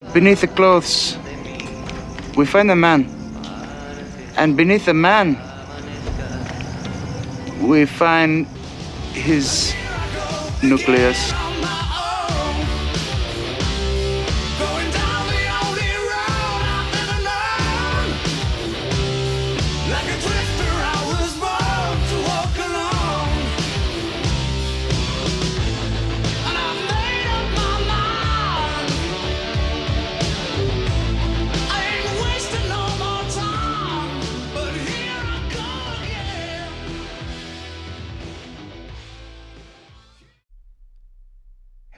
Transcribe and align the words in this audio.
Beneath 0.00 0.40
the 0.40 0.48
clothes, 0.48 1.18
we 2.34 2.46
find 2.46 2.70
a 2.70 2.74
man. 2.74 3.04
And 4.36 4.56
beneath 4.56 4.86
the 4.86 4.94
man, 4.94 5.36
we 7.60 7.84
find 7.84 8.46
his 9.12 9.74
nucleus. 10.62 11.32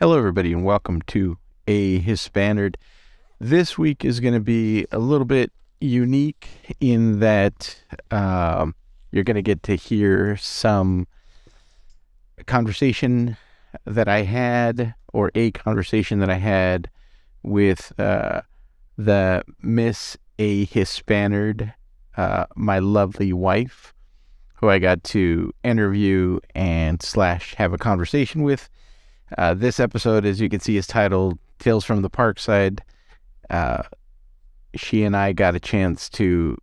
Hello, 0.02 0.18
everybody, 0.18 0.52
and 0.52 0.64
welcome 0.64 1.00
to 1.02 1.38
a 1.68 2.00
Hispanerd. 2.00 2.74
This 3.38 3.78
week 3.78 4.04
is 4.04 4.18
going 4.18 4.34
to 4.34 4.40
be 4.40 4.84
a 4.90 4.98
little 4.98 5.24
bit 5.24 5.52
unique 5.80 6.48
in 6.80 7.20
that 7.20 7.80
um, 8.10 8.74
you're 9.12 9.22
going 9.22 9.36
to 9.36 9.42
get 9.42 9.62
to 9.62 9.76
hear 9.76 10.36
some 10.36 11.06
conversation 12.46 13.36
that 13.84 14.08
I 14.08 14.22
had, 14.22 14.92
or 15.12 15.30
a 15.36 15.52
conversation 15.52 16.18
that 16.18 16.30
I 16.30 16.38
had 16.38 16.90
with 17.44 17.92
uh, 17.96 18.40
the 18.98 19.44
Miss 19.60 20.16
A 20.40 20.66
Hispanerd, 20.66 21.74
uh, 22.16 22.46
my 22.56 22.80
lovely 22.80 23.32
wife, 23.32 23.94
who 24.54 24.68
I 24.68 24.80
got 24.80 25.04
to 25.04 25.52
interview 25.62 26.40
and 26.56 27.00
slash 27.00 27.54
have 27.54 27.72
a 27.72 27.78
conversation 27.78 28.42
with 28.42 28.68
uh, 29.38 29.54
this 29.54 29.80
episode, 29.80 30.24
as 30.24 30.40
you 30.40 30.48
can 30.48 30.60
see, 30.60 30.76
is 30.76 30.86
titled 30.86 31.38
Tales 31.58 31.84
from 31.84 32.02
the 32.02 32.10
Parkside. 32.10 32.80
Uh, 33.50 33.82
she 34.74 35.04
and 35.04 35.16
I 35.16 35.32
got 35.32 35.54
a 35.54 35.60
chance 35.60 36.08
to 36.10 36.56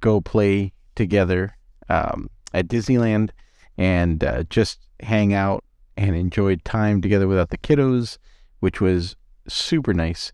go 0.00 0.20
play 0.20 0.72
together 0.94 1.56
um, 1.88 2.28
at 2.54 2.68
Disneyland 2.68 3.30
and 3.76 4.22
uh, 4.22 4.44
just 4.44 4.80
hang 5.00 5.34
out 5.34 5.64
and 5.96 6.14
enjoy 6.14 6.56
time 6.56 7.00
together 7.00 7.26
without 7.26 7.50
the 7.50 7.58
kiddos, 7.58 8.18
which 8.60 8.80
was 8.80 9.16
super 9.48 9.94
nice. 9.94 10.32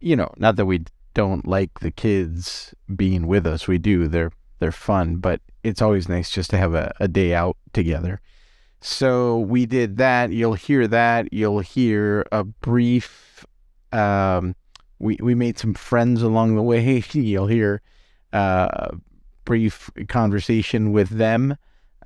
You 0.00 0.16
know, 0.16 0.32
not 0.36 0.56
that 0.56 0.66
we 0.66 0.84
don't 1.14 1.46
like 1.46 1.80
the 1.80 1.90
kids 1.90 2.74
being 2.94 3.26
with 3.26 3.46
us, 3.46 3.68
we 3.68 3.78
do. 3.78 4.08
They're 4.08 4.32
they're 4.58 4.72
fun, 4.72 5.16
but 5.16 5.40
it's 5.62 5.82
always 5.82 6.08
nice 6.08 6.30
just 6.30 6.50
to 6.50 6.56
have 6.56 6.74
a, 6.74 6.94
a 7.00 7.08
day 7.08 7.34
out 7.34 7.56
together. 7.72 8.20
So 8.86 9.38
we 9.38 9.64
did 9.64 9.96
that. 9.96 10.30
You'll 10.30 10.52
hear 10.52 10.86
that. 10.86 11.32
You'll 11.32 11.60
hear 11.60 12.26
a 12.30 12.44
brief. 12.44 13.46
Um, 13.92 14.54
we 14.98 15.16
we 15.22 15.34
made 15.34 15.58
some 15.58 15.72
friends 15.72 16.20
along 16.22 16.54
the 16.54 16.62
way. 16.62 17.02
You'll 17.12 17.46
hear 17.46 17.80
a 18.34 18.36
uh, 18.36 18.96
brief 19.46 19.90
conversation 20.08 20.92
with 20.92 21.08
them. 21.08 21.56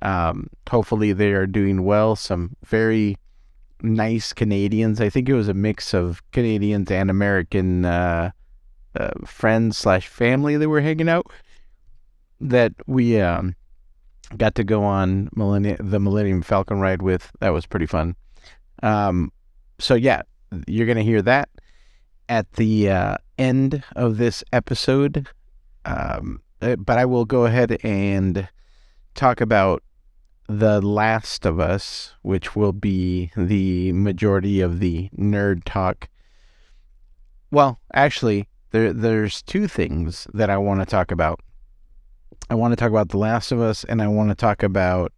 Um, 0.01 0.47
hopefully 0.69 1.11
they 1.11 1.33
are 1.33 1.45
doing 1.45 1.83
well. 1.83 2.15
Some 2.15 2.55
very 2.63 3.17
nice 3.81 4.31
Canadians. 4.31 5.01
I 5.01 5.09
think 5.09 5.27
it 5.27 5.33
was 5.33 5.49
a 5.49 5.53
mix 5.53 5.93
of 5.93 6.23
Canadians 6.31 6.89
and 6.89 7.09
American 7.09 7.83
uh, 7.83 8.31
uh, 8.95 9.11
friends 9.25 9.77
slash 9.77 10.07
family 10.07 10.55
that 10.55 10.69
were 10.69 10.79
hanging 10.79 11.09
out. 11.09 11.29
That 12.39 12.71
we 12.87 13.19
um, 13.19 13.57
got 14.37 14.55
to 14.55 14.63
go 14.63 14.83
on 14.83 15.29
Millennium, 15.35 15.77
the 15.79 15.99
Millennium 15.99 16.41
Falcon 16.41 16.79
ride 16.79 17.01
with. 17.01 17.31
That 17.39 17.49
was 17.49 17.65
pretty 17.65 17.85
fun. 17.85 18.15
Um, 18.83 19.31
so 19.79 19.95
yeah, 19.95 20.21
you're 20.67 20.87
gonna 20.87 21.03
hear 21.03 21.21
that 21.21 21.49
at 22.27 22.51
the 22.53 22.89
uh, 22.89 23.15
end 23.37 23.83
of 23.95 24.17
this 24.17 24.43
episode. 24.53 25.27
Um, 25.85 26.41
uh, 26.61 26.75
but 26.75 26.97
I 26.97 27.05
will 27.05 27.25
go 27.25 27.45
ahead 27.45 27.77
and 27.83 28.47
talk 29.15 29.41
about 29.41 29.83
the 30.47 30.81
Last 30.81 31.45
of 31.45 31.59
Us, 31.59 32.13
which 32.21 32.55
will 32.55 32.73
be 32.73 33.31
the 33.37 33.93
majority 33.93 34.61
of 34.61 34.79
the 34.79 35.09
nerd 35.17 35.63
talk. 35.63 36.09
Well, 37.51 37.79
actually, 37.93 38.47
there 38.71 38.93
there's 38.93 39.41
two 39.41 39.67
things 39.67 40.27
that 40.33 40.49
I 40.49 40.57
want 40.57 40.81
to 40.81 40.85
talk 40.85 41.11
about. 41.11 41.39
I 42.49 42.55
want 42.55 42.71
to 42.71 42.75
talk 42.75 42.89
about 42.89 43.09
The 43.09 43.17
Last 43.17 43.51
of 43.51 43.61
Us, 43.61 43.83
and 43.83 44.01
I 44.01 44.07
want 44.07 44.29
to 44.29 44.35
talk 44.35 44.63
about 44.63 45.13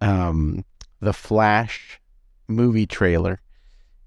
um, 0.00 0.64
the 1.00 1.12
Flash 1.12 2.00
movie 2.48 2.86
trailer. 2.86 3.40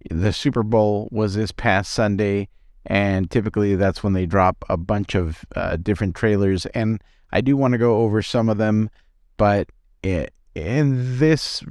The 0.09 0.33
Super 0.33 0.63
Bowl 0.63 1.09
was 1.11 1.35
this 1.35 1.51
past 1.51 1.91
Sunday, 1.91 2.47
and 2.85 3.29
typically 3.29 3.75
that's 3.75 4.03
when 4.03 4.13
they 4.13 4.25
drop 4.25 4.63
a 4.69 4.77
bunch 4.77 5.15
of 5.15 5.45
uh, 5.55 5.77
different 5.77 6.15
trailers. 6.15 6.65
And 6.67 7.01
I 7.31 7.41
do 7.41 7.55
want 7.55 7.73
to 7.73 7.77
go 7.77 7.97
over 7.97 8.21
some 8.21 8.49
of 8.49 8.57
them, 8.57 8.89
but 9.37 9.69
it, 10.03 10.33
in 10.55 11.19
this 11.19 11.63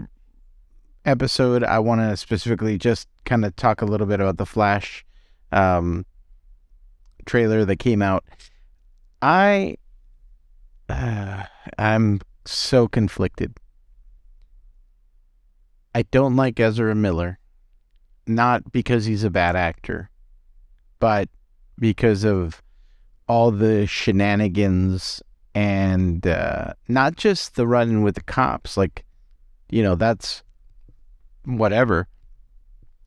episode, 1.04 1.64
I 1.64 1.78
want 1.78 2.00
to 2.00 2.16
specifically 2.16 2.78
just 2.78 3.08
kind 3.24 3.44
of 3.44 3.56
talk 3.56 3.82
a 3.82 3.86
little 3.86 4.06
bit 4.06 4.20
about 4.20 4.36
the 4.36 4.46
Flash 4.46 5.04
um, 5.52 6.04
trailer 7.26 7.64
that 7.64 7.76
came 7.78 8.02
out. 8.02 8.24
I 9.20 9.76
I'm 10.88 12.20
so 12.44 12.88
conflicted. 12.88 13.56
I 15.94 16.02
don't 16.02 16.36
like 16.36 16.60
Ezra 16.60 16.94
Miller, 16.94 17.38
not 18.26 18.72
because 18.72 19.04
he's 19.04 19.24
a 19.24 19.30
bad 19.30 19.56
actor, 19.56 20.10
but 21.00 21.28
because 21.78 22.24
of 22.24 22.62
all 23.26 23.50
the 23.50 23.86
shenanigans 23.86 25.22
and 25.54 26.26
uh, 26.26 26.72
not 26.88 27.16
just 27.16 27.56
the 27.56 27.66
running 27.66 28.02
with 28.02 28.14
the 28.14 28.22
cops. 28.22 28.76
Like, 28.76 29.04
you 29.70 29.82
know, 29.82 29.94
that's 29.94 30.42
whatever. 31.44 32.08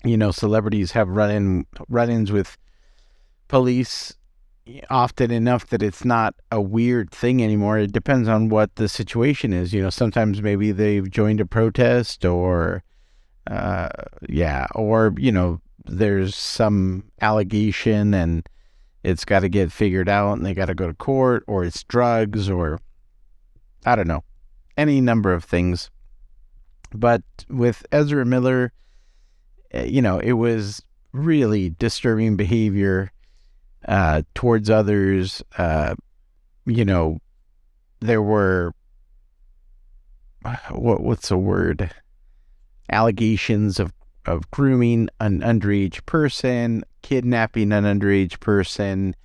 You 0.03 0.17
know, 0.17 0.31
celebrities 0.31 0.91
have 0.91 1.09
run 1.09 1.31
in 1.31 1.65
run-ins 1.87 2.31
with 2.31 2.57
police 3.47 4.13
often 4.89 5.31
enough 5.31 5.67
that 5.67 5.81
it's 5.81 6.05
not 6.05 6.35
a 6.51 6.61
weird 6.61 7.11
thing 7.11 7.43
anymore. 7.43 7.77
It 7.77 7.91
depends 7.91 8.27
on 8.27 8.49
what 8.49 8.75
the 8.75 8.89
situation 8.89 9.53
is. 9.53 9.73
You 9.73 9.81
know, 9.81 9.89
sometimes 9.89 10.41
maybe 10.41 10.71
they've 10.71 11.09
joined 11.09 11.39
a 11.39 11.45
protest 11.45 12.25
or, 12.25 12.83
uh, 13.47 13.89
yeah, 14.27 14.67
or, 14.75 15.13
you 15.17 15.31
know, 15.31 15.61
there's 15.85 16.35
some 16.35 17.03
allegation 17.21 18.13
and 18.13 18.47
it's 19.03 19.25
got 19.25 19.39
to 19.39 19.49
get 19.49 19.71
figured 19.71 20.09
out 20.09 20.33
and 20.33 20.45
they 20.45 20.53
got 20.53 20.67
to 20.67 20.75
go 20.75 20.87
to 20.87 20.93
court 20.93 21.43
or 21.47 21.63
it's 21.63 21.83
drugs 21.83 22.49
or 22.49 22.79
I 23.85 23.95
don't 23.95 24.07
know, 24.07 24.23
any 24.77 25.01
number 25.01 25.33
of 25.33 25.43
things. 25.43 25.89
But 26.93 27.23
with 27.49 27.85
Ezra 27.91 28.25
Miller, 28.25 28.73
eh, 29.71 29.85
you 29.85 30.01
know, 30.01 30.19
it 30.19 30.33
was 30.33 30.83
really 31.13 31.71
disturbing 31.71 32.35
behavior 32.35 33.11
uh, 33.87 34.21
towards 34.35 34.69
others. 34.69 35.43
Uh, 35.57 35.95
you 36.65 36.85
know, 36.85 37.19
there 37.99 38.21
were 38.21 38.73
what 40.71 41.01
what's 41.01 41.29
the 41.29 41.37
word? 41.37 41.91
Allegations 42.91 43.79
of 43.79 43.93
of 44.25 44.49
grooming 44.51 45.09
an 45.19 45.41
underage 45.41 46.05
person, 46.05 46.83
kidnapping 47.01 47.71
an 47.71 47.83
underage 47.83 48.39
person, 48.39 49.15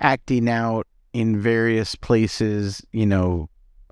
acting 0.00 0.48
out 0.48 0.86
in 1.12 1.40
various 1.40 1.94
places. 1.94 2.84
You 2.92 3.06
know, 3.06 3.48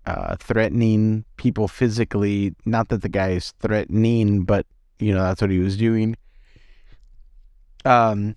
uh, 0.06 0.36
threatening 0.36 1.24
people 1.36 1.68
physically. 1.68 2.54
Not 2.64 2.88
that 2.88 3.02
the 3.02 3.08
guy 3.08 3.30
is 3.30 3.52
threatening, 3.60 4.44
but 4.44 4.66
you 4.98 5.12
know 5.14 5.22
that's 5.22 5.40
what 5.40 5.50
he 5.50 5.58
was 5.58 5.76
doing. 5.76 6.16
Um, 7.84 8.36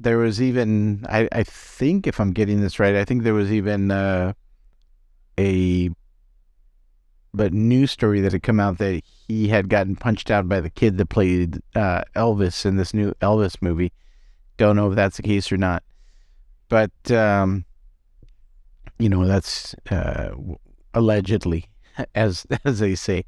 there 0.00 0.18
was 0.18 0.42
even 0.42 1.06
I, 1.08 1.28
I 1.32 1.42
think 1.42 2.06
if 2.06 2.20
I'm 2.20 2.32
getting 2.32 2.60
this 2.60 2.78
right, 2.78 2.94
I 2.94 3.04
think 3.04 3.22
there 3.22 3.34
was 3.34 3.52
even 3.52 3.90
uh, 3.90 4.32
a 5.38 5.90
but 7.32 7.52
news 7.52 7.90
story 7.90 8.20
that 8.22 8.32
had 8.32 8.42
come 8.42 8.60
out 8.60 8.78
that 8.78 9.02
he 9.28 9.48
had 9.48 9.68
gotten 9.68 9.94
punched 9.94 10.30
out 10.30 10.48
by 10.48 10.60
the 10.60 10.70
kid 10.70 10.96
that 10.96 11.06
played 11.06 11.60
uh, 11.74 12.02
Elvis 12.14 12.64
in 12.64 12.76
this 12.76 12.94
new 12.94 13.12
Elvis 13.20 13.60
movie. 13.60 13.92
Don't 14.56 14.76
know 14.76 14.88
if 14.90 14.96
that's 14.96 15.18
the 15.18 15.22
case 15.22 15.52
or 15.52 15.58
not, 15.58 15.82
but 16.68 16.90
um, 17.10 17.64
you 18.98 19.08
know 19.08 19.26
that's 19.26 19.74
uh, 19.90 20.30
allegedly, 20.94 21.66
as 22.14 22.46
as 22.64 22.78
they 22.78 22.94
say. 22.94 23.24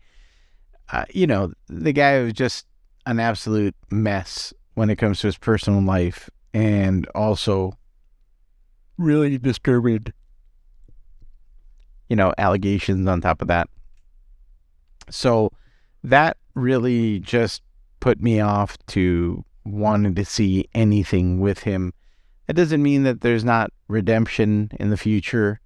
Uh, 0.91 1.05
you 1.11 1.27
know, 1.27 1.53
the 1.67 1.93
guy 1.93 2.23
was 2.23 2.33
just 2.33 2.67
an 3.05 3.21
absolute 3.21 3.77
mess 3.91 4.55
when 4.73 4.89
it 4.89 4.97
comes 4.97 5.21
to 5.21 5.27
his 5.27 5.37
personal 5.37 5.83
life 5.83 6.31
and 6.55 7.07
also 7.15 7.73
really 8.97 9.39
disturbing, 9.39 10.07
you 12.09 12.17
know, 12.17 12.33
allegations 12.39 13.07
on 13.07 13.21
top 13.21 13.43
of 13.43 13.49
that. 13.49 13.69
So 15.11 15.53
that 16.05 16.37
really 16.55 17.21
just 17.21 17.63
put 18.01 18.21
me 18.21 18.41
off 18.41 18.77
to 18.89 19.45
wanting 19.65 20.15
to 20.15 20.25
see 20.25 20.69
anything 20.75 21.41
with 21.41 21.61
him. 21.61 21.93
That 22.47 22.55
doesn't 22.55 22.83
mean 22.83 23.03
that 23.03 23.21
there's 23.21 23.45
not 23.45 23.71
redemption 23.89 24.71
in 24.81 24.91
the 24.91 24.97
future. 24.97 25.61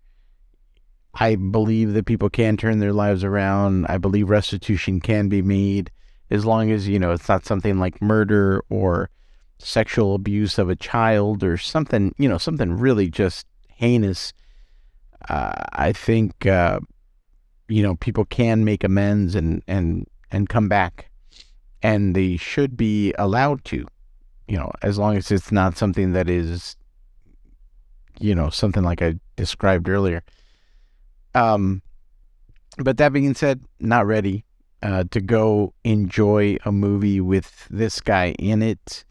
I 1.15 1.37
believe 1.37 1.93
that 1.93 2.07
people 2.07 2.31
can 2.31 2.57
turn 2.57 2.79
their 2.79 2.93
lives 2.93 3.23
around. 3.23 3.87
I 3.89 3.99
believe 3.99 4.31
restitution 4.31 5.01
can 5.01 5.29
be 5.29 5.43
made 5.43 5.91
as 6.31 6.45
long 6.47 6.71
as, 6.71 6.89
you 6.89 6.99
know, 6.99 7.13
it's 7.13 7.29
not 7.29 7.45
something 7.45 7.79
like 7.79 8.01
murder 8.01 8.65
or 8.71 9.11
sexual 9.65 10.15
abuse 10.15 10.59
of 10.59 10.69
a 10.69 10.77
child 10.77 11.43
or 11.43 11.57
something, 11.57 12.15
you 12.19 12.29
know, 12.29 12.39
something 12.39 12.73
really 12.73 13.09
just 13.09 13.47
heinous. 13.69 14.33
Uh, 15.29 15.53
I 15.73 15.93
think, 15.93 16.47
uh, 16.47 16.81
you 17.69 17.83
know, 17.83 17.95
people 17.97 18.25
can 18.25 18.65
make 18.65 18.85
amends 18.85 19.35
and, 19.35 19.63
and, 19.67 20.07
and 20.31 20.49
come 20.49 20.69
back 20.69 21.11
and 21.83 22.15
they 22.15 22.37
should 22.37 22.77
be 22.77 23.13
allowed 23.19 23.65
to, 23.67 23.87
you 24.49 24.57
know, 24.57 24.71
as 24.83 24.99
long 24.99 25.17
as 25.17 25.31
it's 25.31 25.53
not 25.53 25.77
something 25.77 26.13
that 26.13 26.29
is, 26.29 26.77
you 28.21 28.35
know, 28.35 28.51
something 28.51 28.83
like 28.83 29.03
I 29.03 29.15
described 29.37 29.89
earlier. 29.89 30.23
Um, 31.35 31.83
but 32.79 32.97
that 32.99 33.13
being 33.13 33.35
said, 33.35 33.61
not 33.81 34.07
ready 34.07 34.45
uh, 34.83 35.05
to 35.11 35.21
go 35.21 35.73
enjoy 35.85 36.57
a 36.65 36.73
movie 36.73 37.21
with 37.21 37.67
this 37.71 38.01
guy 38.01 38.33
in 38.39 38.63
it. 38.63 39.05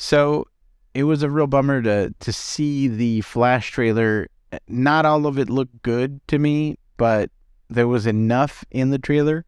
So 0.00 0.46
it 0.94 1.02
was 1.02 1.24
a 1.24 1.28
real 1.28 1.48
bummer 1.48 1.82
to 1.82 2.14
to 2.20 2.32
see 2.32 2.86
the 2.86 3.20
Flash 3.22 3.72
trailer. 3.72 4.28
Not 4.68 5.04
all 5.04 5.26
of 5.26 5.40
it 5.40 5.50
looked 5.50 5.82
good 5.82 6.20
to 6.28 6.38
me, 6.38 6.78
but 6.96 7.30
there 7.68 7.88
was 7.88 8.06
enough 8.06 8.64
in 8.70 8.90
the 8.90 8.98
trailer 9.00 9.44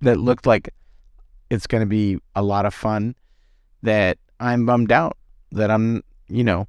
that 0.00 0.16
looked 0.16 0.46
like 0.46 0.70
it's 1.50 1.66
going 1.66 1.82
to 1.82 1.86
be 1.86 2.18
a 2.34 2.42
lot 2.42 2.64
of 2.64 2.72
fun 2.72 3.14
that 3.82 4.16
I'm 4.40 4.64
bummed 4.64 4.92
out 4.92 5.18
that 5.52 5.70
I'm, 5.70 6.02
you 6.28 6.42
know, 6.42 6.68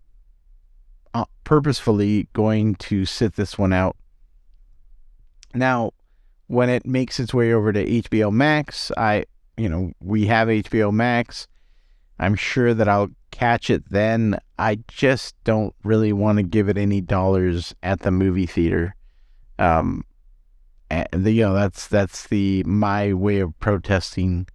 uh, 1.13 1.25
purposefully 1.45 2.27
going 2.33 2.75
to 2.75 3.05
sit 3.05 3.35
this 3.35 3.57
one 3.57 3.71
out. 3.71 3.95
Now, 5.55 5.91
when 6.47 6.69
it 6.69 6.85
makes 6.85 7.21
its 7.21 7.33
way 7.33 7.53
over 7.53 7.71
to 7.71 7.85
HBO 7.85 8.33
Max, 8.33 8.91
I, 8.97 9.25
you 9.55 9.69
know, 9.69 9.93
we 10.01 10.25
have 10.25 10.49
HBO 10.49 10.91
Max. 10.91 11.47
I'm 12.19 12.35
sure 12.35 12.73
that 12.73 12.89
I'll 12.89 13.09
catch 13.31 13.69
it 13.69 13.89
then. 13.89 14.39
I 14.57 14.79
just 14.87 15.35
don't 15.43 15.73
really 15.83 16.13
want 16.13 16.37
to 16.37 16.43
give 16.43 16.67
it 16.69 16.77
any 16.77 17.01
dollars 17.01 17.73
at 17.81 18.01
the 18.01 18.11
movie 18.11 18.45
theater. 18.45 18.95
Um, 19.57 20.03
the, 21.11 21.31
you 21.31 21.43
know, 21.43 21.53
that's 21.53 21.87
that's 21.87 22.27
the 22.27 22.63
my 22.65 23.13
way 23.13 23.39
of 23.39 23.57
protesting 23.59 24.47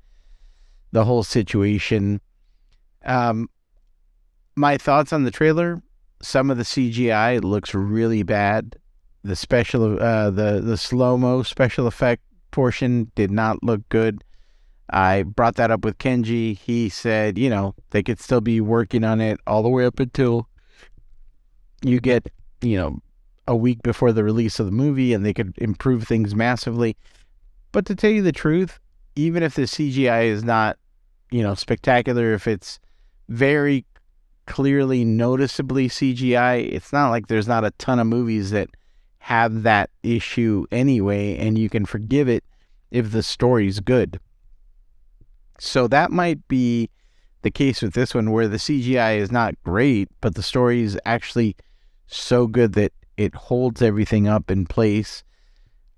the 0.92 1.04
whole 1.04 1.22
situation. 1.22 2.20
Um, 3.04 3.48
my 4.56 4.76
thoughts 4.76 5.12
on 5.12 5.24
the 5.24 5.30
trailer: 5.30 5.80
some 6.22 6.50
of 6.50 6.56
the 6.56 6.64
CGI 6.64 7.42
looks 7.42 7.74
really 7.74 8.22
bad. 8.22 8.76
The 9.22 9.36
special, 9.36 10.00
uh, 10.02 10.30
the 10.30 10.60
the 10.60 10.76
slow 10.76 11.16
mo 11.16 11.42
special 11.42 11.86
effect 11.86 12.22
portion 12.50 13.10
did 13.14 13.30
not 13.30 13.62
look 13.62 13.88
good. 13.88 14.22
I 14.90 15.22
brought 15.22 15.56
that 15.56 15.70
up 15.70 15.84
with 15.84 15.98
Kenji. 15.98 16.58
He 16.58 16.88
said, 16.88 17.38
you 17.38 17.48
know, 17.48 17.74
they 17.90 18.02
could 18.02 18.20
still 18.20 18.40
be 18.40 18.60
working 18.60 19.04
on 19.04 19.20
it 19.20 19.40
all 19.46 19.62
the 19.62 19.68
way 19.68 19.86
up 19.86 19.98
until 19.98 20.48
you 21.82 22.00
get, 22.00 22.30
you 22.60 22.76
know, 22.76 22.98
a 23.46 23.56
week 23.56 23.82
before 23.82 24.12
the 24.12 24.24
release 24.24 24.58
of 24.58 24.66
the 24.66 24.72
movie 24.72 25.12
and 25.12 25.24
they 25.24 25.34
could 25.34 25.54
improve 25.58 26.06
things 26.06 26.34
massively. 26.34 26.96
But 27.72 27.86
to 27.86 27.94
tell 27.94 28.10
you 28.10 28.22
the 28.22 28.32
truth, 28.32 28.78
even 29.16 29.42
if 29.42 29.54
the 29.54 29.62
CGI 29.62 30.26
is 30.26 30.44
not, 30.44 30.78
you 31.30 31.42
know, 31.42 31.54
spectacular, 31.54 32.32
if 32.32 32.46
it's 32.46 32.78
very 33.28 33.84
clearly 34.46 35.04
noticeably 35.04 35.88
CGI, 35.88 36.72
it's 36.72 36.92
not 36.92 37.10
like 37.10 37.26
there's 37.26 37.48
not 37.48 37.64
a 37.64 37.70
ton 37.72 37.98
of 37.98 38.06
movies 38.06 38.50
that 38.50 38.68
have 39.18 39.62
that 39.62 39.90
issue 40.02 40.66
anyway, 40.70 41.36
and 41.38 41.58
you 41.58 41.70
can 41.70 41.86
forgive 41.86 42.28
it 42.28 42.44
if 42.90 43.10
the 43.10 43.22
story's 43.22 43.80
good. 43.80 44.20
So 45.64 45.88
that 45.88 46.10
might 46.10 46.46
be 46.46 46.90
the 47.42 47.50
case 47.50 47.80
with 47.80 47.94
this 47.94 48.14
one 48.14 48.30
where 48.30 48.48
the 48.48 48.58
CGI 48.58 49.16
is 49.16 49.32
not 49.32 49.54
great, 49.64 50.08
but 50.20 50.34
the 50.34 50.42
story 50.42 50.82
is 50.82 50.98
actually 51.06 51.56
so 52.06 52.46
good 52.46 52.74
that 52.74 52.92
it 53.16 53.34
holds 53.34 53.80
everything 53.80 54.28
up 54.28 54.50
in 54.50 54.66
place. 54.66 55.24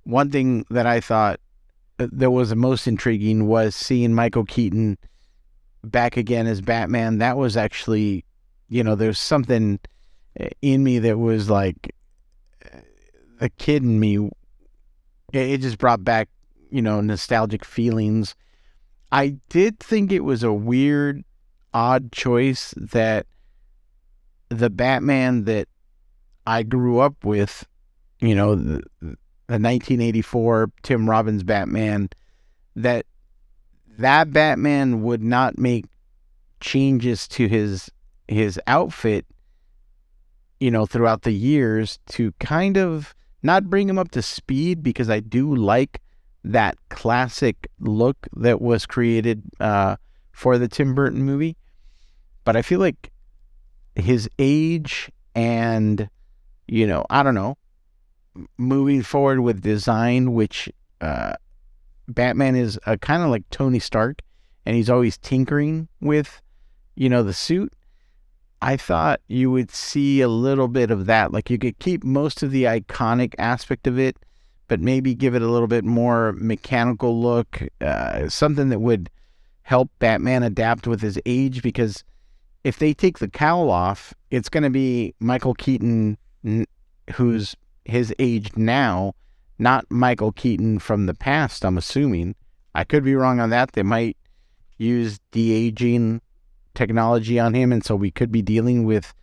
One 0.05 0.31
thing 0.31 0.65
that 0.71 0.87
I 0.87 1.01
thought 1.01 1.41
uh, 1.99 2.07
that 2.13 2.31
was 2.31 2.51
the 2.51 2.57
most 2.57 2.87
intriguing 2.87 3.49
was 3.49 3.75
seeing 3.75 4.15
Michael 4.15 4.45
Keaton 4.45 4.99
back 5.83 6.17
again 6.17 6.47
as 6.47 6.61
Batman. 6.61 7.19
That 7.19 7.37
was 7.37 7.57
actually, 7.57 8.25
you 8.69 8.85
know, 8.85 8.95
there's 8.95 9.19
something 9.19 9.81
uh, 10.39 10.47
in 10.63 10.85
me 10.85 11.01
that 11.01 11.19
was 11.19 11.51
like 11.51 11.93
uh, 12.65 12.79
a 13.41 13.49
kid 13.49 13.83
in 13.83 13.99
me. 13.99 14.31
It 15.33 15.59
just 15.59 15.79
brought 15.79 16.05
back, 16.05 16.29
you 16.71 16.83
know, 16.83 17.01
nostalgic 17.01 17.65
feelings 17.65 18.37
I 19.17 19.39
did 19.49 19.81
think 19.81 20.13
it 20.13 20.25
was 20.25 20.43
a 20.43 20.53
weird, 20.53 21.25
odd 21.73 22.13
choice 22.13 22.75
that 22.77 23.27
the 24.51 24.69
Batman 24.69 25.45
that 25.45 25.69
I 26.47 26.63
grew 26.63 26.99
up 26.99 27.25
with, 27.25 27.67
you 28.21 28.35
know, 28.35 28.55
the, 28.57 28.83
the 29.01 29.17
1984 29.47 30.71
Tim 30.83 31.09
Robbins 31.09 31.45
Batman, 31.45 32.11
that 32.75 33.07
that 33.97 34.35
Batman 34.35 35.01
would 35.01 35.23
not 35.23 35.57
make 35.57 35.87
changes 36.61 37.27
to 37.29 37.49
his 37.49 37.91
his 38.29 38.61
outfit, 38.67 39.25
you 40.61 40.71
know, 40.71 40.85
throughout 40.85 41.23
the 41.23 41.33
years 41.33 41.99
to 42.11 42.33
kind 42.33 42.77
of 42.77 43.15
not 43.43 43.71
bring 43.71 43.89
him 43.89 43.99
up 43.99 44.11
to 44.11 44.21
speed 44.21 44.83
because 44.83 45.09
I 45.09 45.21
do 45.21 45.55
like 45.55 46.03
that 46.53 46.77
classic 46.91 47.69
look 47.81 48.17
that 48.37 48.61
was 48.61 48.87
created 48.87 49.43
uh, 49.61 49.97
for 50.33 50.59
the 50.59 50.69
Tim 50.69 50.95
Burton 50.95 51.23
movie. 51.23 51.57
But 52.45 52.57
I 52.57 52.63
feel 52.63 52.81
like 52.81 53.11
his 53.97 54.29
age 54.39 55.11
and, 55.35 56.09
you 56.69 56.87
know, 56.87 57.05
I 57.11 57.23
don't 57.23 57.35
know, 57.35 57.57
moving 58.59 59.03
forward 59.03 59.41
with 59.41 59.61
design, 59.63 60.35
which 60.35 60.71
uh, 61.01 61.35
Batman 62.07 62.55
is 62.55 62.79
uh, 62.87 62.97
kind 62.97 63.23
of 63.23 63.31
like 63.31 63.49
Tony 63.51 63.79
Stark, 63.79 64.23
and 64.65 64.77
he's 64.77 64.91
always 64.91 65.19
tinkering 65.19 65.89
with, 66.01 66.41
you 66.95 67.09
know, 67.09 67.23
the 67.23 67.33
suit. 67.33 67.73
I 68.63 68.77
thought 68.77 69.21
you 69.27 69.51
would 69.51 69.71
see 69.71 70.21
a 70.21 70.29
little 70.29 70.69
bit 70.69 70.91
of 70.91 71.07
that. 71.07 71.33
Like 71.33 71.51
you 71.51 71.59
could 71.59 71.79
keep 71.79 72.05
most 72.05 72.43
of 72.43 72.51
the 72.51 72.65
iconic 72.65 73.35
aspect 73.39 73.87
of 73.87 73.99
it, 73.99 74.17
but 74.69 74.81
maybe 74.81 75.15
give 75.15 75.35
it 75.35 75.43
a 75.43 75.49
little 75.49 75.69
bit 75.69 75.85
more 75.85 76.33
mechanical 76.33 77.21
look, 77.21 77.63
uh, 77.81 78.29
something 78.29 78.69
that 78.71 78.81
would 78.81 79.11
help 79.63 79.91
Batman 79.99 80.43
adapt 80.43 80.87
with 80.87 81.01
his 81.01 81.19
age. 81.27 81.63
Because 81.63 82.05
if 82.65 82.79
they 82.79 82.93
take 82.93 83.19
the 83.19 83.29
cowl 83.29 83.71
off, 83.71 84.15
it's 84.31 84.49
going 84.49 84.65
to 84.65 84.71
be 84.71 85.15
Michael 85.21 85.55
Keaton, 85.55 86.19
who's 87.15 87.57
his 87.85 88.15
age 88.19 88.57
now, 88.57 89.15
not 89.59 89.87
Michael 89.91 90.33
Keaton 90.33 90.79
from 90.79 91.07
the 91.07 91.15
past, 91.15 91.65
I'm 91.65 91.79
assuming. 91.79 92.35
I 92.75 92.85
could 92.85 93.05
be 93.05 93.15
wrong 93.15 93.41
on 93.41 93.51
that. 93.51 93.73
They 93.73 93.83
might 93.83 94.17
use 94.79 95.19
de 95.31 95.53
aging 95.53 96.21
technology 96.75 97.41
on 97.41 97.55
him, 97.55 97.73
and 97.73 97.85
so 97.85 97.97
we 97.97 98.11
could 98.11 98.31
be 98.31 98.43
dealing 98.43 98.85
with 98.85 99.15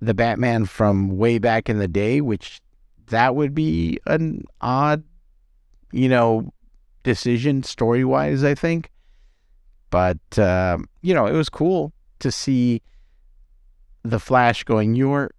the 0.00 0.14
Batman 0.14 0.64
from 0.64 1.16
way 1.18 1.38
back 1.38 1.68
in 1.68 1.78
the 1.78 1.88
day, 1.88 2.20
which 2.20 2.60
that 3.10 3.34
would 3.34 3.54
be 3.54 3.98
an 4.06 4.44
odd, 4.60 5.02
you 5.92 6.08
know, 6.08 6.52
decision 7.02 7.62
story 7.62 8.04
wise, 8.04 8.44
I 8.44 8.54
think. 8.54 8.90
But, 9.90 10.38
uh, 10.38 10.78
you 11.02 11.14
know, 11.14 11.26
it 11.26 11.32
was 11.32 11.48
cool 11.48 11.92
to 12.20 12.30
see 12.30 12.82
the 14.02 14.20
Flash 14.20 14.64
going, 14.64 14.94
You're, 14.94 15.30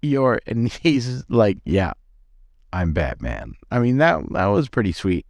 you're, 0.00 0.40
and 0.46 0.72
he's 0.72 1.24
like, 1.28 1.58
Yeah, 1.64 1.92
I'm 2.72 2.92
Batman. 2.92 3.54
I 3.70 3.78
mean, 3.78 3.98
that, 3.98 4.20
that 4.32 4.46
was 4.46 4.68
pretty 4.68 4.92
sweet. 4.92 5.26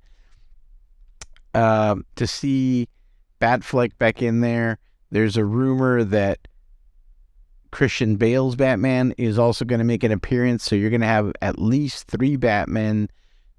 Uh, 1.55 1.97
to 2.17 2.27
see 2.27 2.89
Batfleck 3.41 3.99
back 3.99 4.23
in 4.23 4.41
there, 4.41 4.79
there's 5.11 5.37
a 5.37 5.45
rumor 5.45 6.03
that 6.05 6.39
Christian 7.73 8.17
Bale's 8.17 8.55
Batman 8.55 9.15
is 9.17 9.39
also 9.39 9.65
going 9.65 9.79
to 9.81 9.85
make 9.85 10.05
an 10.05 10.13
appearance. 10.13 10.63
So 10.63 10.77
you're 10.77 10.91
going 10.91 11.01
to 11.01 11.07
have 11.07 11.33
at 11.43 11.59
least 11.59 12.07
three 12.07 12.37
Batmen, 12.37 13.09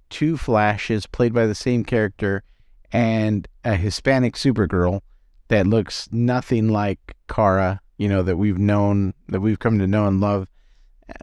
two 0.10 0.38
Flashes 0.38 1.06
played 1.08 1.34
by 1.34 1.48
the 1.48 1.56
same 1.56 1.84
character, 1.84 2.44
and 2.92 3.48
a 3.66 3.76
Hispanic 3.76 4.36
Supergirl 4.36 5.02
that 5.48 5.68
looks 5.68 6.08
nothing 6.12 6.70
like 6.70 7.16
Kara, 7.28 7.82
you 7.98 8.08
know, 8.08 8.22
that 8.24 8.38
we've 8.38 8.60
known, 8.60 9.14
that 9.30 9.42
we've 9.42 9.60
come 9.60 9.80
to 9.80 9.88
know 9.88 10.06
and 10.06 10.22
love. 10.22 10.48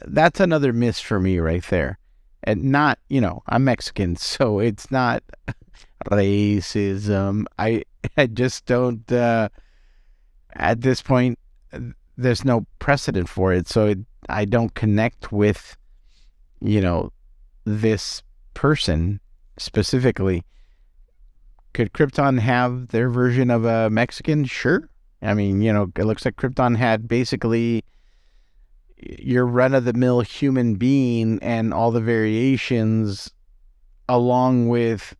That's 0.04 0.40
another 0.40 0.72
miss 0.72 1.00
for 1.00 1.20
me 1.20 1.38
right 1.38 1.64
there. 1.70 1.98
And 2.42 2.64
not, 2.64 2.98
you 3.08 3.20
know, 3.20 3.42
I'm 3.48 3.64
Mexican, 3.64 4.16
so 4.16 4.58
it's 4.58 4.90
not 4.90 5.22
racism. 6.06 7.44
I 7.58 7.84
I 8.16 8.26
just 8.26 8.66
don't 8.66 9.10
uh 9.12 9.48
at 10.54 10.80
this 10.80 11.02
point 11.02 11.38
there's 12.20 12.44
no 12.44 12.66
precedent 12.78 13.28
for 13.28 13.52
it, 13.52 13.68
so 13.68 13.86
it, 13.86 13.98
I 14.28 14.44
don't 14.44 14.74
connect 14.74 15.32
with 15.32 15.76
you 16.60 16.80
know 16.80 17.12
this 17.64 18.22
person 18.54 19.20
specifically. 19.58 20.44
Could 21.72 21.92
Krypton 21.92 22.40
have 22.40 22.88
their 22.88 23.08
version 23.08 23.50
of 23.50 23.64
a 23.64 23.90
Mexican? 23.90 24.44
Sure. 24.44 24.88
I 25.22 25.34
mean, 25.34 25.62
you 25.62 25.72
know, 25.72 25.92
it 25.96 26.04
looks 26.04 26.24
like 26.24 26.36
Krypton 26.36 26.76
had 26.76 27.06
basically 27.06 27.84
your 28.96 29.46
run 29.46 29.74
of 29.74 29.84
the 29.84 29.92
mill 29.92 30.20
human 30.20 30.74
being 30.74 31.38
and 31.42 31.72
all 31.72 31.90
the 31.90 32.00
variations 32.00 33.32
along 34.08 34.68
with 34.68 35.14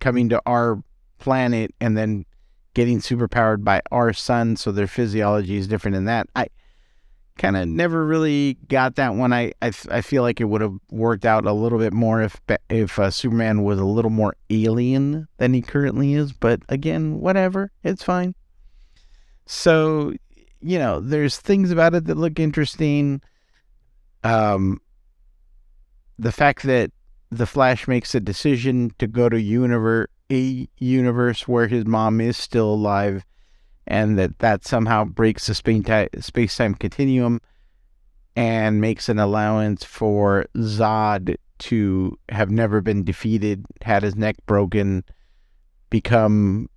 coming 0.00 0.28
to 0.28 0.40
our 0.46 0.82
planet 1.18 1.74
and 1.80 1.96
then 1.96 2.24
getting 2.74 2.98
superpowered 2.98 3.64
by 3.64 3.80
our 3.90 4.12
sun 4.12 4.56
so 4.56 4.72
their 4.72 4.86
physiology 4.86 5.56
is 5.56 5.68
different 5.68 5.96
in 5.96 6.04
that. 6.04 6.28
I 6.36 6.48
kind 7.38 7.56
of 7.56 7.66
never 7.66 8.04
really 8.04 8.54
got 8.68 8.96
that 8.96 9.14
one. 9.14 9.32
I, 9.32 9.52
I 9.60 9.72
i 9.90 10.00
feel 10.00 10.22
like 10.22 10.40
it 10.40 10.44
would 10.44 10.60
have 10.60 10.76
worked 10.90 11.24
out 11.24 11.46
a 11.46 11.52
little 11.52 11.78
bit 11.78 11.92
more 11.92 12.22
if 12.22 12.40
if 12.68 12.98
uh, 12.98 13.10
superman 13.10 13.62
was 13.62 13.78
a 13.78 13.84
little 13.84 14.10
more 14.10 14.36
alien 14.50 15.26
than 15.38 15.52
he 15.52 15.62
currently 15.62 16.14
is 16.14 16.32
but 16.32 16.60
again 16.68 17.20
whatever 17.20 17.72
it's 17.82 18.04
fine. 18.04 18.34
So 19.46 20.12
you 20.64 20.78
know, 20.78 20.98
there's 20.98 21.36
things 21.36 21.70
about 21.70 21.94
it 21.94 22.06
that 22.06 22.16
look 22.16 22.40
interesting. 22.40 23.20
Um, 24.22 24.80
the 26.18 26.32
fact 26.32 26.62
that 26.62 26.90
the 27.30 27.46
Flash 27.46 27.86
makes 27.86 28.14
a 28.14 28.20
decision 28.20 28.90
to 28.98 29.06
go 29.06 29.28
to 29.28 29.38
universe 29.38 30.08
a 30.30 30.68
universe 30.78 31.46
where 31.46 31.66
his 31.68 31.86
mom 31.86 32.20
is 32.20 32.36
still 32.36 32.72
alive, 32.72 33.24
and 33.86 34.18
that 34.18 34.38
that 34.38 34.64
somehow 34.64 35.04
breaks 35.04 35.46
the 35.46 35.54
space 36.20 36.56
time 36.56 36.74
continuum, 36.74 37.40
and 38.36 38.80
makes 38.80 39.08
an 39.08 39.18
allowance 39.18 39.84
for 39.84 40.46
Zod 40.56 41.36
to 41.58 42.18
have 42.30 42.50
never 42.50 42.80
been 42.80 43.04
defeated, 43.04 43.64
had 43.82 44.02
his 44.02 44.16
neck 44.16 44.36
broken, 44.46 45.04
become, 45.90 46.68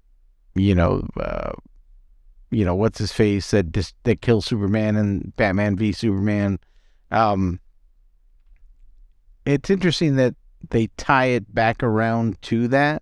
you 0.56 0.76
know, 0.76 1.08
uh, 1.20 1.54
you 2.52 2.64
know 2.64 2.76
what's 2.76 3.00
his 3.00 3.12
face 3.12 3.52
that 3.52 3.72
just 3.72 3.96
that 4.04 4.22
kills 4.22 4.46
Superman 4.46 4.96
and 4.96 5.36
Batman 5.36 5.76
v 5.76 5.92
Superman. 5.92 6.60
Um, 7.12 7.60
it's 9.46 9.70
interesting 9.70 10.18
that 10.18 10.36
they 10.70 10.88
tie 10.98 11.28
it 11.28 11.54
back 11.54 11.82
around 11.82 12.42
to 12.44 12.68
that, 12.68 13.02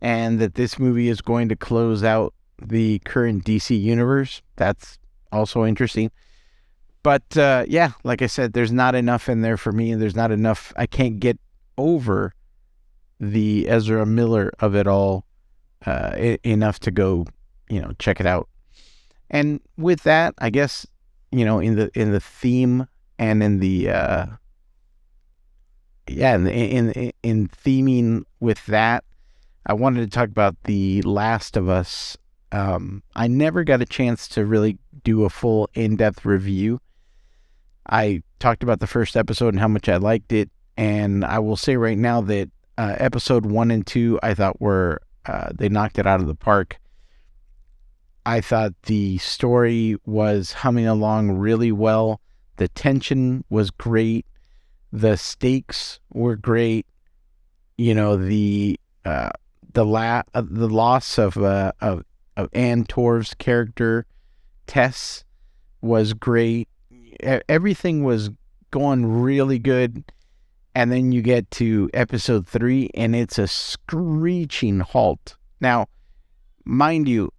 and 0.00 0.38
that 0.38 0.54
this 0.54 0.78
movie 0.78 1.08
is 1.08 1.20
going 1.20 1.48
to 1.48 1.56
close 1.56 2.02
out 2.02 2.34
the 2.62 2.98
current 3.00 3.44
DC 3.44 3.80
universe. 3.80 4.42
That's 4.56 4.98
also 5.32 5.64
interesting. 5.64 6.10
But 7.02 7.36
uh, 7.36 7.64
yeah, 7.66 7.92
like 8.04 8.20
I 8.22 8.26
said, 8.26 8.52
there's 8.52 8.72
not 8.72 8.94
enough 8.94 9.28
in 9.28 9.40
there 9.40 9.56
for 9.56 9.72
me, 9.72 9.90
and 9.90 10.00
there's 10.00 10.16
not 10.16 10.30
enough. 10.30 10.72
I 10.76 10.86
can't 10.86 11.18
get 11.18 11.38
over 11.78 12.34
the 13.18 13.68
Ezra 13.68 14.04
Miller 14.04 14.52
of 14.60 14.74
it 14.74 14.86
all 14.86 15.24
uh, 15.86 16.36
enough 16.44 16.78
to 16.80 16.90
go 16.90 17.26
you 17.70 17.80
know, 17.80 17.92
check 17.98 18.20
it 18.20 18.26
out. 18.26 18.48
And 19.30 19.60
with 19.78 20.02
that, 20.02 20.34
I 20.38 20.50
guess, 20.50 20.86
you 21.30 21.44
know, 21.44 21.60
in 21.60 21.76
the 21.76 21.90
in 21.94 22.10
the 22.10 22.20
theme 22.20 22.86
and 23.18 23.42
in 23.42 23.60
the 23.60 23.90
uh 23.90 24.26
yeah, 26.08 26.34
in 26.34 26.48
in 26.48 27.12
in 27.22 27.48
theming 27.48 28.24
with 28.40 28.66
that, 28.66 29.04
I 29.66 29.74
wanted 29.74 30.00
to 30.00 30.08
talk 30.08 30.28
about 30.28 30.56
The 30.64 31.02
Last 31.02 31.56
of 31.56 31.68
Us. 31.68 32.16
Um, 32.52 33.02
I 33.14 33.28
never 33.28 33.62
got 33.62 33.82
a 33.82 33.86
chance 33.86 34.26
to 34.28 34.44
really 34.44 34.78
do 35.04 35.24
a 35.24 35.30
full 35.30 35.68
in-depth 35.74 36.24
review. 36.24 36.80
I 37.88 38.22
talked 38.38 38.62
about 38.62 38.80
the 38.80 38.86
first 38.86 39.16
episode 39.16 39.48
and 39.48 39.60
how 39.60 39.68
much 39.68 39.88
I 39.88 39.96
liked 39.96 40.32
it, 40.32 40.50
and 40.76 41.24
I 41.24 41.38
will 41.38 41.56
say 41.56 41.76
right 41.76 41.98
now 41.98 42.20
that 42.22 42.50
uh, 42.78 42.96
episode 42.98 43.46
one 43.46 43.70
and 43.70 43.86
two 43.86 44.18
I 44.22 44.34
thought 44.34 44.60
were 44.60 45.02
uh, 45.26 45.50
they 45.54 45.68
knocked 45.68 45.98
it 45.98 46.06
out 46.06 46.20
of 46.20 46.26
the 46.26 46.34
park. 46.34 46.78
I 48.24 48.40
thought 48.40 48.72
the 48.84 49.18
story 49.18 49.96
was 50.06 50.52
humming 50.52 50.86
along 50.86 51.32
really 51.32 51.72
well. 51.72 52.20
The 52.56 52.68
tension 52.68 53.44
was 53.50 53.70
great. 53.70 54.26
The 54.92 55.16
stakes 55.16 56.00
were 56.12 56.36
great. 56.36 56.86
You 57.76 57.94
know 57.94 58.16
the 58.16 58.78
uh, 59.04 59.30
the 59.72 59.84
la- 59.84 60.22
uh, 60.34 60.42
the 60.48 60.68
loss 60.68 61.18
of 61.18 61.36
uh, 61.36 61.72
of 61.80 62.04
of 62.36 62.48
Anna 62.52 62.84
Torv's 62.84 63.34
character 63.34 64.06
Tess 64.66 65.24
was 65.80 66.12
great. 66.12 66.68
Everything 67.48 68.04
was 68.04 68.30
going 68.70 69.04
really 69.04 69.58
good. 69.58 70.04
And 70.74 70.92
then 70.92 71.10
you 71.10 71.22
get 71.22 71.50
to 71.52 71.90
episode 71.92 72.46
three, 72.46 72.90
and 72.94 73.16
it's 73.16 73.38
a 73.38 73.48
screeching 73.48 74.78
halt. 74.80 75.36
Now, 75.60 75.86
mind 76.64 77.08
you, 77.08 77.32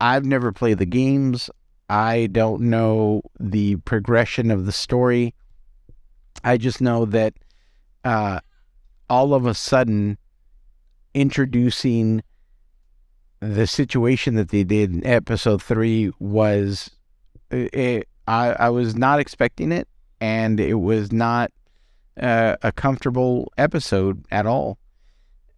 I've 0.00 0.24
never 0.24 0.52
played 0.52 0.78
the 0.78 0.86
games. 0.86 1.50
I 1.90 2.28
don't 2.32 2.62
know 2.62 3.22
the 3.38 3.76
progression 3.76 4.50
of 4.50 4.64
the 4.64 4.72
story. 4.72 5.34
I 6.42 6.56
just 6.56 6.80
know 6.80 7.04
that 7.04 7.34
uh, 8.04 8.40
all 9.10 9.34
of 9.34 9.44
a 9.44 9.54
sudden, 9.54 10.16
introducing 11.18 12.22
the 13.40 13.66
situation 13.66 14.34
that 14.36 14.50
they 14.50 14.64
did 14.64 14.92
in 14.92 15.06
episode 15.06 15.62
three 15.62 16.12
was, 16.18 16.90
it, 17.50 18.08
I, 18.26 18.52
I 18.52 18.68
was 18.68 18.94
not 18.94 19.18
expecting 19.18 19.72
it, 19.72 19.88
and 20.20 20.60
it 20.60 20.74
was 20.74 21.10
not 21.10 21.50
uh, 22.20 22.56
a 22.62 22.70
comfortable 22.70 23.52
episode 23.58 24.24
at 24.30 24.46
all, 24.46 24.78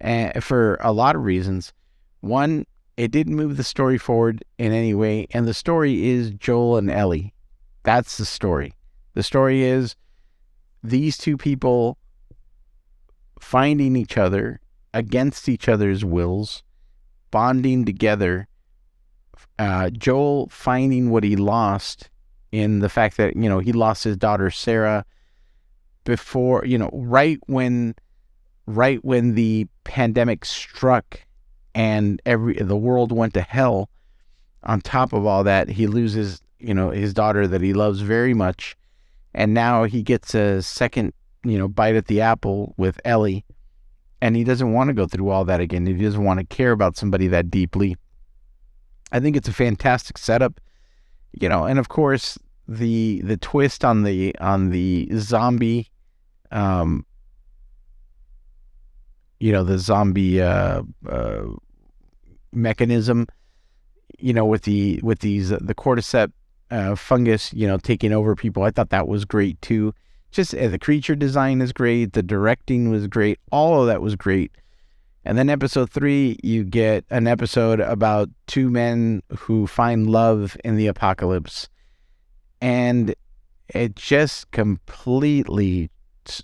uh, 0.03 0.41
for 0.41 0.79
a 0.81 0.93
lot 0.93 1.15
of 1.15 1.25
reasons. 1.25 1.73
One, 2.21 2.67
it 2.97 3.11
didn't 3.11 3.37
move 3.37 3.57
the 3.57 3.65
story 3.65 3.99
forward 3.99 4.45
in 4.59 4.73
any 4.73 4.95
way. 4.95 5.27
And 5.33 5.47
the 5.47 5.55
story 5.55 6.09
is 6.09 6.31
Joel 6.31 6.77
and 6.77 6.91
Ellie. 6.91 7.33
That's 7.83 8.19
the 8.19 8.27
story. 8.27 8.75
The 9.15 9.23
story 9.23 9.63
is 9.63 9.97
these 10.83 11.17
two 11.17 11.37
people 11.37 11.99
finding 13.41 13.97
each 13.97 14.19
other 14.19 14.61
against 14.93 15.49
each 15.49 15.69
other's 15.69 16.05
wills, 16.05 16.63
bonding 17.31 17.85
together. 17.85 18.49
Uh, 19.59 19.91
Joel 19.91 20.49
finding 20.49 21.11
what 21.11 21.25
he 21.25 21.37
lost 21.37 22.11
in 22.53 22.81
the 22.81 22.89
fact 22.89 23.17
that, 23.17 23.37
you 23.37 23.49
know, 23.49 23.59
he 23.59 23.73
lost 23.73 24.05
his 24.05 24.17
daughter 24.17 24.51
Sarah 24.51 25.05
before, 26.05 26.65
you 26.65 26.79
know, 26.79 26.91
right 26.93 27.39
when 27.47 27.95
right 28.67 29.05
when 29.05 29.35
the 29.35 29.67
pandemic 29.85 30.45
struck 30.45 31.21
and 31.75 32.21
every 32.27 32.55
the 32.55 32.77
world 32.77 33.13
went 33.13 33.35
to 33.35 33.43
hell. 33.43 33.91
On 34.65 34.81
top 34.81 35.13
of 35.13 35.25
all 35.25 35.45
that, 35.45 35.69
he 35.69 35.87
loses, 35.87 36.43
you 36.59 36.75
know, 36.75 36.91
his 36.91 37.15
daughter 37.15 37.47
that 37.47 37.63
he 37.63 37.73
loves 37.73 38.01
very 38.01 38.35
much, 38.35 38.77
and 39.33 39.55
now 39.55 39.85
he 39.85 40.03
gets 40.03 40.35
a 40.35 40.61
second, 40.63 41.15
you 41.45 41.57
know, 41.57 41.69
bite 41.69 41.95
at 41.95 42.07
the 42.07 42.21
apple 42.21 42.75
with 42.77 43.01
Ellie, 43.05 43.45
and 44.23 44.37
he 44.37 44.45
doesn't 44.45 44.73
want 44.73 44.89
to 44.89 44.95
go 44.95 45.07
through 45.07 45.31
all 45.31 45.45
that 45.45 45.61
again. 45.61 45.87
He 45.87 45.95
doesn't 45.95 46.25
want 46.25 46.41
to 46.41 46.47
care 46.47 46.73
about 46.73 46.97
somebody 46.97 47.29
that 47.29 47.51
deeply. 47.51 47.97
I 49.13 49.21
think 49.21 49.37
it's 49.37 49.49
a 49.49 49.53
fantastic 49.53 50.19
setup, 50.19 50.61
you 51.33 51.49
know, 51.49 51.65
and 51.65 51.79
of 51.79 51.89
course 51.89 52.39
the 52.71 53.21
the 53.25 53.37
twist 53.37 53.85
on 53.85 54.05
the 54.05 54.37
on 54.39 54.71
the 54.71 55.09
zombie 55.17 55.91
um 56.53 57.05
you 59.41 59.51
know 59.51 59.65
the 59.65 59.79
zombie 59.79 60.41
uh, 60.41 60.83
uh, 61.09 61.43
mechanism 62.53 63.27
you 64.19 64.33
know 64.33 64.45
with 64.45 64.63
the 64.63 65.01
with 65.03 65.19
these 65.19 65.51
uh, 65.51 65.59
the 65.61 65.75
cordyceps 65.75 66.33
uh, 66.71 66.95
fungus 66.95 67.53
you 67.53 67.67
know 67.67 67.77
taking 67.77 68.13
over 68.13 68.37
people 68.37 68.63
i 68.63 68.71
thought 68.71 68.91
that 68.91 69.09
was 69.09 69.25
great 69.25 69.61
too 69.61 69.93
just 70.31 70.55
uh, 70.55 70.69
the 70.69 70.79
creature 70.79 71.15
design 71.15 71.61
is 71.61 71.73
great 71.73 72.13
the 72.13 72.23
directing 72.23 72.91
was 72.91 73.07
great 73.07 73.39
all 73.51 73.81
of 73.81 73.87
that 73.87 74.03
was 74.03 74.17
great 74.17 74.53
and 75.25 75.37
then 75.37 75.51
episode 75.51 75.91
three 75.91 76.39
you 76.43 76.65
get 76.65 77.05
an 77.11 77.27
episode 77.27 77.81
about 77.81 78.29
two 78.47 78.71
men 78.71 79.23
who 79.37 79.67
find 79.67 80.11
love 80.11 80.57
in 80.65 80.77
the 80.77 80.87
apocalypse 80.87 81.69
and 82.61 83.15
it 83.69 83.95
just 83.97 84.51
completely 84.51 85.91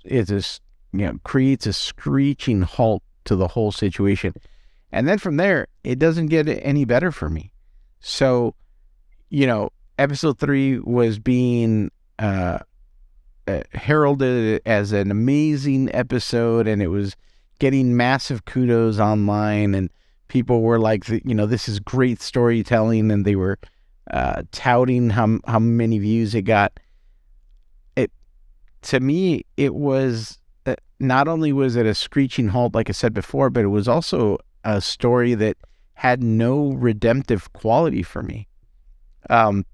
it's 0.05 0.31
just 0.31 0.63
you 0.97 1.07
know, 1.07 1.19
creates 1.25 1.67
a 1.67 1.73
screeching 1.73 2.63
halt 2.63 3.03
to 3.25 3.37
the 3.37 3.49
whole 3.49 3.73
situation. 3.73 4.35
And 4.93 5.07
then 5.07 5.19
from 5.19 5.37
there, 5.37 5.67
it 5.85 5.99
doesn't 5.99 6.27
get 6.27 6.49
any 6.49 6.85
better 6.85 7.13
for 7.13 7.29
me. 7.29 7.53
So, 8.01 8.55
you 9.29 9.47
know, 9.47 9.71
episode 9.99 10.39
three 10.39 10.79
was 10.79 11.19
being 11.19 11.91
uh, 12.19 12.61
uh, 13.47 13.61
heralded 13.73 14.61
as 14.67 14.93
an 14.93 15.11
amazing 15.11 15.95
episode, 15.95 16.67
and 16.67 16.83
it 16.83 16.89
was 16.89 17.17
getting 17.59 17.97
massive 17.97 18.45
kudos 18.45 18.99
online, 18.99 19.75
and 19.75 19.91
people 20.29 20.63
were 20.63 20.79
like, 20.79 21.09
you 21.09 21.35
know, 21.35 21.47
this 21.47 21.69
is 21.69 21.81
great 21.81 22.21
storytelling, 22.21 23.11
and 23.11 23.25
they 23.25 23.37
were 23.37 23.59
uh, 24.11 24.43
touting 24.53 25.11
how 25.11 25.39
how 25.47 25.59
many 25.59 25.99
views 25.99 26.35
it 26.35 26.43
got. 26.43 26.79
It 27.97 28.13
to 28.83 29.01
me, 29.01 29.45
it 29.57 29.75
was 29.75 30.39
uh, 30.67 30.77
not 31.01 31.29
only 31.29 31.53
was 31.53 31.77
it 31.77 31.87
a 31.87 31.95
screeching 31.95 32.49
halt, 32.49 32.75
like 32.75 32.89
I 32.89 32.93
said 32.93 33.15
before, 33.15 33.51
but 33.51 33.65
it 33.65 33.69
was 33.69 33.89
also 33.89 34.39
a 34.65 34.81
story 34.81 35.35
that 35.35 35.57
had 35.95 36.23
no 36.23 36.73
redemptive 36.73 37.53
quality 37.53 38.03
for 38.03 38.23
me. 38.23 38.49
Um, 39.31 39.65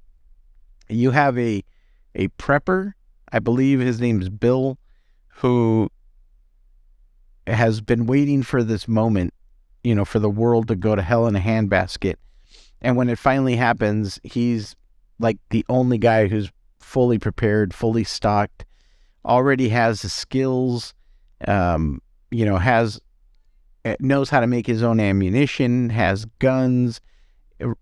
you 0.89 1.11
have 1.11 1.39
a 1.39 1.65
a 2.15 2.29
prepper, 2.29 2.93
I 3.33 3.39
believe 3.39 3.81
his 3.81 4.01
name's 4.01 4.29
Bill, 4.29 4.79
who 5.29 5.91
has 7.47 7.81
been 7.81 8.07
waiting 8.07 8.43
for 8.43 8.63
this 8.63 8.87
moment, 8.87 9.33
you 9.83 9.95
know, 9.95 10.05
for 10.05 10.19
the 10.19 10.31
world 10.31 10.69
to 10.69 10.77
go 10.77 10.95
to 10.95 11.03
hell 11.03 11.27
in 11.27 11.35
a 11.35 11.41
handbasket. 11.41 12.15
And 12.83 12.97
when 12.97 13.09
it 13.09 13.19
finally 13.19 13.57
happens, 13.57 14.21
he's 14.23 14.77
like 15.19 15.39
the 15.51 15.65
only 15.69 15.99
guy 15.99 16.29
who's 16.29 16.51
fully 16.79 17.19
prepared, 17.19 17.73
fully 17.73 18.05
stocked, 18.05 18.65
already 19.25 19.69
has 19.71 20.03
the 20.03 20.09
skills, 20.09 20.93
um, 21.47 22.03
you 22.31 22.45
know, 22.45 22.59
has 22.59 23.01
eh, 23.85 23.97
knows 24.01 24.31
how 24.31 24.41
to 24.41 24.47
make 24.47 24.67
his 24.67 24.83
own 24.83 25.01
ammunition, 25.01 25.91
has 25.91 26.27
guns, 26.39 27.01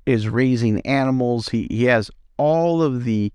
is 0.07 0.28
raising 0.28 0.80
animals. 0.83 1.49
He 1.49 1.66
he 1.71 1.85
has 1.85 2.11
all 2.37 2.83
of 2.83 3.04
the 3.04 3.33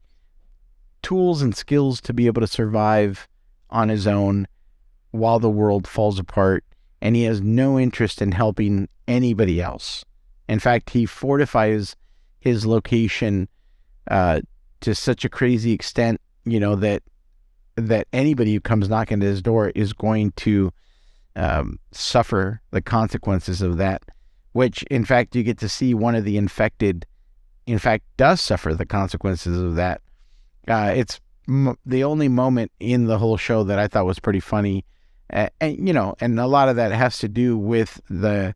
tools 1.06 1.44
and 1.44 1.56
skills 1.56 2.02
to 2.02 2.14
be 2.14 2.26
able 2.26 2.42
to 2.42 2.48
survive 2.48 3.28
on 3.70 3.90
his 3.90 4.08
own 4.08 4.48
while 5.12 5.38
the 5.38 5.52
world 5.52 5.88
falls 5.88 6.18
apart, 6.18 6.66
and 7.00 7.16
he 7.16 7.26
has 7.26 7.42
no 7.42 7.80
interest 7.80 8.24
in 8.24 8.32
helping 8.32 8.90
anybody 9.08 9.62
else. 9.62 10.04
In 10.50 10.58
fact, 10.58 10.90
he 10.90 11.06
fortifies 11.06 11.96
his 12.40 12.66
location 12.66 13.48
uh, 14.10 14.42
to 14.82 14.96
such 14.96 15.24
a 15.24 15.30
crazy 15.30 15.74
extent, 15.74 16.20
you 16.44 16.60
know 16.60 16.76
that 16.76 17.04
that 17.76 18.08
anybody 18.12 18.56
who 18.56 18.60
comes 18.60 18.90
knocking 18.90 19.22
at 19.22 19.28
his 19.28 19.44
door 19.44 19.70
is 19.76 19.94
going 19.94 20.32
to 20.38 20.72
um, 21.36 21.78
suffer 21.92 22.62
the 22.72 22.82
consequences 22.82 23.62
of 23.62 23.78
that. 23.78 24.02
Which, 24.54 24.82
in 24.90 25.06
fact, 25.06 25.36
you 25.36 25.44
get 25.44 25.60
to 25.60 25.70
see 25.70 25.94
one 25.94 26.16
of 26.16 26.24
the 26.24 26.38
infected, 26.38 27.06
in 27.68 27.78
fact, 27.78 28.06
does 28.18 28.42
suffer 28.42 28.74
the 28.74 28.88
consequences 28.88 29.60
of 29.60 29.76
that. 29.76 30.02
Uh, 30.68 30.94
it's 30.96 31.20
m- 31.48 31.78
the 31.86 32.04
only 32.04 32.28
moment 32.28 32.72
in 32.80 33.06
the 33.06 33.18
whole 33.18 33.38
show 33.38 33.64
that 33.64 33.80
I 33.80 33.88
thought 33.88 34.06
was 34.06 34.20
pretty 34.20 34.40
funny 34.40 34.86
and, 35.30 35.52
and, 35.60 35.88
you 35.88 35.94
know, 35.94 36.16
and 36.20 36.40
a 36.40 36.48
lot 36.48 36.70
of 36.70 36.76
that 36.76 36.92
has 36.92 37.20
to 37.20 37.28
do 37.28 37.58
with 37.58 38.02
the 38.10 38.56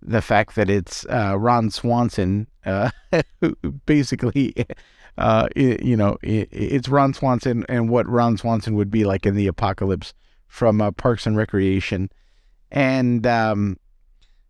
the 0.00 0.22
fact 0.22 0.54
that 0.54 0.70
it's 0.70 1.04
uh, 1.06 1.36
Ron 1.36 1.70
Swanson, 1.70 2.46
uh, 2.64 2.90
basically, 3.86 4.54
uh, 5.18 5.48
it, 5.56 5.82
you 5.82 5.96
know, 5.96 6.16
it, 6.22 6.48
it's 6.52 6.88
Ron 6.88 7.12
Swanson 7.12 7.64
and 7.68 7.88
what 7.90 8.08
Ron 8.08 8.36
Swanson 8.36 8.76
would 8.76 8.92
be 8.92 9.04
like 9.04 9.26
in 9.26 9.34
the 9.34 9.48
apocalypse 9.48 10.14
from 10.46 10.80
uh, 10.80 10.92
Parks 10.92 11.26
and 11.26 11.36
Recreation, 11.36 12.10
and 12.70 13.26
um, 13.26 13.76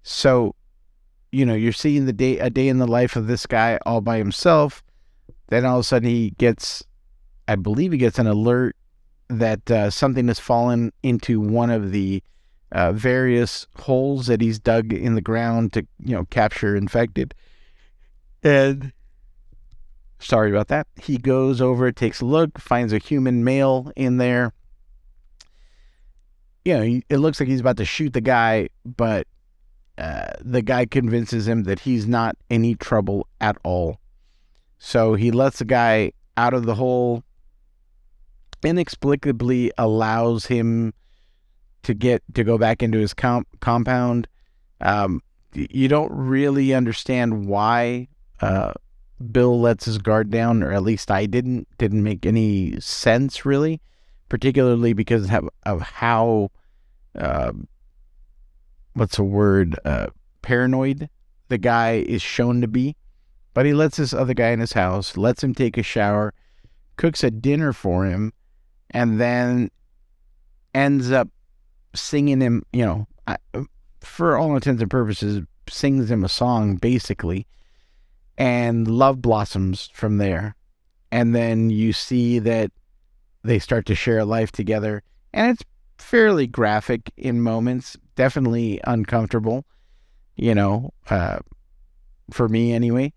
so, 0.03 0.55
you 1.33 1.47
know, 1.47 1.55
you're 1.55 1.73
seeing 1.73 2.05
the 2.07 2.12
day 2.12 2.38
a 2.38 2.50
day 2.50 2.69
in 2.69 2.79
the 2.79 2.87
life 2.87 3.17
of 3.17 3.27
this 3.27 3.47
guy 3.47 3.79
all 3.87 4.00
by 4.00 4.19
himself. 4.19 4.83
Then 5.49 5.65
all 5.65 5.79
of 5.79 5.81
a 5.81 5.85
sudden 5.85 6.11
he 6.11 6.31
gets, 6.33 6.85
I 7.49 7.57
believe 7.57 7.93
he 7.93 7.99
gets 7.99 8.19
an 8.19 8.26
alert 8.26 8.76
that 9.28 9.70
uh, 9.70 9.90
something 9.90 10.29
has 10.29 10.38
fallen 10.38 10.92
into 11.03 11.40
one 11.40 11.70
of 11.70 11.92
the 11.92 12.23
uh, 12.73 12.92
various 12.92 13.66
holes 13.77 14.27
that 14.27 14.40
he's 14.40 14.59
dug 14.59 14.92
in 14.92 15.14
the 15.14 15.23
ground 15.23 15.73
to, 15.73 15.87
you 16.05 16.14
know, 16.14 16.27
capture 16.27 16.77
infected. 16.77 17.35
And 18.42 18.92
sorry 20.18 20.51
about 20.51 20.68
that. 20.68 20.87
He 21.01 21.16
goes 21.16 21.61
over, 21.61 21.90
takes 21.90 22.20
a 22.20 22.27
look, 22.27 22.59
finds 22.59 22.92
a 22.92 22.99
human 22.99 23.44
male 23.44 23.90
in 23.96 24.18
there. 24.18 24.53
You 26.64 26.79
know, 26.79 27.01
it 27.09 27.16
looks 27.16 27.40
like 27.40 27.49
he's 27.49 27.61
about 27.61 27.79
to 27.79 27.85
shoot 27.85 28.12
the 28.12 28.20
guy, 28.20 28.68
but 28.85 29.27
uh, 29.96 30.33
the 30.40 30.62
guy 30.62 30.85
convinces 30.85 31.49
him 31.49 31.62
that 31.64 31.81
he's 31.81 32.07
not 32.07 32.37
any 32.51 32.75
trouble 32.75 33.27
at 33.40 33.57
all. 33.64 33.99
So 34.79 35.14
he 35.14 35.31
lets 35.31 35.59
the 35.59 35.64
guy 35.64 36.12
out 36.37 36.55
of 36.55 36.66
the 36.66 36.75
hole, 36.75 37.25
inexplicably 38.64 39.73
allows 39.79 40.47
him 40.47 40.92
to 41.83 41.94
get 41.94 42.23
to 42.35 42.44
go 42.44 42.59
back 42.59 42.83
into 42.83 42.99
his 42.99 43.14
comp- 43.14 43.49
compound. 43.61 44.29
Um, 44.81 45.23
you 45.55 45.88
don't 45.88 46.12
really 46.12 46.75
understand 46.75 47.47
why 47.47 48.09
uh, 48.40 48.75
Bill 49.33 49.61
lets 49.61 49.87
his 49.87 49.99
guard 49.99 50.31
down, 50.31 50.62
or 50.62 50.73
at 50.73 50.83
least 50.83 51.11
I 51.11 51.27
didn't. 51.27 51.66
Didn't 51.79 52.03
make 52.03 52.27
any 52.27 52.79
sense 52.81 53.44
really, 53.44 53.81
particularly 54.29 54.92
because 54.92 55.29
of, 55.64 55.81
how 55.83 56.51
uh, 57.16 57.53
what's 58.94 59.18
a 59.18 59.25
word 59.25 59.79
uh, 59.85 60.09
paranoid 60.42 61.09
the 61.49 61.59
guy 61.59 62.05
is 62.07 62.23
shown 62.23 62.61
to 62.61 62.68
be. 62.68 62.97
But 63.55 63.66
he 63.66 63.73
lets 63.73 63.97
this 63.97 64.14
other 64.14 64.35
guy 64.35 64.51
in 64.51 64.61
his 64.61 64.75
house, 64.75 65.16
lets 65.16 65.42
him 65.42 65.55
take 65.55 65.79
a 65.79 65.83
shower, 65.83 66.35
cooks 66.97 67.25
a 67.25 67.31
dinner 67.31 67.73
for 67.73 68.05
him, 68.05 68.33
and 68.90 69.20
then 69.20 69.70
ends 70.74 71.11
up 71.11 71.29
singing 71.94 72.40
him, 72.40 72.64
you 72.72 72.85
know, 72.85 73.07
for 74.01 74.37
all 74.37 74.55
intents 74.55 74.83
and 74.83 74.90
purposes, 74.90 75.42
sings 75.68 76.11
him 76.11 76.24
a 76.24 76.29
song 76.29 76.77
basically, 76.77 77.46
and 78.37 78.88
love 78.88 79.20
blossoms 79.20 79.90
from 79.92 80.18
there. 80.18 80.55
And 81.11 81.35
then 81.35 81.70
you 81.70 81.92
see 81.92 82.38
that 82.40 82.70
they 83.42 83.59
start 83.59 83.87
to 83.87 83.94
share 83.94 84.18
a 84.18 84.24
life 84.24 84.53
together, 84.53 85.03
and 85.33 85.53
it's 85.53 85.64
fairly 85.98 86.46
graphic 86.46 87.11
in 87.16 87.40
moments, 87.40 87.96
definitely 88.14 88.81
uncomfortable, 88.85 89.64
you 90.37 90.55
know, 90.55 90.92
uh, 91.11 91.38
for 92.31 92.48
me 92.48 92.72
anyway. 92.72 93.12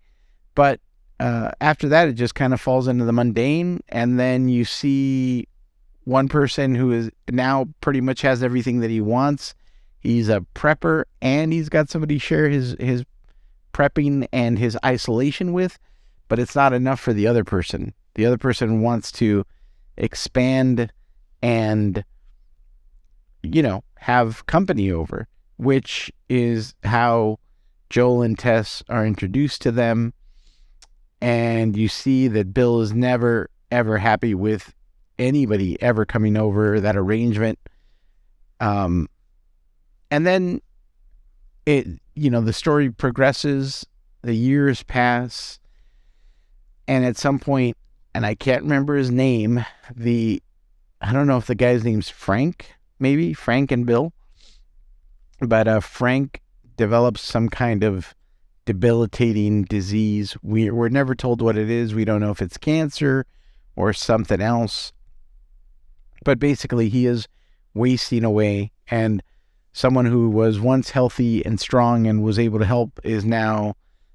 But 0.54 0.80
uh, 1.20 1.50
after 1.60 1.88
that, 1.88 2.08
it 2.08 2.14
just 2.14 2.34
kind 2.34 2.52
of 2.52 2.60
falls 2.60 2.88
into 2.88 3.04
the 3.04 3.12
mundane, 3.12 3.80
and 3.88 4.18
then 4.18 4.48
you 4.48 4.64
see 4.64 5.46
one 6.04 6.28
person 6.28 6.74
who 6.74 6.92
is 6.92 7.10
now 7.30 7.68
pretty 7.80 8.00
much 8.00 8.22
has 8.22 8.42
everything 8.42 8.80
that 8.80 8.90
he 8.90 9.00
wants. 9.00 9.54
He's 10.00 10.28
a 10.28 10.44
prepper 10.54 11.04
and 11.20 11.52
he's 11.52 11.68
got 11.68 11.90
somebody 11.90 12.18
share 12.18 12.48
his 12.48 12.76
his 12.80 13.04
prepping 13.72 14.26
and 14.32 14.58
his 14.58 14.76
isolation 14.84 15.52
with, 15.52 15.78
but 16.28 16.38
it's 16.38 16.56
not 16.56 16.72
enough 16.72 17.00
for 17.00 17.12
the 17.12 17.26
other 17.26 17.44
person. 17.44 17.94
The 18.14 18.26
other 18.26 18.38
person 18.38 18.82
wants 18.82 19.12
to 19.12 19.44
expand 19.96 20.92
and 21.40 22.04
you 23.42 23.62
know, 23.62 23.82
have 23.96 24.46
company 24.46 24.90
over, 24.90 25.26
which 25.56 26.12
is 26.28 26.74
how 26.84 27.38
Joel 27.90 28.22
and 28.22 28.38
Tess 28.38 28.82
are 28.88 29.06
introduced 29.06 29.62
to 29.62 29.72
them. 29.72 30.12
And 31.20 31.76
you 31.76 31.88
see 31.88 32.28
that 32.28 32.54
Bill 32.54 32.80
is 32.80 32.92
never 32.92 33.48
ever 33.70 33.98
happy 33.98 34.34
with 34.34 34.74
anybody 35.22 35.80
ever 35.80 36.04
coming 36.04 36.36
over 36.36 36.80
that 36.80 36.96
arrangement. 36.96 37.58
Um, 38.60 39.08
and 40.10 40.26
then 40.26 40.60
it, 41.66 41.86
you 42.14 42.30
know, 42.30 42.40
the 42.40 42.52
story 42.52 42.90
progresses, 42.90 43.86
the 44.22 44.34
years 44.34 44.82
pass, 44.82 45.58
and 46.86 47.04
at 47.04 47.16
some 47.16 47.38
point, 47.38 47.76
and 48.14 48.26
I 48.26 48.34
can't 48.34 48.62
remember 48.62 48.96
his 48.96 49.10
name, 49.10 49.64
the, 49.94 50.42
I 51.00 51.12
don't 51.12 51.26
know 51.26 51.38
if 51.38 51.46
the 51.46 51.54
guy's 51.54 51.84
name's 51.84 52.08
Frank, 52.08 52.74
maybe 52.98 53.32
Frank 53.32 53.72
and 53.72 53.86
Bill, 53.86 54.12
but 55.40 55.66
uh, 55.66 55.80
Frank 55.80 56.40
develops 56.76 57.22
some 57.22 57.48
kind 57.48 57.82
of 57.82 58.14
debilitating 58.64 59.64
disease. 59.64 60.36
We, 60.42 60.70
we're 60.70 60.88
never 60.88 61.14
told 61.14 61.40
what 61.42 61.56
it 61.56 61.70
is. 61.70 61.94
We 61.94 62.04
don't 62.04 62.20
know 62.20 62.30
if 62.30 62.42
it's 62.42 62.58
cancer 62.58 63.26
or 63.74 63.92
something 63.92 64.40
else. 64.40 64.92
But 66.24 66.38
basically, 66.38 66.88
he 66.88 67.06
is 67.06 67.28
wasting 67.74 68.24
away. 68.24 68.72
And 68.88 69.22
someone 69.72 70.06
who 70.06 70.28
was 70.28 70.60
once 70.60 70.90
healthy 70.90 71.44
and 71.44 71.58
strong 71.58 72.06
and 72.06 72.22
was 72.22 72.38
able 72.38 72.58
to 72.58 72.64
help 72.64 73.00
is 73.04 73.24
now 73.24 73.74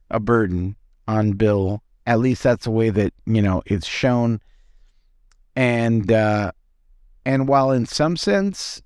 a 0.10 0.20
burden 0.20 0.76
on 1.08 1.32
Bill. 1.32 1.82
At 2.06 2.20
least 2.20 2.44
that's 2.44 2.66
the 2.66 2.72
way 2.72 2.90
that, 2.90 3.14
you 3.26 3.42
know, 3.42 3.64
it's 3.66 3.88
shown. 3.88 4.40
And, 5.56 6.12
uh, 6.12 6.52
and 7.26 7.48
while 7.48 7.72
in 7.72 7.86
some 7.86 8.16
sense, 8.16 8.82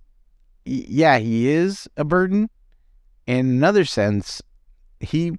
yeah, 0.66 1.20
he 1.20 1.50
is 1.50 1.88
a 1.98 2.04
burden, 2.04 2.50
in 3.28 3.48
another 3.48 3.86
sense, 3.86 4.42
he 5.00 5.34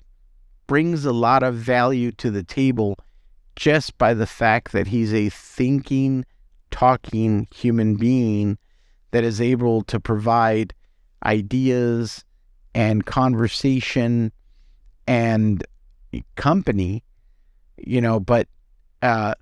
brings 0.67 1.05
a 1.05 1.13
lot 1.13 1.43
of 1.43 1.55
value 1.55 2.13
to 2.13 2.31
the 2.31 2.43
table 2.43 2.97
just 3.57 3.97
by 3.99 4.15
the 4.15 4.27
fact 4.27 4.73
that 4.73 4.87
he's 4.87 5.13
a 5.13 5.29
thinking, 5.29 6.25
talking 6.73 7.47
human 7.55 7.95
being 7.95 8.59
that 9.13 9.23
is 9.23 9.41
able 9.41 9.83
to 9.83 10.01
provide 10.01 10.75
ideas 11.25 12.25
and 12.75 13.07
conversation 13.07 14.33
and 15.07 15.65
company, 16.35 17.05
you 17.77 18.01
know, 18.01 18.19
but 18.19 18.49
uh, 19.03 19.35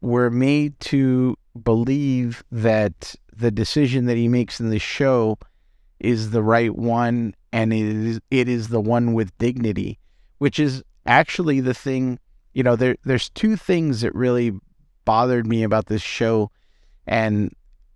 we're 0.00 0.30
made 0.30 0.78
to 0.80 1.36
believe 1.62 2.44
that 2.50 3.14
the 3.34 3.50
decision 3.50 4.06
that 4.06 4.16
he 4.16 4.28
makes 4.28 4.60
in 4.60 4.70
the 4.70 4.78
show 4.78 5.38
is 6.00 6.30
the 6.30 6.42
right 6.42 6.74
one 6.74 7.34
and 7.52 7.72
it 7.72 7.86
is 7.86 8.20
it 8.30 8.48
is 8.48 8.68
the 8.68 8.80
one 8.80 9.14
with 9.14 9.36
dignity, 9.38 9.98
which 10.38 10.58
is 10.58 10.82
actually 11.06 11.60
the 11.60 11.74
thing, 11.74 12.18
you 12.52 12.62
know, 12.62 12.76
there 12.76 12.96
there's 13.04 13.30
two 13.30 13.56
things 13.56 14.02
that 14.02 14.14
really 14.14 14.52
bothered 15.06 15.46
me 15.46 15.62
about 15.62 15.86
this 15.86 16.02
show 16.02 16.50
and 17.06 17.54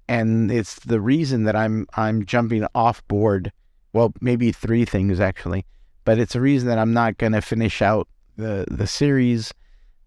and 0.09 0.51
it's 0.51 0.77
the 0.81 1.01
reason 1.01 1.45
that 1.45 1.55
I'm 1.55 1.87
I'm 1.95 2.25
jumping 2.25 2.67
off 2.75 3.07
board. 3.07 3.53
Well, 3.93 4.13
maybe 4.21 4.51
three 4.51 4.85
things 4.85 5.21
actually, 5.21 5.67
but 6.05 6.19
it's 6.19 6.35
a 6.35 6.41
reason 6.41 6.69
that 6.69 6.79
I'm 6.79 6.93
not 6.93 7.19
going 7.19 7.33
to 7.33 7.43
finish 7.43 7.83
out 7.83 8.09
the 8.37 8.65
the 8.71 8.87
series. 8.87 9.53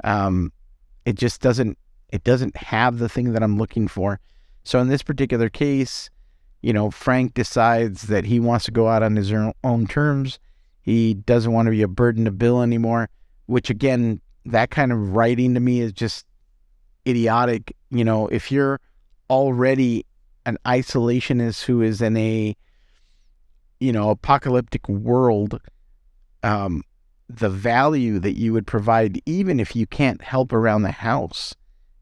Um, 0.04 0.52
it 1.06 1.16
just 1.16 1.42
doesn't 1.42 1.78
it 2.10 2.24
doesn't 2.24 2.56
have 2.58 3.00
the 3.00 3.10
thing 3.10 3.34
that 3.34 3.44
I'm 3.44 3.58
looking 3.58 3.88
for. 3.88 4.20
So 4.64 4.80
in 4.80 4.88
this 4.88 5.04
particular 5.04 5.50
case, 5.50 6.10
you 6.62 6.74
know, 6.74 6.92
Frank 6.92 7.34
decides 7.34 8.04
that 8.04 8.26
he 8.26 8.40
wants 8.40 8.66
to 8.66 8.72
go 8.72 8.88
out 8.88 9.04
on 9.04 9.16
his 9.16 9.32
own 9.64 9.88
terms. 9.88 10.40
He 10.82 11.14
doesn't 11.14 11.52
want 11.52 11.68
to 11.68 11.72
be 11.72 11.82
a 11.82 11.88
burden 11.88 12.26
to 12.26 12.32
Bill 12.32 12.62
anymore, 12.62 13.10
which 13.46 13.70
again, 13.70 14.22
that 14.46 14.70
kind 14.70 14.92
of 14.92 15.16
writing 15.16 15.54
to 15.54 15.60
me 15.60 15.80
is 15.80 15.94
just 15.94 16.26
idiotic. 17.08 17.76
You 17.90 18.04
know, 18.04 18.28
if 18.28 18.52
you're 18.52 18.80
already 19.30 20.06
an 20.46 20.58
isolationist 20.66 21.64
who 21.66 21.82
is 21.82 22.02
in 22.02 22.18
a, 22.18 22.56
you 23.80 23.92
know, 23.92 24.10
apocalyptic 24.10 24.88
world, 24.88 25.60
um, 26.44 26.84
the 27.30 27.50
value 27.50 28.20
that 28.20 28.38
you 28.38 28.54
would 28.54 28.68
provide, 28.68 29.22
even 29.26 29.60
if 29.60 29.76
you 29.76 29.88
can't 29.88 30.22
help 30.22 30.52
around 30.52 30.84
the 30.84 30.92
house, 30.92 31.56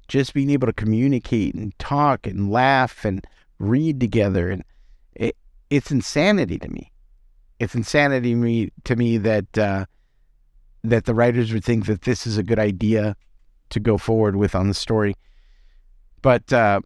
just 0.08 0.34
being 0.34 0.50
able 0.50 0.68
to 0.68 0.74
communicate 0.74 1.54
and 1.56 1.78
talk 1.80 2.28
and 2.28 2.52
laugh 2.52 3.06
and 3.06 3.26
read 3.60 4.00
together 4.00 4.50
and 4.50 4.64
it, 5.14 5.38
it's 5.70 5.92
insanity 5.92 6.58
to 6.58 6.68
me 6.68 6.92
it's 7.62 7.76
insanity 7.76 8.34
me, 8.34 8.72
to 8.86 8.96
me 8.96 9.20
that 9.20 9.56
uh, 9.56 9.86
that 10.84 11.06
the 11.06 11.14
writers 11.14 11.54
would 11.54 11.64
think 11.64 11.86
that 11.86 12.02
this 12.02 12.26
is 12.26 12.38
a 12.38 12.44
good 12.44 12.58
idea 12.58 13.16
to 13.72 13.80
go 13.80 13.98
forward 13.98 14.36
with 14.36 14.56
on 14.56 14.68
the 14.68 14.74
story. 14.74 15.16
But 16.22 16.52
uh, 16.54 16.82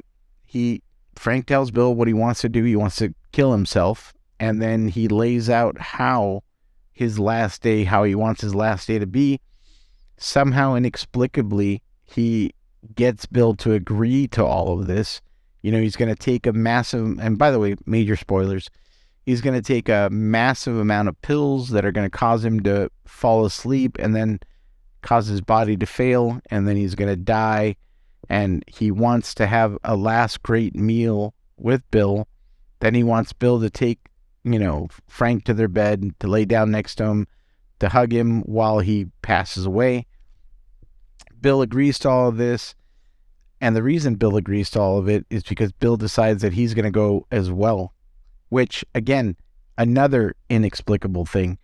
he 0.46 0.82
frank 1.16 1.46
tells 1.46 1.72
bill 1.72 1.94
what 1.96 2.08
he 2.08 2.14
wants 2.14 2.42
to 2.42 2.50
do. 2.50 2.64
He 2.64 2.76
wants 2.76 2.98
to 2.98 3.14
kill 3.32 3.52
himself. 3.52 4.14
And 4.40 4.62
then 4.62 4.88
he 4.90 5.08
lays 5.08 5.50
out 5.50 5.78
how 5.80 6.44
his 6.92 7.20
last 7.20 7.62
day 7.62 7.84
how 7.84 8.04
he 8.04 8.16
wants 8.16 8.42
his 8.42 8.56
last 8.56 8.88
day 8.88 9.00
to 9.00 9.06
be. 9.06 9.40
Somehow 10.18 10.76
inexplicably 10.76 11.82
he 12.06 12.54
gets 12.96 13.26
bill 13.26 13.56
to 13.56 13.74
agree 13.74 14.28
to 14.30 14.46
all 14.46 14.80
of 14.80 14.88
this. 14.88 15.22
You 15.62 15.72
know, 15.72 15.82
he's 15.82 15.96
going 15.96 16.14
to 16.14 16.22
take 16.22 16.46
a 16.46 16.54
massive, 16.54 17.18
and 17.20 17.38
by 17.38 17.50
the 17.50 17.60
way, 17.60 17.76
major 17.86 18.16
spoilers, 18.16 18.70
he's 19.26 19.42
going 19.42 19.56
to 19.56 19.62
take 19.62 19.90
a 19.90 20.10
massive 20.12 20.78
amount 20.78 21.10
of 21.10 21.20
pills 21.22 21.70
that 21.70 21.84
are 21.84 21.92
going 21.92 22.10
to 22.10 22.18
cause 22.18 22.46
him 22.46 22.62
to 22.62 22.92
fall 23.06 23.46
asleep. 23.46 23.98
And 24.00 24.16
then 24.16 24.40
cause 25.06 25.28
his 25.28 25.40
body 25.40 25.78
to 25.78 25.86
fail. 25.86 26.42
And 26.50 26.68
then 26.68 26.76
he's 26.76 26.96
going 26.96 27.10
to 27.10 27.16
die. 27.16 27.78
And 28.28 28.66
he 28.68 28.92
wants 28.92 29.36
to 29.36 29.46
have 29.46 29.78
a 29.84 29.96
last 29.96 30.42
great 30.44 30.76
meal 30.76 31.34
with 31.58 31.90
Bill. 31.92 32.28
Then 32.80 32.96
he 32.96 33.04
wants 33.04 33.32
Bill 33.32 33.62
to 33.62 33.70
take, 33.70 34.00
you 34.44 34.60
know, 34.60 34.90
Frank 35.08 35.46
to 35.46 35.54
their 35.54 35.68
bed, 35.68 36.12
to 36.20 36.28
lay 36.28 36.44
down 36.44 36.72
next 36.72 36.96
to 36.96 37.06
him, 37.06 37.28
to 37.80 37.90
hug 37.90 38.12
him 38.12 38.42
while 38.42 38.80
he 38.80 39.06
passes 39.22 39.66
away. 39.66 40.08
Bill 41.40 41.62
agrees 41.62 42.00
to 42.00 42.10
all 42.10 42.28
of 42.28 42.38
this. 42.38 42.74
And 43.62 43.76
the 43.76 43.84
reason 43.84 44.16
Bill 44.16 44.36
agrees 44.36 44.70
to 44.72 44.80
all 44.82 44.98
of 44.98 45.08
it 45.08 45.26
is 45.30 45.44
because 45.44 45.72
Bill 45.72 45.98
decides 45.98 46.42
that 46.42 46.54
he's 46.54 46.74
going 46.74 46.86
to 46.86 46.92
go 46.92 47.26
as 47.32 47.52
well, 47.52 47.94
which, 48.50 48.84
again, 48.94 49.38
another 49.78 50.36
inexplicable 50.50 51.26
thing. 51.26 51.58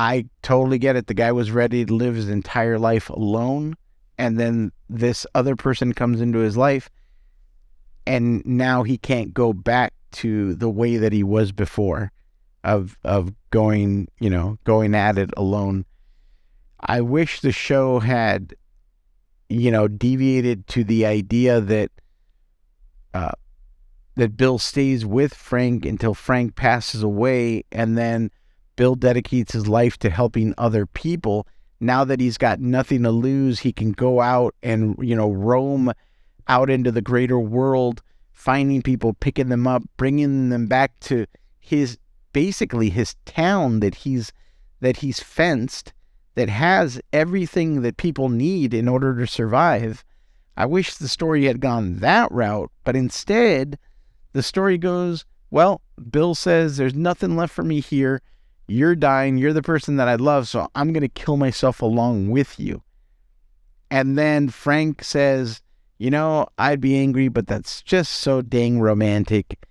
I 0.00 0.24
totally 0.40 0.78
get 0.78 0.96
it. 0.96 1.08
The 1.08 1.14
guy 1.14 1.30
was 1.30 1.50
ready 1.50 1.84
to 1.84 1.94
live 1.94 2.14
his 2.14 2.30
entire 2.30 2.78
life 2.78 3.10
alone. 3.10 3.76
And 4.16 4.40
then 4.40 4.72
this 4.88 5.26
other 5.34 5.56
person 5.56 5.92
comes 5.92 6.22
into 6.22 6.38
his 6.38 6.56
life. 6.56 6.88
And 8.06 8.42
now 8.46 8.82
he 8.82 8.96
can't 8.96 9.34
go 9.34 9.52
back 9.52 9.92
to 10.12 10.54
the 10.54 10.70
way 10.70 10.96
that 10.96 11.12
he 11.12 11.22
was 11.22 11.52
before 11.52 12.12
of 12.64 12.96
of 13.04 13.34
going, 13.50 14.08
you 14.20 14.30
know, 14.30 14.58
going 14.64 14.94
at 14.94 15.18
it 15.18 15.30
alone. 15.36 15.84
I 16.80 17.02
wish 17.02 17.42
the 17.42 17.52
show 17.52 17.98
had 17.98 18.54
you 19.50 19.70
know, 19.70 19.86
deviated 19.86 20.66
to 20.68 20.82
the 20.82 21.04
idea 21.04 21.60
that 21.60 21.90
uh, 23.12 23.32
that 24.14 24.36
Bill 24.36 24.58
stays 24.58 25.04
with 25.04 25.34
Frank 25.34 25.84
until 25.84 26.14
Frank 26.14 26.54
passes 26.54 27.02
away, 27.02 27.64
and 27.70 27.98
then 27.98 28.30
Bill 28.80 28.94
dedicates 28.94 29.52
his 29.52 29.68
life 29.68 29.98
to 29.98 30.08
helping 30.08 30.54
other 30.56 30.86
people. 30.86 31.46
Now 31.80 32.02
that 32.04 32.18
he's 32.18 32.38
got 32.38 32.60
nothing 32.60 33.02
to 33.02 33.10
lose, 33.10 33.58
he 33.58 33.74
can 33.74 33.92
go 33.92 34.22
out 34.22 34.54
and 34.62 34.96
you 35.02 35.14
know 35.14 35.30
roam 35.30 35.92
out 36.48 36.70
into 36.70 36.90
the 36.90 37.02
greater 37.02 37.38
world, 37.38 38.00
finding 38.32 38.80
people, 38.80 39.12
picking 39.12 39.50
them 39.50 39.66
up, 39.66 39.82
bringing 39.98 40.48
them 40.48 40.66
back 40.66 40.98
to 41.00 41.26
his 41.58 41.98
basically 42.32 42.88
his 42.88 43.16
town 43.26 43.80
that 43.80 43.96
he's 43.96 44.32
that 44.80 44.96
he's 44.96 45.20
fenced 45.20 45.92
that 46.34 46.48
has 46.48 47.02
everything 47.12 47.82
that 47.82 47.98
people 47.98 48.30
need 48.30 48.72
in 48.72 48.88
order 48.88 49.14
to 49.18 49.26
survive. 49.26 50.02
I 50.56 50.64
wish 50.64 50.94
the 50.94 51.06
story 51.06 51.44
had 51.44 51.60
gone 51.60 51.96
that 51.96 52.32
route, 52.32 52.70
but 52.84 52.96
instead, 52.96 53.78
the 54.32 54.42
story 54.42 54.78
goes, 54.78 55.26
well, 55.50 55.82
Bill 56.10 56.34
says 56.34 56.78
there's 56.78 56.94
nothing 56.94 57.36
left 57.36 57.52
for 57.52 57.62
me 57.62 57.80
here. 57.80 58.22
You're 58.70 58.94
dying. 58.94 59.36
You're 59.36 59.52
the 59.52 59.62
person 59.62 59.96
that 59.96 60.06
I 60.06 60.14
love, 60.14 60.46
so 60.46 60.68
I'm 60.76 60.92
going 60.92 61.02
to 61.02 61.08
kill 61.08 61.36
myself 61.36 61.82
along 61.82 62.30
with 62.30 62.60
you. 62.60 62.82
And 63.90 64.16
then 64.16 64.48
Frank 64.48 65.02
says, 65.02 65.60
you 65.98 66.08
know, 66.08 66.46
I'd 66.56 66.80
be 66.80 66.96
angry, 66.96 67.26
but 67.26 67.48
that's 67.48 67.82
just 67.82 68.12
so 68.12 68.42
dang 68.42 68.78
romantic, 68.78 69.66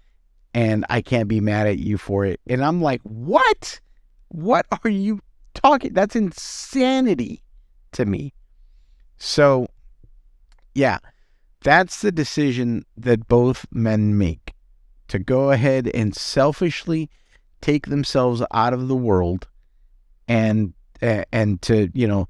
and 0.54 0.86
I 0.90 1.02
can't 1.02 1.30
be 1.30 1.40
mad 1.40 1.66
at 1.66 1.80
you 1.80 1.98
for 1.98 2.26
it. 2.26 2.42
And 2.46 2.64
I'm 2.64 2.82
like, 2.82 3.00
what? 3.04 3.80
What 4.28 4.66
are 4.84 4.90
you 4.90 5.22
talking? 5.54 5.94
That's 5.94 6.18
insanity 6.18 7.42
to 7.94 8.06
me. 8.06 8.34
So, 9.18 9.68
yeah, 10.76 11.00
that's 11.64 12.02
the 12.02 12.12
decision 12.12 12.86
that 12.98 13.30
both 13.30 13.66
men 13.72 14.18
make 14.18 14.54
to 15.08 15.20
go 15.20 15.52
ahead 15.52 15.90
and 15.94 16.14
selfishly 16.14 17.10
take 17.62 17.88
themselves 17.88 18.42
out 18.54 18.74
of 18.74 18.88
the 18.88 18.96
world 18.96 19.48
and 20.28 20.74
and 21.02 21.62
to 21.62 21.90
you 21.94 22.08
know 22.08 22.28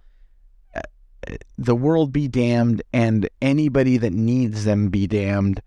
the 1.58 1.76
world 1.76 2.12
be 2.12 2.28
damned 2.28 2.82
and 2.94 3.30
anybody 3.42 3.98
that 3.98 4.14
needs 4.14 4.64
them 4.64 4.90
be 4.90 5.06
damned 5.06 5.62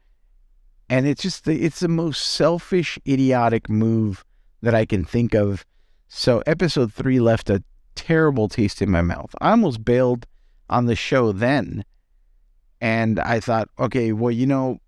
and 0.89 1.07
it's 1.07 1.23
just 1.23 1.45
the, 1.45 1.63
it's 1.63 1.81
the 1.81 1.89
most 1.89 2.23
selfish 2.23 2.99
idiotic 3.07 3.69
move 3.69 4.25
that 4.63 4.75
I 4.75 4.85
can 4.85 5.05
think 5.05 5.35
of 5.35 5.65
so 6.09 6.43
episode 6.47 6.93
three 6.93 7.21
left 7.21 7.51
a 7.51 7.63
terrible 7.95 8.49
taste 8.49 8.83
in 8.83 8.91
my 8.91 9.03
mouth. 9.03 9.35
I 9.41 9.51
almost 9.51 9.85
bailed 9.85 10.27
on 10.69 10.87
the 10.87 10.97
show 10.97 11.33
then. 11.33 11.85
And 12.81 13.21
I 13.21 13.41
thought, 13.41 13.69
okay, 13.79 14.13
well, 14.13 14.31
you 14.31 14.47
know, 14.47 14.79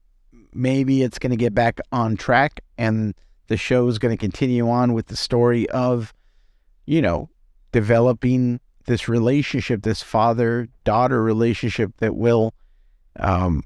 maybe 0.52 1.02
it's 1.02 1.18
going 1.18 1.30
to 1.30 1.36
get 1.36 1.54
back 1.54 1.80
on 1.92 2.16
track 2.16 2.60
and 2.76 3.14
the 3.48 3.56
show 3.56 3.88
is 3.88 3.98
going 3.98 4.16
to 4.16 4.20
continue 4.20 4.68
on 4.68 4.92
with 4.92 5.06
the 5.06 5.16
story 5.16 5.68
of, 5.70 6.12
you 6.86 7.02
know, 7.02 7.28
developing 7.72 8.60
this 8.86 9.08
relationship, 9.08 9.82
this 9.82 10.02
father 10.02 10.68
daughter 10.84 11.22
relationship 11.22 11.92
that 11.98 12.14
will 12.14 12.54
um, 13.18 13.62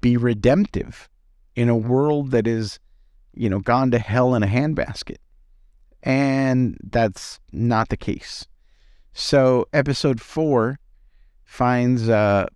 be 0.00 0.16
redemptive 0.16 1.08
in 1.54 1.68
a 1.68 1.76
world 1.76 2.30
that 2.30 2.46
is, 2.46 2.78
you 3.34 3.48
know, 3.48 3.60
gone 3.60 3.90
to 3.90 3.98
hell 3.98 4.34
in 4.34 4.42
a 4.42 4.46
handbasket. 4.46 5.16
And 6.02 6.76
that's 6.90 7.38
not 7.52 7.88
the 7.88 7.96
case. 7.96 8.46
So, 9.12 9.66
episode 9.72 10.20
four 10.20 10.78
finds 11.44 12.08
uh, 12.08 12.46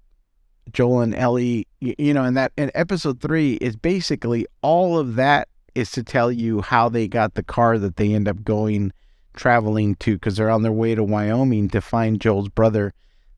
Joel 0.72 1.02
and 1.02 1.14
Ellie, 1.14 1.66
you 1.80 2.14
know, 2.14 2.24
and 2.24 2.37
that, 2.37 2.52
and 2.56 2.70
episode 2.74 3.20
three 3.20 3.54
is 3.54 3.76
basically 3.76 4.46
all 4.62 4.98
of 4.98 5.16
that 5.16 5.48
is 5.76 5.90
to 5.92 6.02
tell 6.02 6.32
you 6.32 6.62
how 6.62 6.88
they 6.88 7.06
got 7.06 7.34
the 7.34 7.42
car 7.42 7.78
that 7.78 7.96
they 7.96 8.14
end 8.14 8.26
up 8.26 8.42
going 8.42 8.92
traveling 9.34 9.94
to 9.96 10.14
because 10.14 10.36
they're 10.36 10.50
on 10.50 10.62
their 10.62 10.72
way 10.72 10.94
to 10.94 11.04
Wyoming 11.04 11.68
to 11.68 11.82
find 11.82 12.20
Joel's 12.20 12.48
brother 12.48 12.94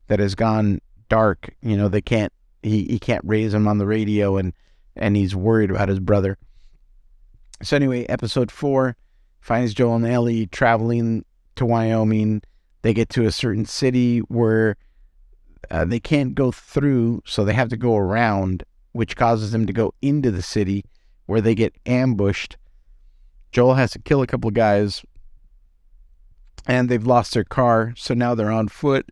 that 0.07 0.19
has 0.19 0.35
gone 0.35 0.79
dark. 1.09 1.53
You 1.61 1.75
know, 1.75 1.89
they 1.89 2.01
can't 2.01 2.31
he, 2.63 2.85
he 2.85 2.99
can't 2.99 3.23
raise 3.25 3.53
him 3.53 3.67
on 3.67 3.77
the 3.77 3.85
radio 3.85 4.37
and 4.37 4.53
and 4.95 5.15
he's 5.15 5.35
worried 5.35 5.69
about 5.69 5.89
his 5.89 5.99
brother. 5.99 6.37
So 7.61 7.75
anyway, 7.75 8.05
episode 8.05 8.51
four 8.51 8.95
finds 9.41 9.73
Joel 9.73 9.97
and 9.97 10.07
Ellie 10.07 10.47
traveling 10.47 11.25
to 11.57 11.65
Wyoming. 11.65 12.41
They 12.81 12.93
get 12.93 13.09
to 13.09 13.25
a 13.25 13.31
certain 13.31 13.65
city 13.65 14.19
where 14.19 14.77
uh, 15.69 15.83
they 15.83 15.99
can't 15.99 16.35
go 16.35 16.51
through, 16.51 17.21
so 17.25 17.43
they 17.43 17.53
have 17.53 17.69
to 17.69 17.77
go 17.77 17.97
around, 17.97 18.63
which 18.93 19.17
causes 19.17 19.51
them 19.51 19.65
to 19.67 19.73
go 19.73 19.93
into 20.01 20.31
the 20.31 20.41
city 20.41 20.85
where 21.29 21.41
they 21.41 21.53
get 21.53 21.75
ambushed. 21.85 22.57
Joel 23.51 23.75
has 23.75 23.91
to 23.91 23.99
kill 23.99 24.23
a 24.23 24.27
couple 24.27 24.47
of 24.47 24.55
guys, 24.55 25.05
and 26.65 26.89
they've 26.89 27.05
lost 27.05 27.35
their 27.35 27.43
car, 27.43 27.93
so 27.95 28.15
now 28.15 28.33
they're 28.33 28.51
on 28.51 28.67
foot. 28.67 29.07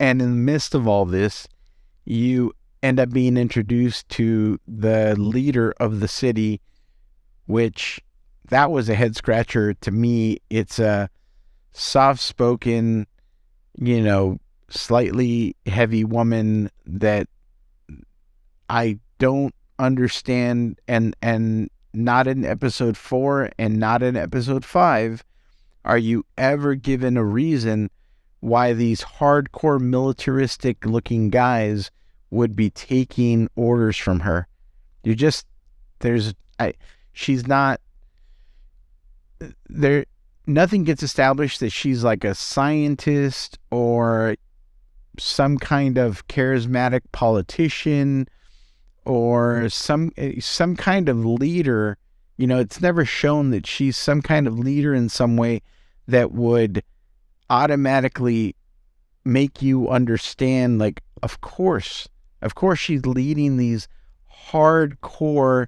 And 0.00 0.20
in 0.20 0.30
the 0.30 0.36
midst 0.36 0.74
of 0.74 0.88
all 0.88 1.04
this, 1.04 1.46
you 2.04 2.52
end 2.82 2.98
up 2.98 3.10
being 3.10 3.36
introduced 3.36 4.08
to 4.08 4.58
the 4.66 5.14
leader 5.16 5.72
of 5.78 6.00
the 6.00 6.08
city, 6.08 6.60
which 7.46 8.00
that 8.48 8.72
was 8.72 8.88
a 8.88 8.96
head 8.96 9.14
scratcher 9.14 9.72
to 9.72 9.92
me. 9.92 10.38
It's 10.50 10.80
a 10.80 11.08
soft 11.70 12.18
spoken, 12.18 13.06
you 13.78 14.02
know, 14.02 14.40
slightly 14.68 15.54
heavy 15.64 16.02
woman 16.02 16.72
that 16.86 17.28
I 18.68 18.98
don't 19.20 19.54
understand 19.78 20.80
and 20.88 21.14
and 21.22 21.70
not 21.92 22.26
in 22.26 22.44
episode 22.44 22.96
4 22.96 23.50
and 23.58 23.78
not 23.78 24.02
in 24.02 24.16
episode 24.16 24.64
5 24.64 25.24
are 25.84 25.98
you 25.98 26.24
ever 26.36 26.74
given 26.74 27.16
a 27.16 27.24
reason 27.24 27.90
why 28.40 28.72
these 28.72 29.00
hardcore 29.02 29.80
militaristic 29.80 30.84
looking 30.84 31.30
guys 31.30 31.90
would 32.30 32.54
be 32.54 32.68
taking 32.68 33.48
orders 33.56 33.96
from 33.96 34.20
her. 34.20 34.46
You 35.02 35.14
just 35.14 35.46
there's 36.00 36.34
I 36.58 36.74
she's 37.12 37.46
not 37.46 37.80
there 39.68 40.04
nothing 40.46 40.84
gets 40.84 41.02
established 41.02 41.60
that 41.60 41.70
she's 41.70 42.04
like 42.04 42.24
a 42.24 42.34
scientist 42.34 43.58
or 43.70 44.36
some 45.18 45.56
kind 45.58 45.96
of 45.96 46.26
charismatic 46.28 47.00
politician 47.12 48.28
or 49.04 49.68
some 49.68 50.10
eh, 50.16 50.40
some 50.40 50.76
kind 50.76 51.08
of 51.08 51.24
leader 51.24 51.96
you 52.36 52.46
know 52.46 52.58
it's 52.58 52.80
never 52.80 53.04
shown 53.04 53.50
that 53.50 53.66
she's 53.66 53.96
some 53.96 54.22
kind 54.22 54.46
of 54.46 54.58
leader 54.58 54.94
in 54.94 55.08
some 55.08 55.36
way 55.36 55.60
that 56.06 56.32
would 56.32 56.82
automatically 57.50 58.54
make 59.24 59.62
you 59.62 59.88
understand 59.88 60.78
like 60.78 61.00
of 61.22 61.40
course 61.40 62.08
of 62.42 62.54
course 62.54 62.78
she's 62.78 63.06
leading 63.06 63.56
these 63.56 63.88
hardcore 64.50 65.66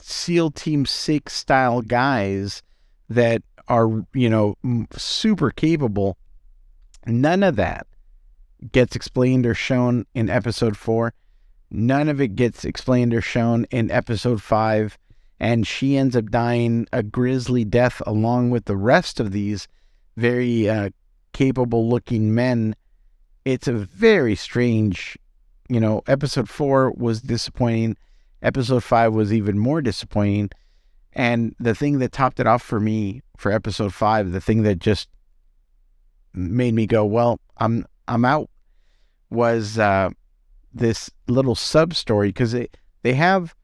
seal 0.00 0.50
team 0.50 0.86
6 0.86 1.32
style 1.32 1.82
guys 1.82 2.62
that 3.08 3.42
are 3.68 4.06
you 4.14 4.30
know 4.30 4.56
super 4.96 5.50
capable. 5.50 6.16
None 7.06 7.42
of 7.42 7.56
that 7.56 7.86
gets 8.72 8.96
explained 8.96 9.46
or 9.46 9.54
shown 9.54 10.06
in 10.14 10.30
episode 10.30 10.76
4 10.76 11.12
none 11.70 12.08
of 12.08 12.20
it 12.20 12.36
gets 12.36 12.64
explained 12.64 13.12
or 13.14 13.20
shown 13.20 13.64
in 13.70 13.90
episode 13.90 14.42
5 14.42 14.98
and 15.38 15.66
she 15.66 15.96
ends 15.96 16.16
up 16.16 16.30
dying 16.30 16.86
a 16.92 17.02
grisly 17.02 17.64
death 17.64 18.00
along 18.06 18.50
with 18.50 18.64
the 18.64 18.76
rest 18.76 19.20
of 19.20 19.32
these 19.32 19.68
very 20.16 20.68
uh, 20.68 20.90
capable 21.32 21.88
looking 21.88 22.34
men. 22.34 22.74
It's 23.44 23.68
a 23.68 23.72
very 23.72 24.34
strange, 24.34 25.18
you 25.68 25.78
know, 25.78 26.02
episode 26.06 26.48
four 26.48 26.92
was 26.92 27.20
disappointing. 27.20 27.96
Episode 28.42 28.82
five 28.82 29.12
was 29.12 29.32
even 29.32 29.58
more 29.58 29.82
disappointing. 29.82 30.50
And 31.12 31.54
the 31.58 31.74
thing 31.74 31.98
that 31.98 32.12
topped 32.12 32.40
it 32.40 32.46
off 32.46 32.62
for 32.62 32.80
me 32.80 33.22
for 33.36 33.52
episode 33.52 33.92
five, 33.92 34.32
the 34.32 34.40
thing 34.40 34.62
that 34.62 34.78
just 34.78 35.08
made 36.32 36.74
me 36.74 36.86
go, 36.86 37.04
well, 37.04 37.40
I'm 37.58 37.86
I'm 38.08 38.24
out, 38.24 38.48
was 39.30 39.78
uh, 39.78 40.10
this 40.78 41.10
little 41.28 41.54
sub 41.54 41.94
story 41.94 42.28
because 42.28 42.52
they 42.52 42.68
they 43.02 43.14
have 43.14 43.54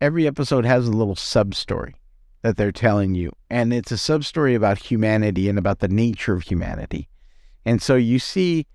every 0.00 0.26
episode 0.26 0.64
has 0.64 0.86
a 0.86 0.92
little 0.92 1.16
sub 1.16 1.54
story 1.54 1.94
that 2.42 2.56
they're 2.56 2.72
telling 2.72 3.14
you. 3.14 3.32
And 3.48 3.72
it's 3.72 3.92
a 3.92 3.98
sub 3.98 4.24
story 4.24 4.54
about 4.54 4.78
humanity 4.78 5.48
and 5.48 5.58
about 5.58 5.78
the 5.78 5.88
nature 5.88 6.34
of 6.34 6.42
humanity. 6.42 7.08
And 7.64 7.80
so 7.80 7.94
you 7.94 8.18
see 8.18 8.66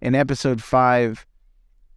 in 0.00 0.14
episode 0.14 0.62
five, 0.62 1.26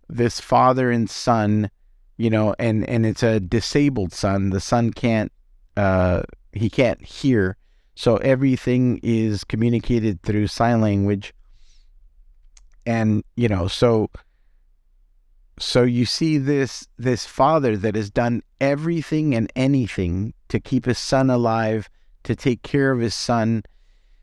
this 0.07 0.39
father 0.39 0.89
and 0.89 1.09
son, 1.09 1.69
you 2.15 2.29
know, 2.29 2.55
and, 2.57 2.87
and 2.87 3.05
it's 3.05 3.23
a 3.23 3.41
disabled 3.41 4.13
son. 4.13 4.51
The 4.51 4.61
son 4.61 4.91
can't, 4.91 5.31
uh, 5.75 6.23
he 6.53 6.69
can't 6.69 7.03
hear. 7.03 7.57
So 7.95 8.17
everything 8.17 9.01
is 9.03 9.43
communicated 9.43 10.21
through 10.21 10.47
sign 10.47 10.79
language. 10.79 11.33
And, 12.85 13.25
you 13.35 13.49
know, 13.49 13.67
so 13.67 14.09
so 15.59 15.83
you 15.83 16.05
see 16.05 16.37
this 16.37 16.87
this 16.97 17.25
father 17.25 17.75
that 17.77 17.95
has 17.95 18.09
done 18.09 18.43
everything 18.61 19.33
and 19.33 19.51
anything 19.55 20.33
to 20.49 20.59
keep 20.59 20.85
his 20.85 20.97
son 20.97 21.29
alive, 21.29 21.89
to 22.23 22.35
take 22.35 22.61
care 22.61 22.91
of 22.91 22.99
his 22.99 23.13
son. 23.13 23.63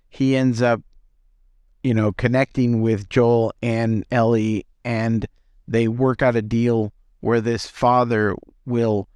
He 0.09 0.37
ends 0.37 0.62
up, 0.62 0.81
you 1.83 1.92
know, 1.92 2.12
connecting 2.12 2.83
with 2.83 3.09
Joel 3.09 3.53
and 3.62 4.05
Ellie, 4.11 4.64
and 4.85 5.27
they 5.66 5.88
work 5.88 6.23
out 6.23 6.37
a 6.37 6.42
deal 6.42 6.92
where 7.20 7.40
this 7.40 7.66
father 7.66 8.37
will 8.64 9.09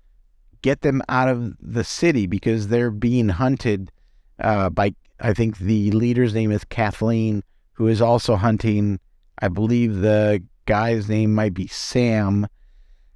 get 0.63 0.81
them 0.81 1.03
out 1.09 1.29
of 1.29 1.55
the 1.61 1.85
city 1.85 2.27
because 2.27 2.69
they're 2.69 2.91
being 2.91 3.29
hunted 3.29 3.93
uh, 4.41 4.71
by, 4.71 4.95
I 5.21 5.35
think 5.35 5.59
the 5.59 5.91
leader's 5.93 6.35
name 6.35 6.51
is 6.51 6.65
Kathleen, 6.65 7.45
who 7.75 7.87
is 7.87 8.01
also 8.01 8.35
hunting, 8.37 8.99
I 9.41 9.49
believe, 9.49 9.97
the 9.97 10.43
guy's 10.69 11.09
name 11.09 11.35
might 11.35 11.55
be 11.55 11.67
Sam 11.67 12.47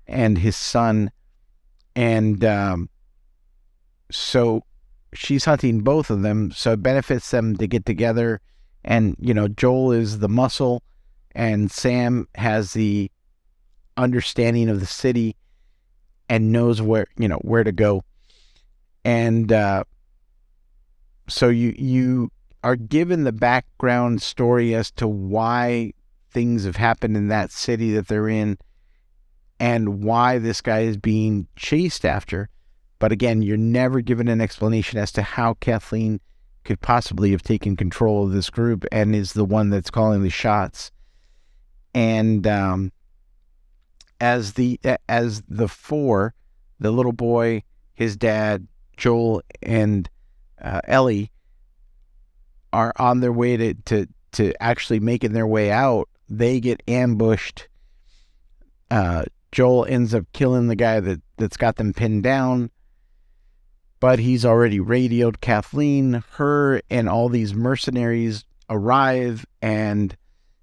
and 0.06 0.38
his 0.38 0.56
son. 0.56 1.10
And 1.94 2.42
um, 2.46 2.88
so 4.10 4.64
she's 5.12 5.44
hunting 5.44 5.80
both 5.80 6.08
of 6.08 6.22
them. 6.22 6.50
So 6.50 6.72
it 6.72 6.82
benefits 6.82 7.30
them 7.30 7.54
to 7.58 7.66
get 7.66 7.84
together. 7.84 8.40
And, 8.84 9.16
you 9.20 9.34
know, 9.34 9.48
Joel 9.48 9.92
is 9.92 10.18
the 10.18 10.30
muscle 10.30 10.82
and 11.34 11.70
Sam 11.70 12.26
has 12.36 12.72
the 12.72 13.10
understanding 13.98 14.70
of 14.70 14.80
the 14.80 14.86
city 14.86 15.36
and 16.30 16.52
knows 16.52 16.80
where, 16.80 17.06
you 17.18 17.28
know, 17.28 17.38
where 17.42 17.64
to 17.64 17.72
go. 17.72 18.02
And 19.04 19.52
uh, 19.52 19.84
so 21.28 21.50
you, 21.50 21.74
you 21.76 22.30
are 22.64 22.76
given 22.76 23.24
the 23.24 23.32
background 23.32 24.22
story 24.22 24.74
as 24.74 24.90
to 24.92 25.06
why 25.06 25.92
things 26.32 26.64
have 26.64 26.76
happened 26.76 27.16
in 27.16 27.28
that 27.28 27.52
city 27.52 27.92
that 27.92 28.08
they're 28.08 28.28
in 28.28 28.58
and 29.60 30.02
why 30.02 30.38
this 30.38 30.60
guy 30.60 30.80
is 30.80 30.96
being 30.96 31.46
chased 31.56 32.04
after. 32.04 32.48
But 32.98 33.12
again, 33.12 33.42
you're 33.42 33.56
never 33.56 34.00
given 34.00 34.28
an 34.28 34.40
explanation 34.40 34.98
as 34.98 35.12
to 35.12 35.22
how 35.22 35.54
Kathleen 35.54 36.20
could 36.64 36.80
possibly 36.80 37.32
have 37.32 37.42
taken 37.42 37.76
control 37.76 38.24
of 38.24 38.32
this 38.32 38.50
group 38.50 38.84
and 38.92 39.14
is 39.14 39.32
the 39.32 39.44
one 39.44 39.70
that's 39.70 39.90
calling 39.90 40.22
the 40.22 40.30
shots. 40.30 40.90
And 41.94 42.46
um, 42.46 42.92
as 44.20 44.54
the 44.54 44.80
as 45.08 45.42
the 45.48 45.68
four, 45.68 46.34
the 46.78 46.90
little 46.90 47.12
boy, 47.12 47.64
his 47.94 48.16
dad, 48.16 48.66
Joel, 48.96 49.42
and 49.62 50.08
uh, 50.60 50.80
Ellie 50.84 51.30
are 52.72 52.92
on 52.96 53.20
their 53.20 53.32
way 53.32 53.56
to, 53.56 53.74
to 53.74 54.06
to 54.32 54.52
actually 54.62 55.00
making 55.00 55.32
their 55.32 55.46
way 55.46 55.70
out, 55.70 56.08
they 56.28 56.60
get 56.60 56.82
ambushed. 56.88 57.68
Uh, 58.90 59.24
Joel 59.52 59.86
ends 59.86 60.14
up 60.14 60.24
killing 60.32 60.68
the 60.68 60.76
guy 60.76 61.00
that, 61.00 61.20
that's 61.36 61.56
got 61.56 61.76
them 61.76 61.92
pinned 61.92 62.22
down. 62.22 62.70
But 64.00 64.18
he's 64.18 64.44
already 64.44 64.80
radioed 64.80 65.40
Kathleen. 65.40 66.24
Her 66.32 66.82
and 66.90 67.08
all 67.08 67.28
these 67.28 67.54
mercenaries 67.54 68.44
arrive, 68.68 69.46
and, 69.60 70.16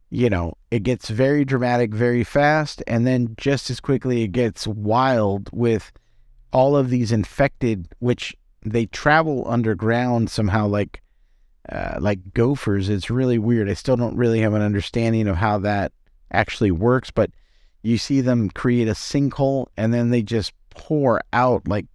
you 0.09 0.29
know, 0.29 0.55
it 0.71 0.83
gets 0.83 1.09
very 1.09 1.45
dramatic 1.45 1.93
very 1.93 2.25
fast. 2.25 2.83
And 2.85 3.07
then 3.07 3.35
just 3.37 3.69
as 3.69 3.79
quickly, 3.79 4.23
it 4.23 4.33
gets 4.33 4.67
wild 4.67 5.49
with 5.53 5.91
all 6.51 6.75
of 6.75 6.89
these 6.89 7.11
infected, 7.11 7.87
which 7.99 8.35
they 8.65 8.87
travel 8.87 9.45
underground 9.47 10.29
somehow, 10.29 10.67
like 10.67 11.01
uh, 11.71 11.97
like 11.99 12.33
gophers. 12.33 12.89
It's 12.89 13.09
really 13.09 13.37
weird. 13.37 13.69
I 13.69 13.73
still 13.73 13.95
don't 13.95 14.17
really 14.17 14.41
have 14.41 14.53
an 14.53 14.61
understanding 14.61 15.27
of 15.27 15.35
how 15.35 15.59
that 15.59 15.91
actually 16.31 16.71
works, 16.71 17.11
but 17.11 17.31
you 17.81 17.97
see 17.97 18.21
them 18.21 18.49
create 18.49 18.87
a 18.87 18.93
sinkhole 18.93 19.67
and 19.77 19.93
then 19.93 20.09
they 20.09 20.21
just 20.21 20.53
pour 20.69 21.21
out 21.33 21.67
like 21.67 21.85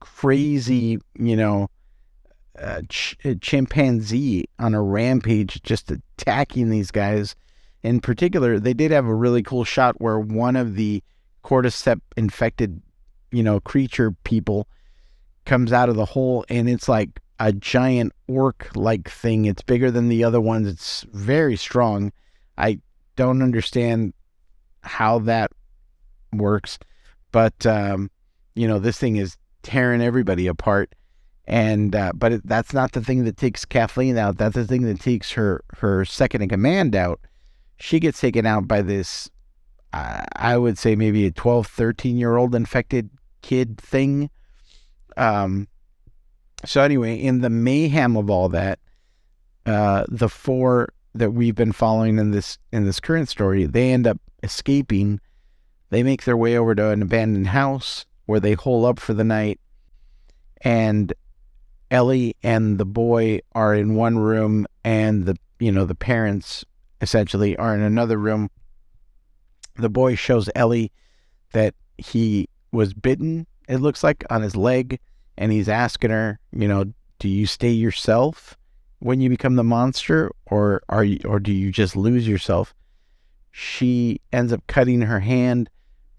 crazy, 0.00 0.98
you 1.18 1.36
know, 1.36 1.68
uh, 2.58 2.82
ch- 2.88 3.16
chimpanzee 3.40 4.46
on 4.58 4.74
a 4.74 4.82
rampage, 4.82 5.62
just 5.62 5.90
attacking 5.90 6.70
these 6.70 6.90
guys. 6.90 7.34
in 7.82 8.00
particular, 8.00 8.58
they 8.58 8.74
did 8.74 8.90
have 8.90 9.06
a 9.06 9.14
really 9.14 9.42
cool 9.42 9.62
shot 9.62 10.00
where 10.00 10.18
one 10.18 10.56
of 10.56 10.74
the 10.74 11.02
cordyceps 11.44 12.00
infected, 12.16 12.82
you 13.30 13.42
know, 13.42 13.60
creature 13.60 14.10
people 14.24 14.66
comes 15.44 15.72
out 15.72 15.88
of 15.88 15.94
the 15.94 16.04
hole 16.04 16.44
and 16.48 16.68
it's 16.68 16.88
like 16.88 17.20
a 17.38 17.52
giant 17.52 18.12
orc 18.28 18.70
like 18.74 19.08
thing. 19.10 19.44
It's 19.44 19.62
bigger 19.62 19.90
than 19.90 20.08
the 20.08 20.24
other 20.24 20.40
ones. 20.40 20.66
It's 20.66 21.04
very 21.12 21.56
strong. 21.56 22.12
I 22.56 22.80
don't 23.16 23.42
understand 23.42 24.14
how 24.82 25.18
that 25.20 25.50
works, 26.32 26.78
but 27.32 27.66
um, 27.66 28.10
you 28.54 28.66
know, 28.66 28.78
this 28.78 28.98
thing 28.98 29.16
is 29.16 29.36
tearing 29.62 30.00
everybody 30.00 30.46
apart. 30.46 30.94
And 31.48 31.94
uh, 31.94 32.12
but 32.14 32.32
it, 32.32 32.40
that's 32.44 32.72
not 32.72 32.92
the 32.92 33.00
thing 33.00 33.24
that 33.24 33.36
takes 33.36 33.64
Kathleen 33.64 34.18
out. 34.18 34.36
That's 34.38 34.56
the 34.56 34.66
thing 34.66 34.82
that 34.82 35.00
takes 35.00 35.30
her 35.32 35.62
her 35.78 36.04
second 36.04 36.42
in 36.42 36.48
command 36.48 36.96
out. 36.96 37.20
She 37.78 38.00
gets 38.00 38.20
taken 38.20 38.46
out 38.46 38.66
by 38.66 38.82
this, 38.82 39.30
uh, 39.92 40.24
I 40.34 40.56
would 40.56 40.78
say 40.78 40.96
maybe 40.96 41.26
a 41.26 41.30
12, 41.30 41.66
13 41.66 42.16
year 42.16 42.36
old 42.36 42.54
infected 42.54 43.10
kid 43.42 43.78
thing. 43.78 44.30
Um, 45.16 45.68
so 46.66 46.82
anyway, 46.82 47.16
in 47.16 47.40
the 47.40 47.50
mayhem 47.50 48.16
of 48.16 48.28
all 48.28 48.48
that, 48.50 48.78
uh, 49.64 50.04
the 50.08 50.28
four 50.28 50.88
that 51.14 51.32
we've 51.32 51.54
been 51.54 51.72
following 51.72 52.18
in 52.18 52.30
this 52.30 52.58
in 52.72 52.84
this 52.84 53.00
current 53.00 53.28
story, 53.28 53.64
they 53.64 53.92
end 53.92 54.06
up 54.06 54.18
escaping. 54.42 55.20
They 55.90 56.02
make 56.02 56.24
their 56.24 56.36
way 56.36 56.56
over 56.56 56.74
to 56.74 56.90
an 56.90 57.02
abandoned 57.02 57.48
house 57.48 58.04
where 58.26 58.40
they 58.40 58.54
hole 58.54 58.84
up 58.84 58.98
for 58.98 59.14
the 59.14 59.24
night, 59.24 59.60
and 60.60 61.12
Ellie 61.90 62.34
and 62.42 62.78
the 62.78 62.84
boy 62.84 63.40
are 63.54 63.74
in 63.74 63.94
one 63.94 64.18
room, 64.18 64.66
and 64.84 65.24
the 65.24 65.36
you 65.58 65.72
know 65.72 65.84
the 65.84 65.94
parents 65.94 66.64
essentially 67.00 67.56
are 67.56 67.74
in 67.74 67.80
another 67.80 68.18
room. 68.18 68.50
The 69.76 69.90
boy 69.90 70.14
shows 70.14 70.48
Ellie 70.54 70.92
that 71.52 71.74
he 71.98 72.48
was 72.72 72.94
bitten. 72.94 73.46
It 73.68 73.78
looks 73.78 74.02
like 74.02 74.24
on 74.30 74.42
his 74.42 74.56
leg, 74.56 74.98
and 75.38 75.52
he's 75.52 75.68
asking 75.68 76.10
her, 76.10 76.38
you 76.52 76.68
know, 76.68 76.92
do 77.18 77.28
you 77.28 77.46
stay 77.46 77.70
yourself 77.70 78.56
when 78.98 79.20
you 79.20 79.28
become 79.28 79.56
the 79.56 79.64
monster, 79.64 80.30
or 80.46 80.82
are 80.88 81.04
you, 81.04 81.20
or 81.24 81.38
do 81.38 81.52
you 81.52 81.70
just 81.70 81.96
lose 81.96 82.26
yourself? 82.26 82.74
She 83.50 84.20
ends 84.32 84.52
up 84.52 84.66
cutting 84.66 85.02
her 85.02 85.20
hand, 85.20 85.70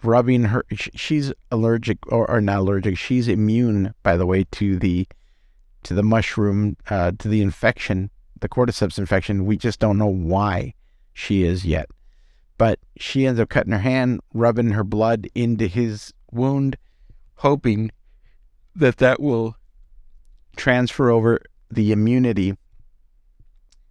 rubbing 0.03 0.45
her. 0.45 0.65
She's 0.73 1.31
allergic, 1.51 1.99
or, 2.11 2.29
or 2.29 2.41
not 2.41 2.59
allergic. 2.59 2.97
She's 2.97 3.27
immune, 3.27 3.93
by 4.03 4.17
the 4.17 4.25
way, 4.25 4.45
to 4.51 4.77
the 4.77 5.07
to 5.83 5.93
the 5.93 6.03
mushroom, 6.03 6.75
uh, 6.89 7.11
to 7.19 7.27
the 7.27 7.41
infection, 7.41 8.09
the 8.39 8.49
cordyceps 8.49 8.97
infection. 8.97 9.45
We 9.45 9.57
just 9.57 9.79
don't 9.79 9.97
know 9.97 10.07
why 10.07 10.73
she 11.13 11.43
is 11.43 11.65
yet. 11.65 11.87
But 12.57 12.79
she 12.97 13.27
ends 13.27 13.39
up 13.39 13.49
cutting 13.49 13.71
her 13.71 13.79
hand, 13.79 14.19
rubbing 14.33 14.71
her 14.71 14.83
blood 14.83 15.27
into 15.35 15.67
his 15.67 16.13
wound, 16.31 16.75
hoping 17.35 17.91
that 18.77 18.97
that 18.97 19.19
will 19.19 19.55
transfer 20.55 21.09
over 21.09 21.41
the 21.69 21.91
immunity. 21.91 22.55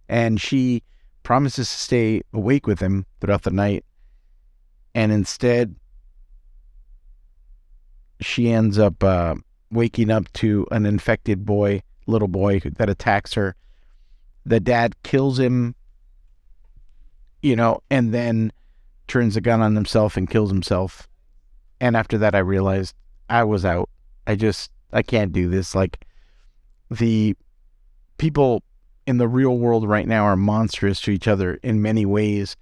And 0.09 0.39
she 0.39 0.83
promises 1.23 1.69
to 1.69 1.77
stay 1.77 2.21
awake 2.33 2.65
with 2.65 2.79
him 2.79 3.05
throughout 3.19 3.43
the 3.43 3.51
night. 3.51 3.83
And 4.95 5.11
instead, 5.11 5.75
she 8.21 8.49
ends 8.49 8.79
up 8.79 9.03
uh, 9.03 9.35
waking 9.69 10.09
up 10.09 10.31
to 10.33 10.65
an 10.71 10.85
infected 10.85 11.45
boy, 11.45 11.83
little 12.07 12.29
boy 12.29 12.59
that 12.59 12.89
attacks 12.89 13.33
her. 13.33 13.55
The 14.45 14.61
dad 14.61 14.95
kills 15.03 15.37
him, 15.37 15.75
you 17.41 17.55
know, 17.55 17.81
and 17.91 18.13
then 18.13 18.53
turns 19.07 19.33
the 19.33 19.41
gun 19.41 19.61
on 19.61 19.75
himself 19.75 20.15
and 20.15 20.29
kills 20.29 20.49
himself. 20.49 21.07
And 21.81 21.95
after 21.97 22.17
that, 22.19 22.33
I 22.33 22.39
realized 22.39 22.95
I 23.29 23.43
was 23.43 23.65
out. 23.65 23.89
I 24.25 24.35
just 24.35 24.71
I 24.91 25.01
can't 25.01 25.31
do 25.31 25.49
this. 25.49 25.75
Like 25.75 26.05
the 26.89 27.35
people 28.17 28.63
in 29.05 29.17
the 29.17 29.27
real 29.27 29.57
world 29.57 29.87
right 29.87 30.07
now 30.07 30.23
are 30.23 30.35
monstrous 30.35 31.01
to 31.01 31.11
each 31.11 31.27
other 31.27 31.55
in 31.63 31.81
many 31.81 32.05
ways. 32.05 32.55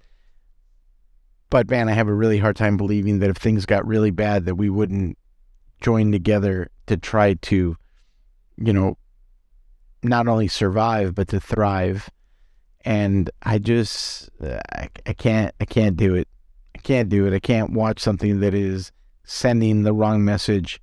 But 1.50 1.70
man, 1.70 1.88
I 1.88 1.92
have 1.92 2.08
a 2.08 2.14
really 2.14 2.38
hard 2.38 2.56
time 2.56 2.76
believing 2.76 3.18
that 3.20 3.30
if 3.30 3.36
things 3.36 3.66
got 3.66 3.86
really 3.86 4.10
bad 4.10 4.46
that 4.46 4.56
we 4.56 4.70
wouldn't 4.70 5.18
join 5.80 6.12
together 6.12 6.70
to 6.86 6.96
try 6.96 7.34
to, 7.34 7.76
you 8.56 8.72
know, 8.72 8.96
not 10.02 10.28
only 10.28 10.48
survive 10.48 11.14
but 11.14 11.28
to 11.28 11.40
thrive. 11.40 12.08
And 12.84 13.30
I 13.42 13.58
just 13.58 14.30
I, 14.42 14.88
I 15.04 15.12
can't 15.12 15.54
I 15.60 15.64
can't 15.64 15.96
do 15.96 16.14
it. 16.14 16.28
I 16.74 16.78
can't 16.78 17.08
do 17.08 17.26
it. 17.26 17.34
I 17.34 17.40
can't 17.40 17.72
watch 17.72 18.00
something 18.00 18.40
that 18.40 18.54
is 18.54 18.92
sending 19.24 19.82
the 19.82 19.92
wrong 19.92 20.24
message 20.24 20.80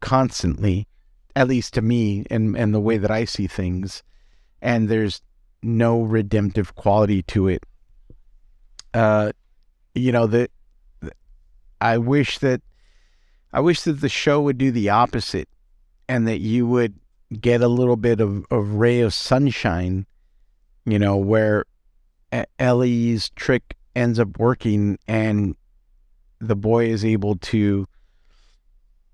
constantly, 0.00 0.86
at 1.36 1.48
least 1.48 1.74
to 1.74 1.82
me 1.82 2.24
and, 2.30 2.56
and 2.56 2.74
the 2.74 2.80
way 2.80 2.98
that 2.98 3.10
I 3.10 3.24
see 3.24 3.46
things. 3.46 4.02
And 4.62 4.88
there's 4.88 5.22
no 5.62 6.02
redemptive 6.02 6.74
quality 6.74 7.22
to 7.24 7.48
it. 7.48 7.64
Uh, 8.92 9.32
you 9.94 10.12
know, 10.12 10.26
that 10.26 10.50
I 11.80 11.98
wish 11.98 12.38
that 12.38 12.60
I 13.52 13.60
wish 13.60 13.82
that 13.82 14.00
the 14.00 14.08
show 14.08 14.40
would 14.42 14.58
do 14.58 14.70
the 14.70 14.90
opposite 14.90 15.48
and 16.08 16.26
that 16.28 16.40
you 16.40 16.66
would 16.66 16.94
get 17.40 17.62
a 17.62 17.68
little 17.68 17.96
bit 17.96 18.20
of, 18.20 18.44
of 18.50 18.74
ray 18.74 19.00
of 19.00 19.14
sunshine, 19.14 20.06
you 20.84 20.98
know, 20.98 21.16
where 21.16 21.64
Ellie's 22.58 23.30
trick 23.30 23.76
ends 23.96 24.18
up 24.18 24.38
working 24.38 24.98
and 25.08 25.56
the 26.40 26.56
boy 26.56 26.86
is 26.86 27.04
able 27.04 27.36
to 27.36 27.86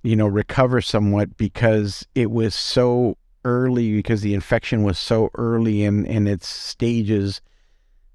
you 0.06 0.14
know, 0.14 0.28
recover 0.28 0.80
somewhat 0.80 1.36
because 1.36 2.06
it 2.14 2.30
was 2.30 2.54
so 2.54 3.16
early, 3.44 3.92
because 3.92 4.20
the 4.20 4.34
infection 4.34 4.84
was 4.84 5.00
so 5.00 5.30
early 5.34 5.82
in, 5.82 6.06
in 6.06 6.28
its 6.28 6.46
stages 6.46 7.40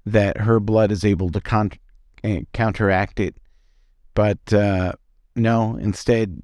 that 0.06 0.38
her 0.38 0.58
blood 0.58 0.90
is 0.90 1.04
able 1.04 1.28
to 1.28 1.38
con- 1.38 1.70
eh, 2.24 2.40
counteract 2.54 3.20
it. 3.20 3.36
But 4.14 4.54
uh, 4.54 4.92
no, 5.36 5.76
instead, 5.76 6.40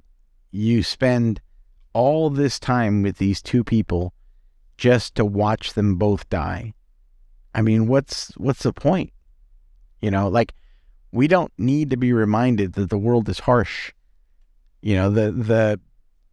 you 0.50 0.82
spend 0.82 1.40
all 1.94 2.28
this 2.28 2.58
time 2.58 3.02
with 3.02 3.16
these 3.16 3.40
two 3.40 3.64
people 3.64 4.12
just 4.76 5.14
to 5.14 5.24
watch 5.24 5.72
them 5.72 5.96
both 5.96 6.28
die. 6.28 6.74
I 7.54 7.62
mean, 7.62 7.86
what's 7.86 8.36
what's 8.36 8.64
the 8.64 8.74
point? 8.74 9.14
You 10.02 10.10
know, 10.10 10.28
like 10.28 10.52
we 11.10 11.26
don't 11.26 11.52
need 11.56 11.88
to 11.88 11.96
be 11.96 12.12
reminded 12.12 12.74
that 12.74 12.90
the 12.90 12.98
world 12.98 13.30
is 13.30 13.40
harsh 13.40 13.92
you 14.80 14.94
know, 14.94 15.10
the 15.10 15.30
the 15.32 15.80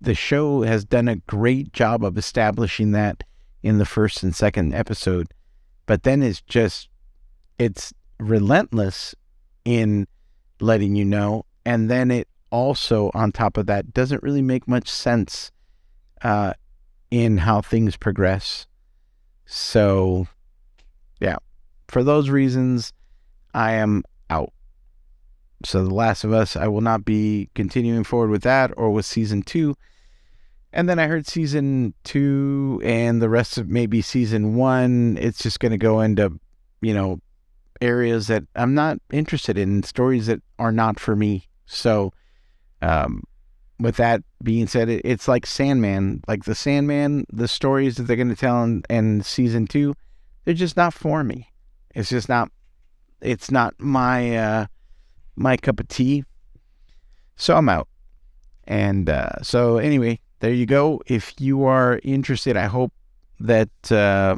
the 0.01 0.15
show 0.15 0.61
has 0.61 0.85
done 0.85 1.07
a 1.07 1.15
great 1.15 1.73
job 1.73 2.03
of 2.03 2.17
establishing 2.17 2.91
that 2.91 3.23
in 3.63 3.77
the 3.77 3.85
first 3.85 4.23
and 4.23 4.35
second 4.35 4.73
episode, 4.73 5.27
but 5.85 6.03
then 6.03 6.21
it's 6.21 6.41
just 6.41 6.89
it's 7.57 7.93
relentless 8.19 9.15
in 9.63 10.07
letting 10.59 10.95
you 10.95 11.05
know, 11.05 11.45
and 11.65 11.89
then 11.89 12.11
it 12.11 12.27
also 12.51 13.11
on 13.13 13.31
top 13.31 13.57
of 13.57 13.65
that 13.65 13.93
doesn't 13.93 14.23
really 14.23 14.41
make 14.41 14.67
much 14.67 14.87
sense 14.87 15.51
uh, 16.21 16.53
in 17.11 17.37
how 17.37 17.61
things 17.61 17.97
progress. 17.97 18.67
So, 19.45 20.27
yeah, 21.19 21.37
for 21.87 22.03
those 22.03 22.29
reasons, 22.29 22.93
I 23.53 23.73
am. 23.73 24.03
So, 25.65 25.83
The 25.83 25.93
Last 25.93 26.23
of 26.23 26.31
Us, 26.31 26.55
I 26.55 26.67
will 26.67 26.81
not 26.81 27.05
be 27.05 27.49
continuing 27.55 28.03
forward 28.03 28.29
with 28.29 28.43
that 28.43 28.71
or 28.77 28.91
with 28.91 29.05
season 29.05 29.41
two. 29.41 29.75
And 30.71 30.89
then 30.89 30.99
I 30.99 31.07
heard 31.07 31.25
season 31.25 31.93
two 32.03 32.81
and 32.83 33.21
the 33.21 33.29
rest 33.29 33.57
of 33.57 33.69
maybe 33.69 34.01
season 34.01 34.55
one, 34.55 35.17
it's 35.19 35.41
just 35.41 35.59
going 35.59 35.71
to 35.71 35.77
go 35.77 36.01
into, 36.01 36.37
you 36.81 36.93
know, 36.93 37.19
areas 37.81 38.27
that 38.27 38.43
I'm 38.55 38.73
not 38.73 38.97
interested 39.11 39.57
in, 39.57 39.83
stories 39.83 40.27
that 40.27 40.41
are 40.59 40.71
not 40.71 40.99
for 40.99 41.15
me. 41.15 41.47
So, 41.65 42.11
um, 42.81 43.23
with 43.79 43.95
that 43.97 44.21
being 44.43 44.67
said, 44.67 44.89
it, 44.89 45.01
it's 45.03 45.27
like 45.27 45.45
Sandman. 45.45 46.21
Like 46.27 46.43
the 46.43 46.55
Sandman, 46.55 47.25
the 47.31 47.47
stories 47.47 47.95
that 47.95 48.03
they're 48.03 48.15
going 48.15 48.29
to 48.29 48.35
tell 48.35 48.63
in, 48.63 48.83
in 48.89 49.23
season 49.23 49.67
two, 49.67 49.95
they're 50.43 50.53
just 50.53 50.77
not 50.77 50.93
for 50.93 51.23
me. 51.23 51.51
It's 51.93 52.09
just 52.09 52.29
not, 52.29 52.51
it's 53.21 53.49
not 53.49 53.73
my, 53.79 54.37
uh, 54.37 54.65
my 55.35 55.57
cup 55.57 55.79
of 55.79 55.87
tea. 55.87 56.23
So 57.35 57.55
I'm 57.55 57.69
out. 57.69 57.87
And 58.65 59.09
uh, 59.09 59.41
so, 59.41 59.77
anyway, 59.77 60.19
there 60.39 60.53
you 60.53 60.65
go. 60.65 61.01
If 61.05 61.33
you 61.39 61.65
are 61.65 61.99
interested, 62.03 62.57
I 62.57 62.65
hope 62.65 62.91
that 63.39 63.91
uh, 63.91 64.35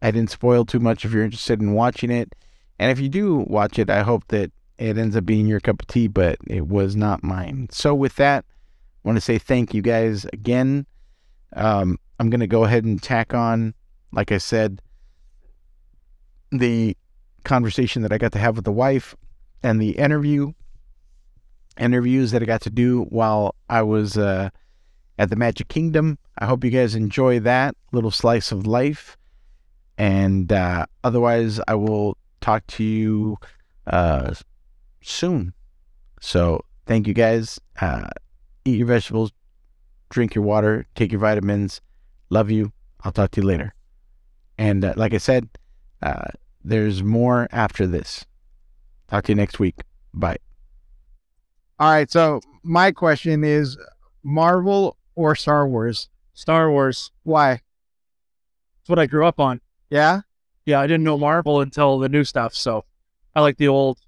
I 0.00 0.10
didn't 0.10 0.30
spoil 0.30 0.64
too 0.64 0.80
much 0.80 1.04
if 1.04 1.12
you're 1.12 1.24
interested 1.24 1.60
in 1.60 1.74
watching 1.74 2.10
it. 2.10 2.34
And 2.78 2.90
if 2.90 2.98
you 2.98 3.08
do 3.08 3.44
watch 3.46 3.78
it, 3.78 3.90
I 3.90 4.02
hope 4.02 4.26
that 4.28 4.50
it 4.78 4.98
ends 4.98 5.16
up 5.16 5.26
being 5.26 5.46
your 5.46 5.60
cup 5.60 5.82
of 5.82 5.88
tea, 5.88 6.08
but 6.08 6.38
it 6.46 6.66
was 6.66 6.96
not 6.96 7.22
mine. 7.22 7.68
So, 7.70 7.94
with 7.94 8.16
that, 8.16 8.44
I 9.04 9.08
want 9.08 9.16
to 9.16 9.20
say 9.20 9.38
thank 9.38 9.74
you 9.74 9.82
guys 9.82 10.24
again. 10.32 10.86
Um, 11.54 11.98
I'm 12.18 12.30
going 12.30 12.40
to 12.40 12.46
go 12.46 12.64
ahead 12.64 12.84
and 12.84 13.02
tack 13.02 13.34
on, 13.34 13.74
like 14.12 14.32
I 14.32 14.38
said, 14.38 14.80
the 16.50 16.96
conversation 17.44 18.02
that 18.02 18.12
I 18.12 18.18
got 18.18 18.32
to 18.32 18.38
have 18.38 18.56
with 18.56 18.64
the 18.64 18.72
wife 18.72 19.14
and 19.64 19.80
the 19.80 19.92
interview 19.98 20.52
interviews 21.78 22.30
that 22.30 22.42
I 22.42 22.44
got 22.44 22.60
to 22.62 22.70
do 22.70 23.02
while 23.08 23.56
I 23.68 23.82
was 23.82 24.16
uh, 24.16 24.50
at 25.18 25.30
the 25.30 25.36
Magic 25.36 25.66
Kingdom. 25.68 26.18
I 26.38 26.46
hope 26.46 26.62
you 26.62 26.70
guys 26.70 26.94
enjoy 26.94 27.40
that 27.40 27.74
little 27.90 28.10
slice 28.10 28.52
of 28.52 28.66
life. 28.66 29.16
And 29.96 30.52
uh, 30.52 30.86
otherwise, 31.02 31.60
I 31.66 31.74
will 31.74 32.16
talk 32.40 32.66
to 32.68 32.84
you 32.84 33.38
uh, 33.86 34.34
soon. 35.02 35.54
So, 36.20 36.64
thank 36.86 37.08
you 37.08 37.14
guys. 37.14 37.60
Uh, 37.80 38.08
eat 38.64 38.78
your 38.78 38.86
vegetables, 38.86 39.32
drink 40.10 40.34
your 40.34 40.44
water, 40.44 40.86
take 40.94 41.10
your 41.10 41.20
vitamins. 41.20 41.80
Love 42.30 42.50
you. 42.50 42.72
I'll 43.02 43.12
talk 43.12 43.30
to 43.32 43.40
you 43.40 43.46
later. 43.46 43.74
And 44.58 44.84
uh, 44.84 44.94
like 44.96 45.14
I 45.14 45.18
said, 45.18 45.48
uh, 46.02 46.28
there's 46.64 47.02
more 47.02 47.48
after 47.50 47.86
this. 47.86 48.24
Talk 49.08 49.24
to 49.24 49.32
you 49.32 49.36
next 49.36 49.58
week. 49.58 49.76
Bye. 50.12 50.38
All 51.78 51.90
right. 51.90 52.10
So 52.10 52.40
my 52.62 52.92
question 52.92 53.44
is 53.44 53.76
Marvel 54.22 54.96
or 55.14 55.34
Star 55.34 55.68
Wars? 55.68 56.08
Star 56.32 56.70
Wars. 56.70 57.10
Why? 57.22 57.60
It's 58.80 58.88
what 58.88 58.98
I 58.98 59.06
grew 59.06 59.26
up 59.26 59.40
on. 59.40 59.60
Yeah. 59.90 60.22
Yeah, 60.66 60.80
I 60.80 60.86
didn't 60.86 61.04
know 61.04 61.18
Marvel 61.18 61.60
until 61.60 61.98
the 61.98 62.08
new 62.08 62.24
stuff, 62.24 62.54
so 62.54 62.84
I 63.34 63.42
like 63.42 63.58
the 63.58 63.68
old 63.68 63.98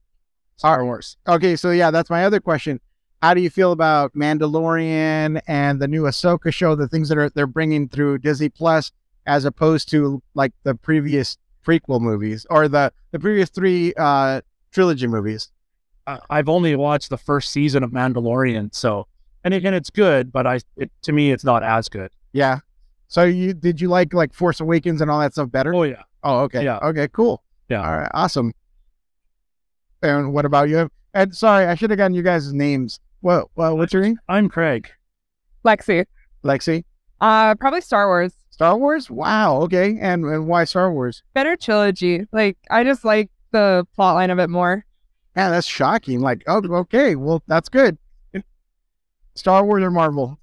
Star 0.56 0.84
Wars. 0.84 1.18
Okay. 1.28 1.56
So 1.56 1.70
yeah, 1.70 1.90
that's 1.90 2.10
my 2.10 2.24
other 2.24 2.40
question. 2.40 2.80
How 3.22 3.34
do 3.34 3.40
you 3.40 3.50
feel 3.50 3.72
about 3.72 4.14
Mandalorian 4.14 5.40
and 5.46 5.80
the 5.80 5.88
new 5.88 6.02
Ahsoka 6.02 6.52
show, 6.52 6.74
the 6.74 6.88
things 6.88 7.08
that 7.08 7.18
are 7.18 7.30
they're 7.30 7.46
bringing 7.46 7.88
through 7.88 8.18
Disney 8.18 8.48
Plus, 8.48 8.92
as 9.26 9.44
opposed 9.44 9.88
to 9.90 10.22
like 10.34 10.52
the 10.62 10.74
previous 10.74 11.36
prequel 11.66 12.00
movies 12.00 12.46
or 12.48 12.68
the 12.68 12.92
the 13.10 13.18
previous 13.18 13.50
three 13.50 13.92
uh 13.96 14.40
trilogy 14.76 15.06
movies? 15.06 15.50
I- 16.06 16.20
I've 16.30 16.48
only 16.50 16.76
watched 16.76 17.08
the 17.08 17.16
first 17.16 17.50
season 17.50 17.82
of 17.82 17.90
Mandalorian, 17.90 18.74
so 18.74 19.06
and 19.42 19.54
again, 19.54 19.74
it's 19.74 19.90
good, 19.90 20.30
but 20.30 20.46
I 20.46 20.60
it, 20.76 20.90
to 21.02 21.12
me, 21.12 21.32
it's 21.32 21.44
not 21.44 21.62
as 21.62 21.88
good. 21.88 22.10
Yeah. 22.32 22.58
So 23.08 23.24
you 23.24 23.54
did 23.54 23.80
you 23.80 23.88
like 23.88 24.12
like 24.12 24.34
Force 24.34 24.60
Awakens 24.60 25.00
and 25.00 25.10
all 25.10 25.20
that 25.20 25.32
stuff 25.32 25.50
better? 25.50 25.74
Oh 25.74 25.84
yeah, 25.84 26.02
Oh, 26.22 26.40
okay. 26.40 26.62
Yeah. 26.62 26.78
Okay, 26.90 27.08
cool. 27.08 27.42
Yeah. 27.70 27.82
All 27.88 27.96
right, 27.98 28.10
awesome. 28.12 28.52
And 30.02 30.32
what 30.34 30.44
about 30.44 30.68
you? 30.68 30.90
And 31.14 31.34
sorry, 31.34 31.66
I 31.66 31.74
should 31.74 31.90
have 31.90 31.96
gotten 31.96 32.14
you 32.14 32.22
guys' 32.22 32.52
names. 32.52 33.00
What 33.20 33.48
well, 33.56 33.76
what's 33.78 33.92
your 33.94 34.02
name? 34.02 34.18
I'm 34.28 34.48
Craig. 34.48 34.88
Lexi. 35.64 36.04
Lexi? 36.44 36.84
Uh, 37.20 37.54
probably 37.54 37.80
Star 37.80 38.06
Wars. 38.08 38.34
Star 38.50 38.76
Wars? 38.76 39.10
Wow, 39.10 39.62
okay. 39.62 39.96
And 40.00 40.24
and 40.26 40.46
why 40.46 40.64
Star 40.64 40.92
Wars? 40.92 41.22
Better 41.34 41.56
trilogy. 41.56 42.26
Like 42.32 42.58
I 42.70 42.84
just 42.84 43.04
like 43.04 43.30
the 43.52 43.86
plot 43.94 44.14
line 44.14 44.30
of 44.30 44.38
it 44.38 44.50
more. 44.50 44.84
Yeah, 45.36 45.50
that's 45.50 45.66
shocking. 45.66 46.20
Like, 46.20 46.42
oh 46.46 46.62
okay, 46.78 47.14
well 47.14 47.42
that's 47.46 47.68
good. 47.68 47.98
Star 49.34 49.64
Wars 49.64 49.82
or 49.82 49.90
Marvel? 49.90 50.38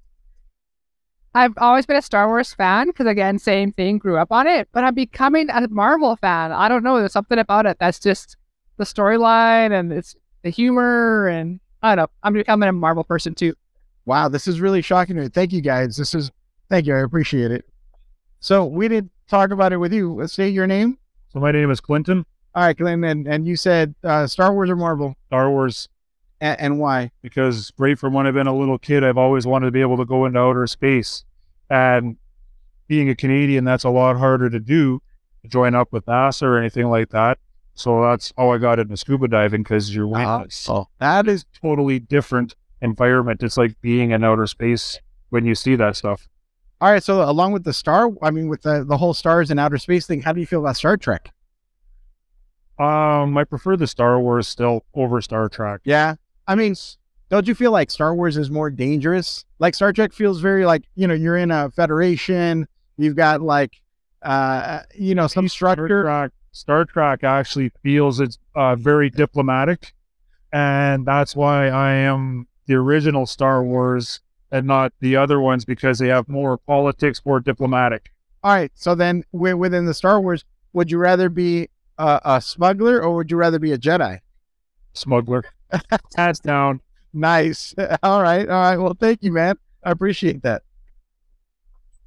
I've 1.34 1.54
always 1.58 1.84
been 1.84 1.96
a 1.96 2.02
Star 2.02 2.28
Wars 2.28 2.54
fan 2.54 2.86
because 2.86 3.06
again, 3.06 3.40
same 3.40 3.72
thing, 3.72 3.98
grew 3.98 4.16
up 4.16 4.30
on 4.30 4.46
it. 4.46 4.68
But 4.72 4.84
I'm 4.84 4.94
becoming 4.94 5.50
a 5.50 5.66
Marvel 5.68 6.14
fan. 6.16 6.52
I 6.52 6.68
don't 6.68 6.84
know. 6.84 6.98
There's 6.98 7.12
something 7.12 7.38
about 7.38 7.66
it 7.66 7.76
that's 7.80 7.98
just 7.98 8.36
the 8.76 8.84
storyline 8.84 9.72
and 9.72 9.92
it's 9.92 10.14
the 10.42 10.50
humor 10.50 11.26
and 11.26 11.58
I 11.82 11.96
don't 11.96 12.04
know. 12.04 12.10
I'm 12.22 12.34
becoming 12.34 12.68
a 12.68 12.72
Marvel 12.72 13.02
person 13.02 13.34
too. 13.34 13.54
Wow, 14.06 14.28
this 14.28 14.46
is 14.46 14.60
really 14.60 14.80
shocking. 14.80 15.28
Thank 15.30 15.52
you 15.52 15.60
guys. 15.60 15.96
This 15.96 16.14
is 16.14 16.30
thank 16.70 16.86
you. 16.86 16.94
I 16.94 17.00
appreciate 17.00 17.50
it. 17.50 17.64
So 18.38 18.64
we 18.64 18.86
didn't 18.86 19.10
talk 19.28 19.50
about 19.50 19.72
it 19.72 19.78
with 19.78 19.92
you. 19.92 20.14
Let's 20.14 20.34
say 20.34 20.48
your 20.48 20.66
name. 20.66 20.98
So 21.32 21.40
my 21.40 21.50
name 21.50 21.70
is 21.70 21.80
Clinton. 21.80 22.26
All 22.54 22.62
right, 22.62 22.76
Glenn, 22.76 23.02
and, 23.04 23.26
and 23.26 23.46
you 23.46 23.56
said 23.56 23.94
uh, 24.04 24.26
Star 24.26 24.52
Wars 24.52 24.70
or 24.70 24.76
Marvel, 24.76 25.16
Star 25.26 25.50
Wars 25.50 25.88
and, 26.40 26.60
and 26.60 26.78
why? 26.78 27.10
because 27.22 27.72
right 27.78 27.98
from 27.98 28.12
when 28.12 28.26
I've 28.26 28.34
been 28.34 28.46
a 28.46 28.56
little 28.56 28.78
kid, 28.78 29.02
I've 29.02 29.18
always 29.18 29.46
wanted 29.46 29.66
to 29.66 29.72
be 29.72 29.80
able 29.80 29.96
to 29.96 30.04
go 30.04 30.24
into 30.26 30.38
outer 30.38 30.66
space. 30.66 31.24
And 31.70 32.16
being 32.86 33.08
a 33.08 33.14
Canadian, 33.16 33.64
that's 33.64 33.84
a 33.84 33.90
lot 33.90 34.16
harder 34.16 34.50
to 34.50 34.60
do 34.60 35.00
to 35.42 35.48
join 35.48 35.74
up 35.74 35.92
with 35.92 36.06
NASA 36.06 36.42
or 36.42 36.58
anything 36.58 36.88
like 36.88 37.10
that. 37.10 37.38
So 37.74 38.02
that's 38.02 38.32
how 38.36 38.50
I 38.50 38.58
got 38.58 38.78
into 38.78 38.96
scuba 38.96 39.26
diving 39.26 39.62
because 39.62 39.94
you're 39.94 40.06
a 40.42 40.44
s- 40.44 40.68
that 41.00 41.26
is 41.26 41.44
totally 41.60 41.98
different 41.98 42.54
environment. 42.80 43.42
It's 43.42 43.56
like 43.56 43.80
being 43.80 44.12
in 44.12 44.22
outer 44.22 44.46
space 44.46 45.00
when 45.30 45.44
you 45.44 45.56
see 45.56 45.74
that 45.76 45.96
stuff. 45.96 46.28
All 46.80 46.90
right, 46.90 47.02
so 47.02 47.28
along 47.28 47.52
with 47.52 47.64
the 47.64 47.72
star, 47.72 48.10
I 48.22 48.30
mean, 48.30 48.48
with 48.48 48.62
the, 48.62 48.84
the 48.84 48.98
whole 48.98 49.14
stars 49.14 49.50
and 49.50 49.58
outer 49.58 49.78
space 49.78 50.06
thing, 50.06 50.22
how 50.22 50.32
do 50.32 50.38
you 50.40 50.46
feel 50.46 50.60
about 50.60 50.76
Star 50.76 50.96
Trek? 50.96 51.32
Um, 52.78 53.36
I 53.36 53.44
prefer 53.44 53.76
the 53.76 53.86
Star 53.86 54.18
Wars 54.18 54.48
still 54.48 54.84
over 54.94 55.20
Star 55.20 55.48
Trek. 55.48 55.80
Yeah, 55.84 56.16
I 56.48 56.54
mean, 56.54 56.74
don't 57.28 57.46
you 57.46 57.54
feel 57.54 57.70
like 57.70 57.90
Star 57.90 58.14
Wars 58.14 58.36
is 58.36 58.50
more 58.50 58.70
dangerous? 58.70 59.44
Like 59.58 59.74
Star 59.74 59.92
Trek 59.92 60.12
feels 60.12 60.40
very 60.40 60.66
like 60.66 60.84
you 60.94 61.06
know 61.06 61.14
you're 61.14 61.36
in 61.36 61.50
a 61.50 61.70
federation, 61.70 62.66
you've 62.96 63.16
got 63.16 63.40
like 63.40 63.80
uh 64.22 64.80
you 64.94 65.14
know 65.14 65.26
some 65.26 65.48
Star 65.48 65.74
structure. 65.74 66.02
Trek, 66.02 66.32
Star 66.52 66.84
Trek 66.84 67.24
actually 67.24 67.70
feels 67.82 68.20
it's 68.20 68.38
uh, 68.54 68.76
very 68.76 69.10
diplomatic, 69.10 69.92
and 70.52 71.06
that's 71.06 71.36
why 71.36 71.68
I 71.68 71.92
am 71.92 72.46
the 72.66 72.74
original 72.74 73.26
Star 73.26 73.62
Wars 73.62 74.20
and 74.50 74.66
not 74.66 74.92
the 75.00 75.16
other 75.16 75.40
ones 75.40 75.64
because 75.64 75.98
they 75.98 76.08
have 76.08 76.28
more 76.28 76.58
politics, 76.58 77.20
more 77.24 77.40
diplomatic. 77.40 78.10
All 78.42 78.52
right, 78.52 78.70
so 78.74 78.94
then 78.94 79.24
within 79.32 79.86
the 79.86 79.94
Star 79.94 80.20
Wars, 80.20 80.44
would 80.72 80.90
you 80.90 80.98
rather 80.98 81.28
be 81.28 81.68
a, 81.98 82.20
a 82.24 82.40
smuggler 82.40 83.02
or 83.02 83.14
would 83.14 83.30
you 83.30 83.36
rather 83.36 83.58
be 83.58 83.72
a 83.72 83.78
Jedi? 83.78 84.20
Smuggler, 84.92 85.44
hands 86.16 86.40
down. 86.40 86.80
Nice. 87.12 87.74
All 88.02 88.22
right, 88.22 88.48
all 88.48 88.60
right. 88.60 88.76
Well, 88.76 88.96
thank 88.98 89.22
you, 89.22 89.32
man. 89.32 89.56
I 89.84 89.92
appreciate 89.92 90.42
that. 90.42 90.62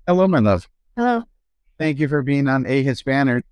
Hello, 0.05 0.27
my 0.27 0.39
love. 0.39 0.67
Hello. 0.97 1.23
Thank 1.77 1.99
you 1.99 2.07
for 2.07 2.23
being 2.23 2.47
on 2.47 2.65
A 2.65 2.83
Hispanerd. 2.83 3.43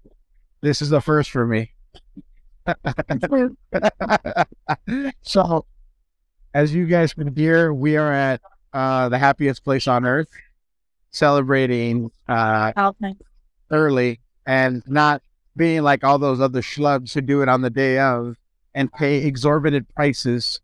This 0.61 0.81
is 0.81 0.89
the 0.89 0.99
first 0.99 1.31
for 1.31 1.45
me. 1.45 1.71
so, 5.21 5.65
as 6.53 6.73
you 6.73 6.87
guys 6.87 7.13
can 7.13 7.35
hear, 7.35 7.73
we 7.73 7.97
are 7.97 8.11
at 8.11 8.41
uh, 8.73 9.09
the 9.09 9.17
happiest 9.17 9.63
place 9.63 9.87
on 9.87 10.05
earth, 10.05 10.29
celebrating 11.11 12.09
uh, 12.27 12.91
early 13.69 14.19
and 14.45 14.83
not 14.87 15.21
being 15.55 15.83
like 15.83 16.03
all 16.03 16.19
those 16.19 16.41
other 16.41 16.61
schlubs 16.61 17.13
who 17.13 17.21
do 17.21 17.41
it 17.41 17.49
on 17.49 17.61
the 17.61 17.69
day 17.69 17.99
of 17.99 18.35
and 18.73 18.91
pay 18.91 19.25
exorbitant 19.25 19.87
prices 19.95 20.59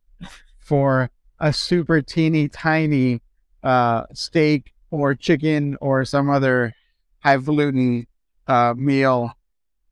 for 0.59 1.09
a 1.39 1.51
super 1.53 2.01
teeny 2.01 2.47
tiny 2.47 3.21
uh, 3.63 4.03
steak 4.13 4.73
or 4.91 5.15
chicken 5.15 5.77
or 5.81 6.03
some 6.03 6.29
other 6.29 6.73
highfalutin 7.19 8.05
uh, 8.47 8.73
meal 8.75 9.31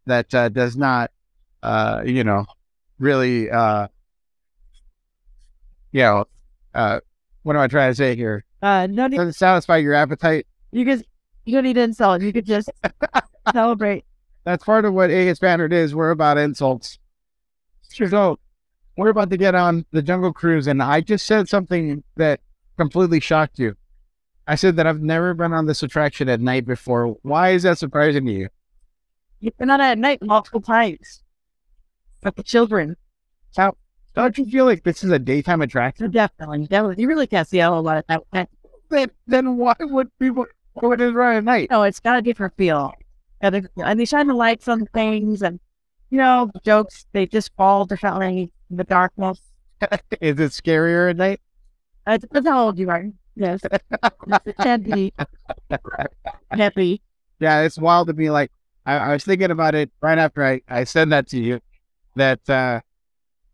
that 0.06 0.34
uh, 0.34 0.50
does 0.50 0.76
not, 0.76 1.12
uh, 1.64 2.02
you 2.06 2.24
know, 2.24 2.46
really, 2.98 3.50
uh, 3.50 3.88
you 5.92 6.02
know, 6.02 6.26
uh, 6.74 7.00
what 7.44 7.56
am 7.56 7.62
I 7.62 7.68
trying 7.68 7.92
to 7.92 7.96
say 7.96 8.16
here? 8.16 8.44
Uh, 8.62 8.88
no 8.88 9.08
Doesn't 9.08 9.34
satisfy 9.34 9.78
your 9.78 9.94
appetite. 9.94 10.46
you 10.72 10.84
could, 10.84 11.06
you 11.46 11.54
don't 11.54 11.64
need 11.64 11.76
to 11.76 11.82
insult. 11.82 12.22
You 12.22 12.34
could 12.34 12.46
just 12.46 12.70
celebrate. 13.54 14.04
That's 14.50 14.64
part 14.64 14.84
of 14.84 14.96
what 14.96 15.12
A 15.12 15.28
Hispanerd 15.28 15.72
is. 15.72 15.94
We're 15.94 16.10
about 16.10 16.40
insults. 16.40 16.98
So 17.84 18.40
we're 18.98 19.10
about 19.10 19.30
to 19.30 19.38
get 19.38 19.54
on 19.54 19.86
the 19.92 20.02
Jungle 20.02 20.34
Cruise, 20.34 20.66
and 20.66 20.82
I 20.82 21.02
just 21.02 21.28
said 21.28 21.48
something 21.48 22.04
that 22.16 22.40
completely 22.76 23.20
shocked 23.20 23.60
you. 23.60 23.76
I 24.48 24.56
said 24.56 24.76
that 24.78 24.88
I've 24.88 25.02
never 25.02 25.36
been 25.36 25.54
on 25.54 25.68
this 25.68 25.84
attraction 25.84 26.30
at 26.30 26.42
night 26.42 26.66
before. 26.66 27.16
Why 27.22 27.52
is 27.52 27.62
that 27.62 27.78
surprising 27.78 28.26
to 28.26 28.32
you? 28.32 28.50
You've 29.40 29.56
been 29.60 29.70
on 29.70 29.82
it 29.82 29.84
at 29.84 30.00
night 30.00 30.24
multiple 30.24 30.62
times. 30.62 31.22
With 32.24 32.36
the 32.36 32.42
children. 32.42 32.98
How 33.56 33.78
don't 34.16 34.36
you 34.36 34.48
feel 34.48 34.66
like 34.66 34.84
this 34.84 35.04
is 35.04 35.12
a 35.12 35.20
daytime 35.20 35.62
attraction? 35.62 36.10
Definitely, 36.10 36.66
definitely. 36.66 37.04
You 37.04 37.08
really 37.08 37.28
can't 37.28 37.48
see 37.48 37.60
a 37.60 37.70
whole 37.70 37.84
lot 37.84 37.98
of 38.00 38.24
that. 38.34 38.50
Then, 38.90 39.12
then 39.28 39.58
why 39.58 39.76
would 39.80 40.10
people 40.18 40.48
go 40.82 40.92
in 40.94 41.14
right 41.14 41.38
at 41.38 41.44
night? 41.44 41.68
No, 41.70 41.84
it's 41.84 42.00
got 42.00 42.18
a 42.18 42.22
different 42.24 42.58
feel. 42.58 42.96
And 43.42 44.00
they 44.00 44.06
shine 44.06 44.28
the 44.28 44.34
lights 44.34 44.68
on 44.68 44.86
things 44.88 45.42
and, 45.42 45.60
you 46.10 46.18
know, 46.18 46.52
jokes, 46.64 47.06
they 47.14 47.26
just 47.26 47.52
fall 47.56 47.86
differently 47.86 48.52
in 48.70 48.78
the 48.78 48.84
darkness. 48.84 49.40
Is 50.22 50.40
it 50.40 50.52
scarier 50.52 51.10
at 51.10 51.18
night? 51.18 51.42
Uh, 52.08 52.14
it 52.14 52.22
depends 52.22 52.50
how 52.50 52.66
old 52.66 52.80
you 52.80 52.90
are. 52.90 53.06
Yes. 53.36 53.62
it 53.64 54.58
can 54.60 54.82
be 54.82 55.14
heavy. 56.52 57.02
Yeah, 57.40 57.62
it's 57.62 57.78
wild 57.78 58.08
to 58.08 58.14
be 58.14 58.30
like. 58.30 58.52
I, 58.86 58.98
I 58.98 59.14
was 59.14 59.24
thinking 59.24 59.52
about 59.52 59.76
it 59.76 59.92
right 60.02 60.18
after 60.18 60.44
I, 60.44 60.62
I 60.68 60.84
said 60.84 61.10
that 61.12 61.28
to 61.30 61.40
you. 61.40 61.62
That 62.16 62.50
uh, 62.50 62.82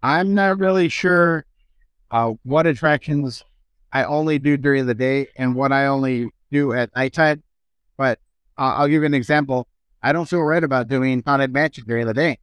I'm 0.02 0.34
not 0.34 0.60
really 0.60 0.90
sure 0.90 1.46
uh, 2.10 2.34
what 2.44 2.66
attractions 2.66 3.44
I 3.92 4.04
only 4.06 4.40
do 4.40 4.58
during 4.58 4.86
the 4.86 4.94
day 4.94 5.28
and 5.36 5.56
what 5.56 5.72
I 5.72 5.88
only 5.88 6.30
do 6.52 6.74
at 6.74 6.96
nighttime. 6.96 7.44
But 7.98 8.20
uh, 8.58 8.76
I'll 8.78 8.88
give 8.88 9.02
you 9.02 9.06
an 9.06 9.14
example. 9.14 9.68
I 10.06 10.12
don't 10.12 10.30
feel 10.30 10.44
right 10.44 10.64
about 10.64 10.88
doing 10.88 11.24
haunted 11.26 11.52
mansion 11.52 11.84
during 11.88 12.06
the 12.06 12.14
day. 12.14 12.38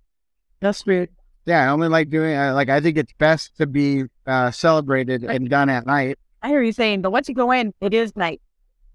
That's 0.59 0.85
weird. 0.85 1.11
Yeah, 1.47 1.65
I 1.65 1.69
only 1.69 1.87
like 1.87 2.11
doing 2.11 2.37
uh, 2.37 2.55
like 2.55 2.69
I 2.69 2.81
think 2.81 2.97
it's 2.97 3.13
best 3.19 3.57
to 3.59 3.69
be 3.69 4.03
uh, 4.27 4.51
celebrated 4.51 5.23
and 5.23 5.49
done 5.49 5.69
at 5.69 5.87
night. 5.87 6.19
I 6.43 6.49
hear 6.49 6.61
you 6.61 6.73
saying, 6.73 7.03
but 7.03 7.13
once 7.13 7.29
you 7.29 7.37
go 7.37 7.53
in, 7.53 7.73
it 7.81 7.95
is 7.95 8.17
night. 8.17 8.43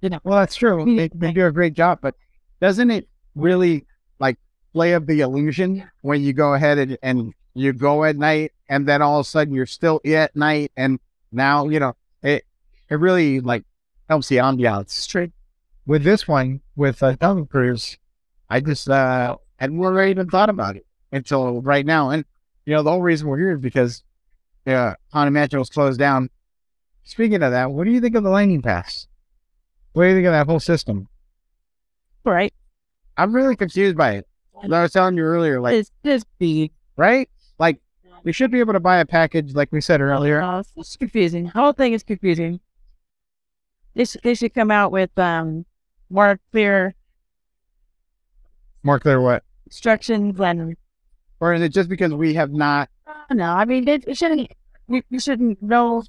You 0.02 0.10
know. 0.10 0.20
Well, 0.26 0.40
that's 0.40 0.58
true. 0.58 0.84
They, 0.98 1.10
they 1.16 1.32
do 1.32 1.46
a 1.46 1.52
great 1.52 1.76
job, 1.76 2.00
but 2.02 2.16
doesn't 2.60 2.92
it 2.92 3.08
really 3.36 3.86
like 4.20 4.38
play 4.74 4.94
up 4.96 5.06
the 5.06 5.22
illusion 5.22 5.90
when 6.02 6.22
you 6.22 6.34
go 6.34 6.54
ahead 6.54 6.78
and, 6.78 6.98
and 7.02 7.34
you 7.54 7.72
go 7.72 8.04
at 8.04 8.18
night 8.18 8.52
and 8.68 8.86
then 8.86 9.02
all 9.02 9.22
of 9.22 9.26
a 9.26 9.30
sudden 9.30 9.54
you're 9.54 9.66
still 9.66 10.02
at 10.06 10.36
night 10.36 10.74
and 10.76 11.00
now 11.32 11.68
you 11.70 11.80
know 11.80 11.94
it 12.22 12.44
it 12.90 12.96
really 12.96 13.40
like 13.40 13.64
helps 14.10 14.28
the 14.28 14.38
ambiance. 14.38 14.90
Straight. 14.90 15.32
With 15.86 16.04
this 16.04 16.28
one 16.28 16.60
with 16.76 17.02
uh, 17.02 17.16
Tom 17.16 17.46
Cruise, 17.46 17.98
I 18.50 18.60
just 18.60 18.90
uh 18.90 19.38
hadn't 19.58 19.80
really 19.80 20.12
even 20.12 20.30
thought 20.30 20.50
about 20.50 20.76
it 20.76 20.86
until 21.12 21.62
right 21.62 21.86
now. 21.86 22.10
And 22.10 22.26
you 22.66 22.74
know 22.74 22.84
the 22.84 22.92
whole 22.92 23.02
reason 23.02 23.28
we're 23.28 23.38
here 23.40 23.54
is 23.54 23.60
because 23.60 24.04
uh, 24.66 24.94
Haunted 25.14 25.34
Mansion 25.34 25.60
was 25.60 25.70
closed 25.70 26.00
down. 26.00 26.30
Speaking 27.04 27.42
of 27.42 27.52
that, 27.52 27.72
what 27.72 27.86
do 27.86 27.92
you 27.92 28.02
think 28.02 28.16
of 28.16 28.24
the 28.24 28.30
landing 28.30 28.62
pass? 28.62 29.08
What 29.94 30.04
do 30.04 30.10
you 30.10 30.16
think 30.16 30.28
of 30.28 30.34
that 30.34 30.48
whole 30.48 30.60
system? 30.60 31.08
Right. 32.26 32.54
I'm 33.16 33.34
really 33.34 33.56
confused 33.56 33.96
by 33.96 34.16
it. 34.18 34.28
As 34.62 34.72
I 34.72 34.82
was 34.82 34.92
telling 34.92 35.16
you 35.16 35.24
earlier, 35.24 35.62
like, 35.62 35.74
this, 35.74 35.92
just 36.04 36.26
big. 36.38 36.72
right? 36.98 37.30
Like, 37.60 37.80
we 38.24 38.34
should 38.34 38.52
be 38.52 38.60
able 38.60 38.74
to 38.74 38.80
buy 38.80 38.98
a 38.98 39.06
package, 39.06 39.54
like 39.54 39.72
we 39.72 39.80
said 39.80 40.02
earlier. 40.02 40.42
Uh, 40.42 40.64
it's 40.76 40.98
confusing. 40.98 41.46
The 41.46 41.52
whole 41.52 41.72
thing 41.72 41.94
is 41.94 42.04
confusing. 42.04 42.60
They 43.94 44.06
should, 44.06 44.22
they 44.24 44.36
should 44.36 44.54
come 44.54 44.70
out 44.70 44.92
with 44.92 45.18
um 45.18 45.66
more 46.10 46.40
clear 46.52 46.94
More 48.88 49.02
clear 49.02 49.20
what? 49.20 49.44
instructions 49.66 50.40
and 50.40 50.78
Or 51.42 51.54
is 51.54 51.62
it 51.62 51.74
just 51.74 51.90
because 51.90 52.14
we 52.14 52.34
have 52.36 52.54
not? 52.54 52.90
no, 53.30 53.44
I 53.44 53.66
mean 53.66 53.86
it, 53.86 54.08
it 54.08 54.16
shouldn't 54.16 54.50
you, 54.88 55.02
you 55.10 55.20
shouldn't 55.20 55.62
know 55.62 56.04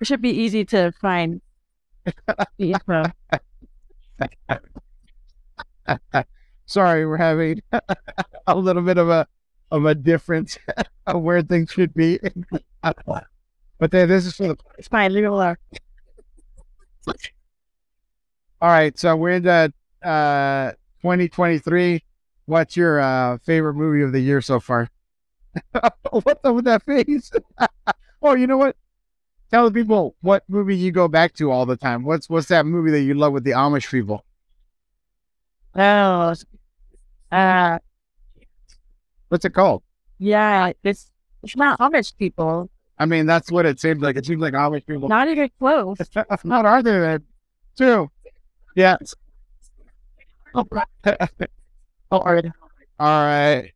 it 0.00 0.08
should 0.08 0.20
be 0.20 0.30
easy 0.30 0.64
to 0.64 0.90
find 1.00 1.40
the 2.04 2.42
info. 2.58 3.04
Sorry, 6.66 7.06
we're 7.06 7.18
having 7.18 7.62
a 8.48 8.56
little 8.56 8.82
bit 8.82 8.98
of 8.98 9.08
a 9.08 9.28
of 9.70 9.84
a 9.84 9.94
difference 9.94 10.58
of 11.06 11.22
where 11.22 11.40
things 11.40 11.70
should 11.70 11.94
be. 11.94 12.18
but 12.82 13.90
then 13.92 14.08
this 14.08 14.26
is 14.26 14.34
for 14.34 14.48
the. 14.48 14.56
It's 14.76 14.88
fine, 14.88 15.14
leave 15.14 15.22
it 15.22 15.28
alone. 15.28 15.54
All 17.06 18.68
right, 18.68 18.98
so 18.98 19.14
we're 19.14 19.34
into 19.34 19.72
uh 20.02 20.72
2023. 21.02 22.02
What's 22.46 22.76
your 22.76 23.00
uh 23.00 23.38
favorite 23.38 23.74
movie 23.74 24.02
of 24.02 24.12
the 24.12 24.20
year 24.20 24.40
so 24.40 24.60
far? 24.60 24.88
What's 26.10 26.44
up 26.44 26.54
with 26.54 26.64
that 26.64 26.82
face? 26.84 27.30
oh, 28.22 28.34
you 28.34 28.46
know 28.46 28.56
what? 28.56 28.76
Tell 29.50 29.68
the 29.68 29.72
people 29.72 30.16
what 30.22 30.44
movie 30.48 30.76
you 30.76 30.92
go 30.92 31.08
back 31.08 31.34
to 31.34 31.50
all 31.50 31.66
the 31.66 31.76
time. 31.76 32.04
What's 32.04 32.30
what's 32.30 32.48
that 32.48 32.66
movie 32.66 32.90
that 32.92 33.02
you 33.02 33.14
love 33.14 33.32
with 33.32 33.44
the 33.44 33.50
Amish 33.50 33.90
people? 33.90 34.24
Oh 35.74 36.34
uh 37.30 37.78
What's 39.28 39.44
it 39.44 39.54
called? 39.54 39.82
yeah, 40.18 40.72
it's 40.84 41.10
it's 41.42 41.56
not 41.56 41.78
Amish 41.80 42.16
people. 42.16 42.70
I 42.98 43.06
mean, 43.06 43.26
that's 43.26 43.50
what 43.50 43.66
it 43.66 43.80
seems 43.80 44.00
like. 44.00 44.16
It 44.16 44.24
seems 44.24 44.40
like 44.40 44.54
Amish 44.54 44.86
people. 44.86 45.08
Not 45.08 45.28
even 45.28 45.50
close. 45.58 45.98
Not 46.44 46.66
are 46.66 46.82
there 46.82 47.00
then? 47.00 47.24
Two. 47.76 48.10
Yeah. 48.76 48.96
Oh, 50.54 50.66
right. 50.70 52.44
All 52.98 53.24
right. 53.24 53.72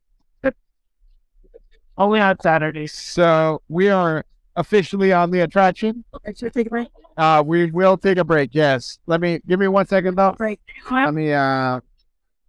Only 1.99 2.20
on 2.20 2.39
Saturdays. 2.41 2.93
So 2.93 3.62
we 3.68 3.89
are 3.89 4.24
officially 4.57 5.12
on 5.12 5.31
the 5.31 5.41
attraction. 5.41 6.05
Should 6.27 6.43
we 6.43 6.51
take 6.51 6.66
a 6.66 6.70
break? 6.70 6.89
Uh, 7.16 7.43
we 7.45 7.70
will 7.70 7.97
take 7.97 8.18
a 8.18 8.24
break. 8.24 8.51
Yes. 8.53 8.99
Let 9.07 9.20
me 9.20 9.41
give 9.47 9.59
me 9.59 9.68
one 9.68 9.87
second 9.87 10.16
though. 10.16 10.33
Break. 10.33 10.61
Let 10.91 11.14
me 11.14 11.33
uh, 11.33 11.81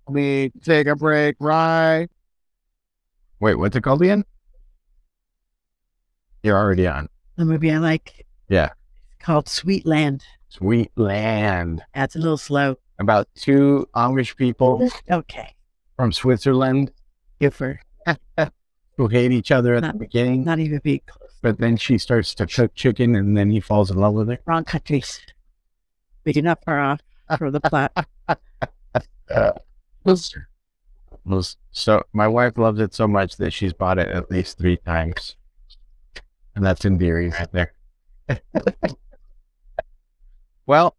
let 0.07 0.13
me 0.13 0.51
take 0.61 0.87
a 0.87 0.95
break. 0.95 1.37
Right. 1.39 2.07
Wait, 3.39 3.55
what's 3.55 3.75
it 3.75 3.81
called 3.81 4.01
again? 4.01 4.25
You're 6.43 6.57
already 6.57 6.87
on. 6.87 7.07
The 7.37 7.45
movie 7.45 7.71
I 7.71 7.77
like. 7.77 8.25
Yeah. 8.49 8.71
It's 9.15 9.25
called 9.25 9.47
Sweet 9.47 9.85
Land. 9.85 10.23
Sweet 10.49 10.91
land. 10.95 11.83
That's 11.93 12.15
a 12.15 12.19
little 12.19 12.37
slow. 12.37 12.77
About 12.99 13.27
two 13.35 13.87
Amish 13.95 14.35
people 14.35 14.89
Okay. 15.09 15.55
from 15.95 16.11
Switzerland 16.11 16.91
for 17.51 17.79
who 18.97 19.07
hate 19.07 19.31
each 19.31 19.51
other 19.51 19.75
at 19.75 19.83
Not- 19.83 19.93
the 19.93 19.99
beginning, 19.99 20.43
not 20.43 20.57
even 20.59 20.79
being 20.83 21.01
close. 21.05 21.31
but 21.41 21.59
then 21.59 21.77
she 21.77 21.97
starts 21.99 22.33
to 22.35 22.47
cook 22.47 22.73
chicken, 22.73 23.15
and 23.15 23.37
then 23.37 23.51
he 23.51 23.59
falls 23.59 23.91
in 23.91 23.97
love 23.97 24.13
with 24.15 24.27
her. 24.29 24.39
Wrong 24.45 24.63
countries. 24.63 25.19
We 26.25 26.33
do 26.33 26.41
not 26.41 26.63
far 26.65 26.79
off 26.79 27.01
from 27.37 27.51
the 27.51 27.61
plot. 27.61 27.91
Uh, 29.29 29.51
so 31.71 32.03
my 32.13 32.27
wife 32.27 32.57
loves 32.57 32.79
it 32.79 32.95
so 32.95 33.07
much 33.07 33.37
that 33.37 33.51
she's 33.53 33.73
bought 33.73 33.99
it 33.99 34.07
at 34.09 34.31
least 34.31 34.57
three 34.57 34.77
times, 34.77 35.35
and 36.55 36.65
that's 36.65 36.83
in 36.85 36.93
endearing 36.93 37.29
right 37.31 37.51
there. 37.51 37.73
well, 40.65 40.95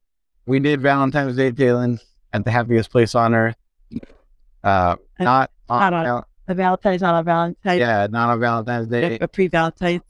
we 0.49 0.59
did 0.59 0.81
Valentine's 0.81 1.37
Day, 1.37 1.53
Jalen, 1.53 2.01
at 2.33 2.45
the 2.45 2.51
happiest 2.51 2.91
place 2.91 3.15
on 3.15 3.35
earth. 3.35 3.57
Uh, 4.65 4.97
not 5.21 5.51
on, 5.69 5.81
Not 5.93 6.07
on- 6.07 6.25
A 6.49 6.55
Valentine's 6.55 7.03
not 7.03 7.21
a 7.21 7.23
Valentine's. 7.23 7.79
yeah, 7.79 8.07
not 8.11 8.31
on 8.31 8.41
Valentine's 8.41 8.89
Day. 8.89 9.19
A 9.21 9.29
pre 9.29 9.47
Valentine's. 9.49 10.03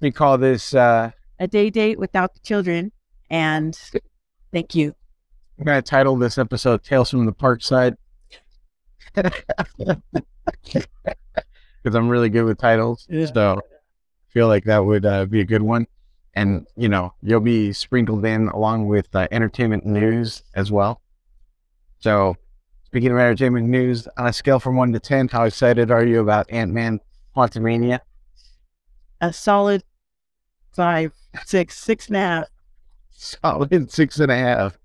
We 0.00 0.10
call 0.12 0.36
this. 0.38 0.74
Uh, 0.74 1.10
A 1.38 1.46
day 1.48 1.70
date 1.70 1.98
without 1.98 2.34
the 2.34 2.40
children. 2.40 2.92
And 3.30 3.78
thank 4.52 4.74
you. 4.74 4.94
I'm 5.58 5.64
gonna 5.64 5.80
title 5.82 6.16
this 6.16 6.36
episode 6.36 6.82
"Tales 6.82 7.10
from 7.10 7.26
the 7.26 7.32
Park 7.32 7.62
Side" 7.62 7.96
because 9.14 9.26
I'm 11.84 12.08
really 12.08 12.28
good 12.28 12.44
with 12.44 12.58
titles. 12.58 13.06
Yeah. 13.08 13.26
So 13.26 13.58
I 13.58 14.32
feel 14.32 14.48
like 14.48 14.64
that 14.64 14.84
would 14.84 15.06
uh, 15.06 15.26
be 15.26 15.40
a 15.40 15.44
good 15.44 15.62
one. 15.62 15.86
And 16.36 16.66
you 16.76 16.88
know, 16.88 17.14
you'll 17.22 17.40
be 17.40 17.72
sprinkled 17.72 18.24
in 18.24 18.48
along 18.48 18.86
with 18.88 19.14
uh, 19.14 19.28
entertainment 19.30 19.86
news 19.86 20.42
as 20.54 20.72
well. 20.72 21.00
So, 22.00 22.36
speaking 22.86 23.12
of 23.12 23.18
entertainment 23.18 23.68
news, 23.68 24.08
on 24.16 24.26
a 24.26 24.32
scale 24.32 24.58
from 24.58 24.76
one 24.76 24.92
to 24.92 25.00
ten, 25.00 25.28
how 25.28 25.44
excited 25.44 25.90
are 25.90 26.04
you 26.04 26.20
about 26.20 26.50
Ant 26.50 26.72
Man 26.72 27.00
Quantumania? 27.36 28.00
A 29.20 29.32
solid 29.32 29.84
five, 30.72 31.12
six, 31.44 31.78
six 31.78 32.08
and 32.08 32.16
a 32.16 32.20
half. 32.20 32.44
Solid 33.10 33.90
six 33.90 34.18
and 34.18 34.30
a 34.30 34.36
half. 34.36 34.78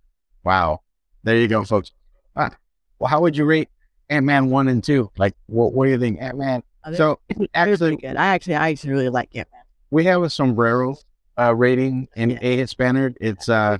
Wow. 0.43 0.81
There 1.23 1.35
you 1.35 1.47
go, 1.47 1.65
folks. 1.65 1.91
Ah, 2.35 2.51
well, 2.99 3.09
how 3.09 3.21
would 3.21 3.35
you 3.35 3.45
rate 3.45 3.69
Ant 4.09 4.25
Man 4.25 4.49
one 4.49 4.67
and 4.67 4.83
two? 4.83 5.11
Like, 5.17 5.35
what, 5.47 5.73
what 5.73 5.85
do 5.85 5.91
you 5.91 5.99
think, 5.99 6.21
Ant 6.21 6.37
Man? 6.37 6.63
So, 6.95 7.19
actually, 7.53 7.97
good. 7.97 8.15
I 8.15 8.27
actually, 8.27 8.55
I 8.55 8.69
actually 8.69 8.91
really 8.91 9.09
like 9.09 9.35
it. 9.35 9.47
we 9.91 10.05
have 10.05 10.23
a 10.23 10.29
sombrero 10.29 10.95
uh, 11.39 11.53
rating 11.55 12.07
in 12.15 12.31
Yeah. 12.31 12.39
A 12.41 12.57
Hispanerd. 12.57 13.15
It's 13.21 13.47
uh, 13.49 13.77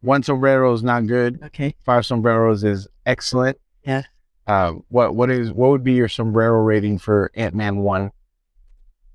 one 0.00 0.22
sombrero 0.22 0.72
is 0.72 0.82
not 0.82 1.06
good. 1.06 1.40
Okay. 1.46 1.74
Five 1.84 2.06
sombreros 2.06 2.64
is 2.64 2.86
excellent. 3.06 3.58
Yeah. 3.84 4.02
Uh, 4.46 4.74
what 4.88 5.14
what 5.14 5.30
is 5.30 5.52
what 5.52 5.70
would 5.70 5.84
be 5.84 5.92
your 5.92 6.08
sombrero 6.08 6.60
rating 6.62 6.98
for 6.98 7.30
Ant 7.34 7.54
Man 7.54 7.78
one? 7.78 8.12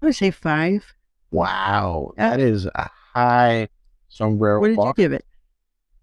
I 0.02 0.06
would 0.08 0.16
say 0.16 0.32
five. 0.32 0.84
Wow, 1.32 2.12
Yeah. 2.18 2.32
that 2.32 2.40
is 2.40 2.66
a 2.68 2.90
high 3.16 3.70
sombrero. 4.10 4.60
What 4.60 4.68
did 4.68 4.78
you 4.78 4.94
give 4.96 5.14
it? 5.14 5.26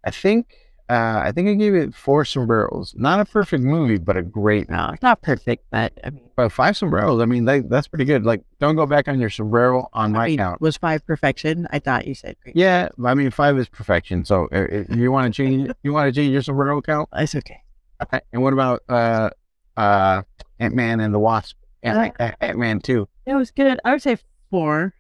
I 0.03 0.11
think 0.11 0.47
uh, 0.91 1.22
I 1.24 1.30
think 1.32 1.49
I 1.49 1.55
gave 1.55 1.74
it 1.74 1.95
four 1.95 2.24
sombreros. 2.24 2.95
Not 2.97 3.20
a 3.20 3.24
perfect 3.24 3.62
movie, 3.62 3.99
but 3.99 4.16
a 4.16 4.22
great. 4.22 4.68
No, 4.68 4.91
it's 4.93 5.03
not 5.03 5.22
perfect, 5.22 5.64
but 5.70 5.93
I 6.03 6.11
mean, 6.11 6.28
But 6.34 6.51
five 6.51 6.76
sombreros. 6.76 7.20
I 7.22 7.26
mean, 7.26 7.45
that, 7.45 7.70
that's 7.70 7.86
pretty 7.86 8.05
good. 8.05 8.24
Like, 8.24 8.43
don't 8.59 8.74
go 8.74 8.86
back 8.86 9.07
on 9.07 9.20
your 9.20 9.30
sombrero 9.30 9.88
on 9.93 10.12
my 10.12 10.24
I 10.24 10.26
mean, 10.28 10.38
count. 10.38 10.61
was 10.61 10.76
five 10.76 11.07
perfection? 11.07 11.68
I 11.70 11.78
thought 11.78 12.07
you 12.07 12.14
said 12.14 12.36
great. 12.43 12.57
Yeah, 12.57 12.88
I 13.05 13.14
mean, 13.14 13.30
five 13.30 13.57
is 13.59 13.68
perfection. 13.68 14.24
So, 14.24 14.47
uh, 14.53 14.66
if 14.70 14.97
you 14.97 15.12
want 15.12 15.32
to 15.32 15.36
change, 15.43 15.70
you 15.84 15.93
want 15.93 16.12
to 16.12 16.20
change 16.20 16.32
your 16.32 16.43
sombrero 16.43 16.82
count. 16.82 17.09
That's 17.12 17.34
okay. 17.36 17.61
Okay. 18.03 18.20
And 18.32 18.43
what 18.43 18.53
about 18.53 18.82
uh, 18.88 19.30
uh, 19.76 20.22
Ant 20.59 20.74
Man 20.74 20.99
and 21.01 21.14
the 21.14 21.18
Wasp? 21.20 21.57
Ant 21.84 22.59
Man 22.59 22.80
two. 22.80 23.09
It 23.26 23.34
was 23.34 23.51
good. 23.53 23.78
I 23.84 23.93
would 23.93 24.03
say 24.03 24.18
four. 24.51 24.93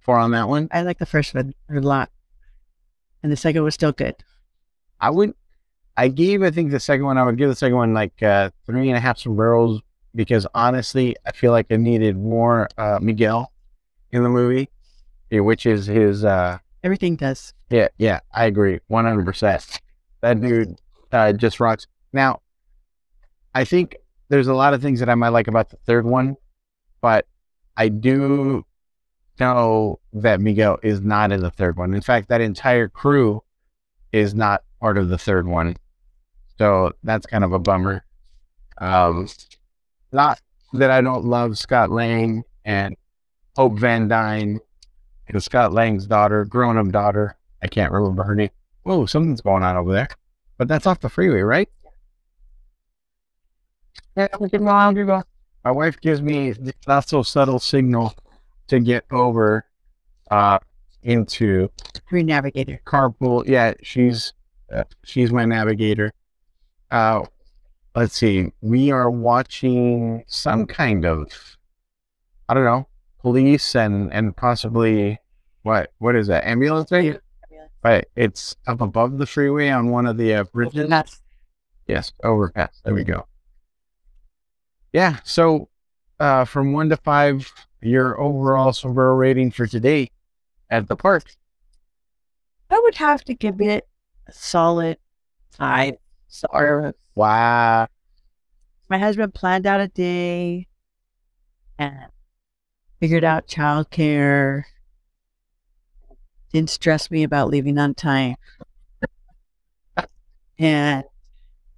Four 0.00 0.18
on 0.18 0.32
that 0.32 0.48
one. 0.48 0.68
I 0.72 0.82
like 0.82 0.98
the 0.98 1.06
first 1.06 1.34
one 1.34 1.54
a 1.70 1.80
lot, 1.80 2.10
and 3.22 3.30
the 3.32 3.36
second 3.36 3.62
was 3.64 3.74
still 3.74 3.92
good. 3.92 4.14
I 5.00 5.10
would. 5.10 5.34
I 5.96 6.08
gave. 6.08 6.42
I 6.42 6.50
think 6.50 6.70
the 6.70 6.80
second 6.80 7.06
one. 7.06 7.18
I 7.18 7.24
would 7.24 7.38
give 7.38 7.48
the 7.48 7.56
second 7.56 7.76
one 7.76 7.94
like 7.94 8.22
uh, 8.22 8.50
three 8.66 8.88
and 8.88 8.96
a 8.96 9.00
half 9.00 9.18
sombreros 9.18 9.80
because 10.14 10.46
honestly, 10.54 11.16
I 11.26 11.32
feel 11.32 11.52
like 11.52 11.66
I 11.70 11.76
needed 11.76 12.16
more 12.16 12.68
uh, 12.78 12.98
Miguel 13.00 13.52
in 14.12 14.22
the 14.22 14.28
movie, 14.28 14.68
eh, 15.30 15.40
which 15.40 15.66
is 15.66 15.86
his. 15.86 16.24
Uh, 16.24 16.58
Everything 16.82 17.16
does. 17.16 17.52
Yeah, 17.70 17.88
yeah, 17.98 18.20
I 18.32 18.44
agree, 18.44 18.80
one 18.88 19.04
hundred 19.04 19.24
percent. 19.24 19.80
That 20.20 20.40
dude 20.40 20.80
uh, 21.12 21.32
just 21.32 21.60
rocks. 21.60 21.86
Now, 22.12 22.40
I 23.54 23.64
think 23.64 23.96
there's 24.28 24.48
a 24.48 24.54
lot 24.54 24.74
of 24.74 24.82
things 24.82 25.00
that 25.00 25.08
I 25.08 25.14
might 25.14 25.30
like 25.30 25.48
about 25.48 25.70
the 25.70 25.76
third 25.86 26.04
one, 26.04 26.36
but 27.00 27.26
I 27.76 27.88
do 27.88 28.64
know 29.38 29.98
that 30.12 30.40
Miguel 30.40 30.78
is 30.82 31.00
not 31.00 31.32
in 31.32 31.40
the 31.40 31.50
third 31.50 31.76
one. 31.76 31.94
In 31.94 32.00
fact, 32.00 32.28
that 32.28 32.40
entire 32.40 32.88
crew 32.88 33.42
is 34.12 34.34
not 34.34 34.62
part 34.80 34.98
of 34.98 35.08
the 35.08 35.18
third 35.18 35.46
one. 35.46 35.76
So 36.58 36.92
that's 37.02 37.26
kind 37.26 37.44
of 37.44 37.52
a 37.52 37.58
bummer. 37.58 38.04
Um, 38.78 39.28
not 40.12 40.40
that 40.72 40.90
I 40.90 41.00
don't 41.00 41.24
love 41.24 41.58
Scott 41.58 41.90
Lang 41.90 42.44
and 42.64 42.96
Hope 43.56 43.78
Van 43.78 44.08
Dyne, 44.08 44.60
and 45.28 45.42
Scott 45.42 45.72
Lang's 45.72 46.06
daughter, 46.06 46.44
grown 46.44 46.76
up 46.76 46.88
daughter. 46.90 47.36
I 47.62 47.68
can't 47.68 47.92
remember 47.92 48.22
her 48.22 48.34
name. 48.34 48.50
Whoa, 48.82 49.06
something's 49.06 49.40
going 49.40 49.62
on 49.62 49.76
over 49.76 49.92
there. 49.92 50.08
But 50.58 50.68
that's 50.68 50.86
off 50.86 51.00
the 51.00 51.08
freeway, 51.08 51.40
right? 51.40 51.68
Yeah, 54.16 54.28
we 54.40 54.48
can. 54.48 54.64
My 54.64 55.70
wife 55.72 56.00
gives 56.00 56.22
me 56.22 56.52
the 56.52 56.72
not 56.86 57.08
so 57.08 57.22
subtle 57.22 57.58
signal 57.58 58.14
to 58.68 58.80
get 58.80 59.04
over 59.10 59.66
uh, 60.30 60.58
into 61.02 61.70
Green 62.08 62.26
navigator. 62.26 62.80
carpool. 62.86 63.46
Yeah, 63.46 63.74
she's 63.82 64.32
uh, 64.72 64.84
she's 65.04 65.32
my 65.32 65.44
navigator. 65.44 66.12
Uh, 66.90 67.24
let's 67.94 68.16
see. 68.16 68.52
We 68.60 68.90
are 68.90 69.10
watching 69.10 70.24
some 70.26 70.66
kind 70.66 71.04
of 71.04 71.28
I 72.48 72.54
don't 72.54 72.64
know 72.64 72.86
police 73.20 73.74
and 73.74 74.12
and 74.12 74.36
possibly 74.36 75.18
what 75.62 75.92
what 75.98 76.14
is 76.14 76.28
that 76.28 76.46
ambulance 76.46 76.92
right? 76.92 77.20
Right, 77.84 78.04
it's 78.16 78.56
up 78.66 78.80
above 78.80 79.18
the 79.18 79.26
freeway 79.26 79.68
on 79.68 79.90
one 79.90 80.06
of 80.06 80.16
the 80.16 80.34
uh, 80.34 80.44
bridges. 80.44 80.88
That's 80.88 81.20
Yes, 81.86 82.12
overpass. 82.24 82.80
There 82.84 82.94
we 82.94 83.04
go. 83.04 83.26
Yeah. 84.92 85.18
So, 85.24 85.68
uh, 86.18 86.44
from 86.44 86.72
one 86.72 86.88
to 86.88 86.96
five, 86.96 87.50
your 87.80 88.20
overall 88.20 88.72
Sombrero 88.72 89.14
rating 89.14 89.52
for 89.52 89.66
today 89.66 90.10
at 90.70 90.88
the 90.88 90.96
park. 90.96 91.24
I 92.70 92.80
would 92.82 92.96
have 92.96 93.24
to 93.24 93.34
give 93.34 93.60
it 93.60 93.84
a 93.84 93.86
solid 94.30 94.98
five. 95.50 95.94
Sorry. 96.28 96.92
Wow. 97.14 97.88
My 98.88 98.98
husband 98.98 99.34
planned 99.34 99.66
out 99.66 99.80
a 99.80 99.88
day 99.88 100.66
and 101.78 102.06
figured 103.00 103.24
out 103.24 103.48
childcare. 103.48 104.64
Didn't 106.52 106.70
stress 106.70 107.10
me 107.10 107.22
about 107.22 107.48
leaving 107.48 107.78
on 107.78 107.94
time. 107.94 108.36
and 110.58 111.04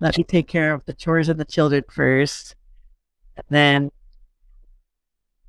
let 0.00 0.16
me 0.16 0.24
take 0.24 0.46
care 0.46 0.72
of 0.74 0.84
the 0.84 0.92
chores 0.92 1.28
and 1.28 1.40
the 1.40 1.44
children 1.44 1.84
first. 1.90 2.54
And 3.36 3.46
then 3.48 3.84
it 3.86 3.92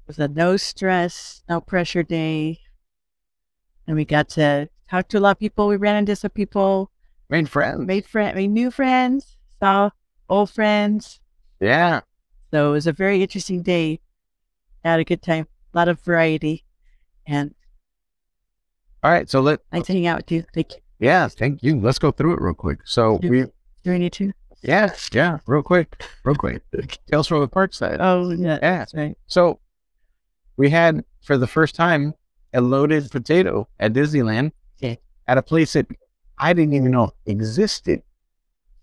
was 0.08 0.20
a 0.20 0.28
no 0.28 0.58
stress, 0.58 1.44
no 1.50 1.62
pressure 1.62 2.04
day. 2.04 2.60
And 3.86 3.96
we 3.96 4.06
got 4.06 4.30
to 4.30 4.70
talk 4.90 5.08
to 5.10 5.18
a 5.18 5.22
lot 5.22 5.32
of 5.32 5.40
people. 5.40 5.68
We 5.68 5.78
ran 5.78 5.96
into 5.98 6.16
some 6.16 6.32
people, 6.32 6.92
Made 7.30 7.50
friends. 7.50 7.86
made 7.86 8.06
friends, 8.06 8.36
made 8.36 8.50
new 8.50 8.72
friends, 8.72 9.38
saw 9.60 9.90
old 10.30 10.50
friends. 10.50 11.20
Yeah. 11.60 12.02
So 12.52 12.70
it 12.70 12.72
was 12.72 12.88
a 12.88 12.94
very 12.94 13.22
interesting 13.22 13.62
day. 13.62 14.00
I 14.84 14.92
had 14.92 15.00
a 15.00 15.04
good 15.04 15.22
time, 15.22 15.48
a 15.74 15.78
lot 15.78 15.88
of 15.90 16.00
variety, 16.02 16.66
and 17.28 17.54
All 19.04 19.12
right. 19.12 19.30
So 19.30 19.42
let. 19.42 19.60
nice 19.72 19.88
hang 19.88 20.08
out 20.08 20.18
with 20.18 20.32
you. 20.32 20.44
Thank 20.54 20.72
you. 20.74 20.80
Yeah. 21.00 21.28
Thank 21.28 21.64
you. 21.64 21.80
Let's 21.80 22.00
go 22.00 22.12
through 22.12 22.34
it 22.34 22.42
real 22.42 22.54
quick. 22.54 22.80
So 22.86 23.20
Yeah. 23.22 23.30
we. 23.30 23.42
Do 23.84 23.92
we 23.92 24.00
need 24.00 24.14
to? 24.14 24.34
Yeah. 24.62 24.94
Yeah. 25.14 25.38
Real 25.48 25.62
quick. 25.64 26.04
Real 26.26 26.36
quick. 26.36 26.62
Tales 27.12 27.28
from 27.28 27.42
the 27.42 27.48
park 27.48 27.74
side. 27.74 27.98
Oh, 28.02 28.32
yeah. 28.32 28.60
Yeah. 28.62 28.86
Right. 28.94 29.18
So 29.28 29.60
we 30.58 30.70
had 30.70 31.04
for 31.24 31.38
the 31.38 31.48
first 31.48 31.76
time 31.76 32.14
a 32.54 32.60
loaded 32.62 33.10
potato 33.12 33.68
at 33.80 33.94
Disneyland 33.94 34.52
Yeah. 34.80 34.96
at 35.28 35.38
a 35.38 35.42
place 35.42 35.74
that 35.74 35.88
I 36.38 36.54
didn't 36.54 36.74
even 36.74 36.92
know 36.92 37.12
existed. 37.26 38.02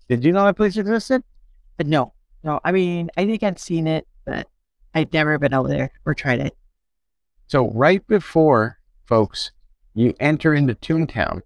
Did 0.07 0.23
you 0.23 0.31
know 0.31 0.45
that 0.45 0.55
place 0.55 0.77
existed? 0.77 1.23
But 1.75 1.87
no, 1.87 2.13
no. 2.43 2.59
I 2.63 2.71
mean, 2.71 3.09
I 3.17 3.25
think 3.25 3.43
I'd 3.43 3.59
seen 3.59 3.87
it, 3.87 4.07
but 4.25 4.47
I'd 4.93 5.11
never 5.11 5.37
been 5.37 5.53
over 5.53 5.67
there 5.67 5.91
or 6.05 6.13
tried 6.13 6.39
it. 6.39 6.55
So 7.47 7.69
right 7.71 8.05
before, 8.07 8.79
folks, 9.05 9.51
you 9.93 10.13
enter 10.19 10.53
into 10.53 10.75
Toontown, 10.75 11.41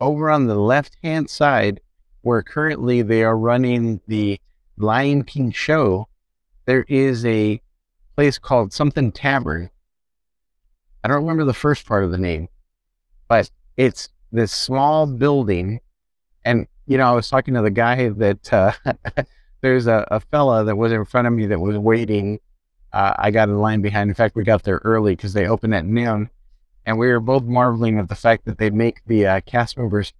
over 0.00 0.30
on 0.30 0.46
the 0.46 0.54
left-hand 0.54 1.28
side, 1.28 1.80
where 2.22 2.42
currently 2.42 3.02
they 3.02 3.22
are 3.22 3.36
running 3.36 4.00
the 4.06 4.40
Lion 4.76 5.24
King 5.24 5.52
show, 5.52 6.08
there 6.64 6.84
is 6.88 7.24
a 7.26 7.60
place 8.16 8.38
called 8.38 8.72
something 8.72 9.12
Tavern. 9.12 9.70
I 11.02 11.08
don't 11.08 11.22
remember 11.22 11.44
the 11.44 11.52
first 11.52 11.86
part 11.86 12.04
of 12.04 12.10
the 12.10 12.18
name, 12.18 12.48
but 13.28 13.50
it's 13.76 14.08
this 14.32 14.52
small 14.52 15.06
building. 15.06 15.80
And, 16.44 16.66
you 16.86 16.98
know, 16.98 17.06
I 17.06 17.12
was 17.12 17.28
talking 17.28 17.54
to 17.54 17.62
the 17.62 17.70
guy 17.70 18.08
that 18.08 18.52
uh, 18.52 18.72
there's 19.60 19.86
a, 19.86 20.06
a 20.10 20.20
fella 20.20 20.64
that 20.64 20.76
was 20.76 20.92
in 20.92 21.04
front 21.04 21.26
of 21.26 21.32
me 21.32 21.46
that 21.46 21.60
was 21.60 21.78
waiting 21.78 22.40
uh, 22.94 23.12
I 23.18 23.32
got 23.32 23.48
in 23.48 23.58
line 23.58 23.82
behind. 23.82 24.08
In 24.08 24.14
fact, 24.14 24.36
we 24.36 24.44
got 24.44 24.62
there 24.62 24.80
early 24.84 25.16
because 25.16 25.32
they 25.32 25.48
opened 25.48 25.74
at 25.74 25.84
noon, 25.84 26.30
and 26.86 26.96
we 26.96 27.08
were 27.08 27.18
both 27.18 27.42
marveling 27.42 27.98
at 27.98 28.08
the 28.08 28.14
fact 28.14 28.44
that 28.44 28.56
they 28.56 28.70
make 28.70 29.04
the 29.06 29.26
uh, 29.26 29.40
cast 29.40 29.76
members 29.76 30.12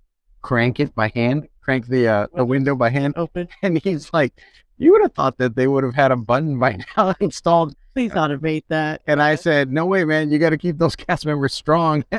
crank 0.42 0.80
it 0.80 0.92
by 0.92 1.08
hand, 1.14 1.48
crank 1.60 1.86
the 1.86 2.08
uh, 2.08 2.26
the 2.34 2.44
window 2.44 2.74
by 2.74 2.90
hand. 2.90 3.14
Open. 3.16 3.48
And 3.62 3.78
he's 3.78 4.12
like, 4.12 4.34
"You 4.76 4.90
would 4.90 5.02
have 5.02 5.14
thought 5.14 5.38
that 5.38 5.54
they 5.54 5.68
would 5.68 5.84
have 5.84 5.94
had 5.94 6.10
a 6.10 6.16
button 6.16 6.58
by 6.58 6.78
now 6.96 7.14
installed." 7.20 7.76
Please 7.94 8.10
automate 8.12 8.64
that. 8.68 9.02
And 9.06 9.22
I 9.22 9.36
said, 9.36 9.72
"No 9.72 9.86
way, 9.86 10.04
man! 10.04 10.30
You 10.30 10.40
got 10.40 10.50
to 10.50 10.58
keep 10.58 10.78
those 10.78 10.96
cast 10.96 11.24
members 11.24 11.54
strong." 11.54 12.04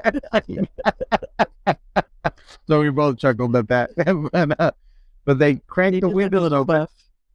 so 2.68 2.80
we 2.80 2.90
both 2.90 3.18
chuckled 3.18 3.56
at 3.58 3.68
that. 3.68 3.92
but, 3.96 4.60
uh, 4.60 4.72
but 5.26 5.38
they 5.38 5.56
cranked 5.68 5.96
They 5.96 6.00
the 6.00 6.10
windows 6.10 6.54
open. 6.54 6.88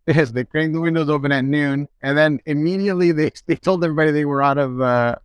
Yes, 0.07 0.31
they 0.31 0.45
cranked 0.45 0.73
the 0.73 0.81
windows 0.81 1.11
open 1.11 1.31
at 1.33 1.45
noon, 1.45 1.87
and 2.03 2.17
then 2.17 2.41
immediately 2.47 3.13
they 3.13 3.31
they 3.47 3.57
told 3.57 3.85
everybody 3.85 4.11
they 4.11 4.25
were 4.25 4.43
out 4.43 4.57
of 4.57 4.81
uh, 4.81 5.17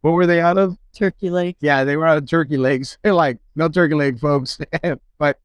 what 0.00 0.10
were 0.12 0.26
they 0.26 0.40
out 0.40 0.58
of? 0.58 0.76
Turkey 0.92 1.30
legs. 1.30 1.58
Yeah, 1.60 1.84
they 1.84 1.96
were 1.96 2.06
out 2.06 2.18
of 2.18 2.28
turkey 2.28 2.56
legs. 2.56 2.98
They're 3.02 3.14
like 3.14 3.38
no 3.54 3.68
turkey 3.68 3.94
leg, 3.94 4.18
folks. 4.18 4.58
but 5.18 5.38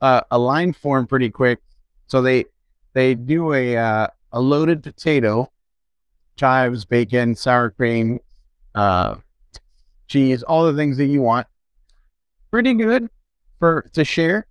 uh, 0.00 0.20
a 0.30 0.38
line 0.38 0.72
formed 0.72 1.08
pretty 1.08 1.30
quick, 1.30 1.58
so 2.06 2.22
they 2.22 2.44
they 2.92 3.14
do 3.14 3.52
a 3.52 3.76
uh, 3.76 4.06
a 4.32 4.40
loaded 4.40 4.82
potato, 4.82 5.50
chives, 6.38 6.84
bacon, 6.84 7.34
sour 7.34 7.70
cream, 7.70 8.20
uh, 8.74 9.16
cheese, 10.06 10.42
all 10.42 10.64
the 10.64 10.74
things 10.74 10.96
that 10.96 11.06
you 11.06 11.20
want. 11.20 11.46
Pretty 12.50 12.74
good 12.74 13.10
for 13.58 13.90
to 13.92 14.04
share, 14.04 14.46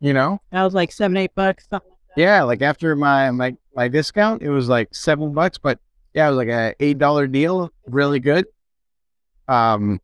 you 0.00 0.12
know. 0.14 0.40
That 0.50 0.62
was 0.62 0.72
like 0.72 0.92
seven, 0.92 1.16
eight 1.16 1.34
bucks. 1.34 1.66
Something 1.68 1.90
like 1.90 1.98
that. 2.16 2.20
Yeah, 2.20 2.42
like 2.44 2.62
after 2.62 2.96
my 2.96 3.30
my 3.30 3.56
my 3.74 3.88
discount, 3.88 4.42
it 4.42 4.50
was 4.50 4.68
like 4.68 4.94
seven 4.94 5.34
bucks, 5.34 5.58
but 5.58 5.78
yeah, 6.14 6.26
it 6.26 6.30
was 6.30 6.38
like 6.38 6.48
a 6.48 6.74
eight 6.80 6.98
dollar 6.98 7.26
deal. 7.26 7.70
Really 7.86 8.20
good. 8.20 8.46
Um, 9.48 10.00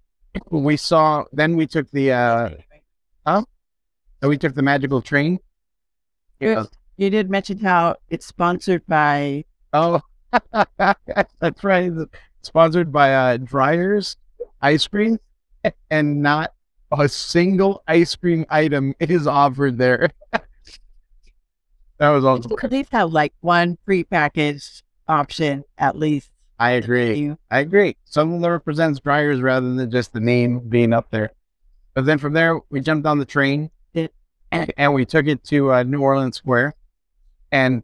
we 0.51 0.77
saw. 0.77 1.25
Then 1.33 1.57
we 1.57 1.67
took 1.67 1.91
the 1.91 2.13
uh, 2.13 2.51
huh? 3.27 3.45
we 4.23 4.37
took 4.37 4.55
the 4.55 4.63
magical 4.63 5.01
train. 5.01 5.39
You 6.41 6.67
You 6.97 7.11
did 7.11 7.31
mention 7.31 7.59
how 7.59 7.97
it's 8.11 8.27
sponsored 8.27 8.87
by 8.87 9.45
oh, 9.73 10.01
that's 10.79 11.65
right. 11.65 11.93
Sponsored 12.43 12.93
by 12.93 13.15
uh, 13.15 13.37
Dreyer's 13.39 14.17
Ice 14.61 14.87
Cream, 14.87 15.19
and 15.91 16.23
not 16.23 16.53
a 16.93 17.09
single 17.09 17.83
ice 17.87 18.15
cream 18.17 18.47
item 18.49 18.95
is 18.99 19.27
offered 19.27 19.79
there. 19.79 20.11
that 20.33 22.11
was 22.11 22.25
awesome. 22.25 22.53
at 22.63 22.73
least 22.73 22.93
have 22.93 23.13
like 23.13 23.33
one 23.41 23.77
free 23.85 24.05
package 24.05 24.83
option 25.07 25.65
at 25.77 25.97
least. 25.97 26.31
I 26.59 26.73
agree. 26.73 27.35
I 27.51 27.61
agree. 27.61 27.97
Something 28.05 28.41
that 28.41 28.51
represents 28.51 29.01
Dreyer's 29.01 29.41
rather 29.41 29.73
than 29.73 29.91
just 29.91 30.13
the 30.13 30.21
name 30.21 30.61
being 30.69 30.93
up 30.93 31.11
there. 31.11 31.31
But 31.95 32.05
then 32.05 32.19
from 32.19 32.33
there, 32.33 32.59
we 32.71 32.81
jumped 32.81 33.07
on 33.07 33.19
the 33.19 33.25
train 33.25 33.71
and 34.51 34.95
we 34.95 35.05
took 35.05 35.27
it 35.27 35.45
to 35.45 35.73
uh, 35.73 35.83
New 35.83 36.01
Orleans 36.01 36.37
Square. 36.37 36.75
And 37.53 37.83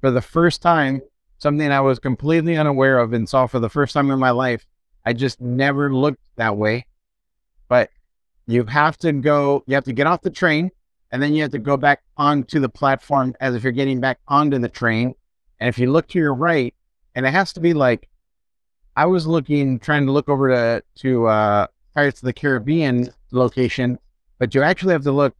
for 0.00 0.10
the 0.10 0.22
first 0.22 0.60
time, 0.60 1.02
something 1.44 1.70
I 1.70 1.82
was 1.82 1.98
completely 1.98 2.56
unaware 2.56 2.98
of 2.98 3.12
and 3.12 3.28
saw 3.28 3.46
for 3.46 3.60
the 3.60 3.68
first 3.68 3.92
time 3.92 4.10
in 4.10 4.18
my 4.18 4.30
life, 4.30 4.64
I 5.04 5.12
just 5.12 5.42
never 5.42 5.92
looked 5.94 6.22
that 6.36 6.56
way. 6.56 6.86
But 7.68 7.90
you 8.46 8.64
have 8.64 8.96
to 8.98 9.12
go, 9.12 9.62
you 9.66 9.74
have 9.74 9.84
to 9.84 9.92
get 9.92 10.06
off 10.06 10.22
the 10.22 10.30
train 10.30 10.70
and 11.12 11.22
then 11.22 11.34
you 11.34 11.42
have 11.42 11.50
to 11.50 11.58
go 11.58 11.76
back 11.76 12.02
onto 12.16 12.60
the 12.60 12.68
platform 12.70 13.34
as 13.40 13.54
if 13.54 13.62
you're 13.62 13.72
getting 13.72 14.00
back 14.00 14.20
onto 14.26 14.58
the 14.58 14.70
train. 14.70 15.14
And 15.60 15.68
if 15.68 15.78
you 15.78 15.92
look 15.92 16.08
to 16.08 16.18
your 16.18 16.32
right, 16.32 16.74
and 17.14 17.26
it 17.26 17.30
has 17.30 17.52
to 17.52 17.60
be 17.60 17.74
like 17.74 18.08
I 18.96 19.04
was 19.04 19.26
looking, 19.26 19.78
trying 19.78 20.06
to 20.06 20.12
look 20.12 20.30
over 20.30 20.48
to 20.48 20.82
to 21.02 21.26
uh, 21.26 21.66
Pirates 21.94 22.22
of 22.22 22.26
the 22.26 22.32
Caribbean 22.32 23.10
location, 23.32 23.98
but 24.38 24.54
you 24.54 24.62
actually 24.62 24.94
have 24.94 25.04
to 25.04 25.12
look 25.12 25.36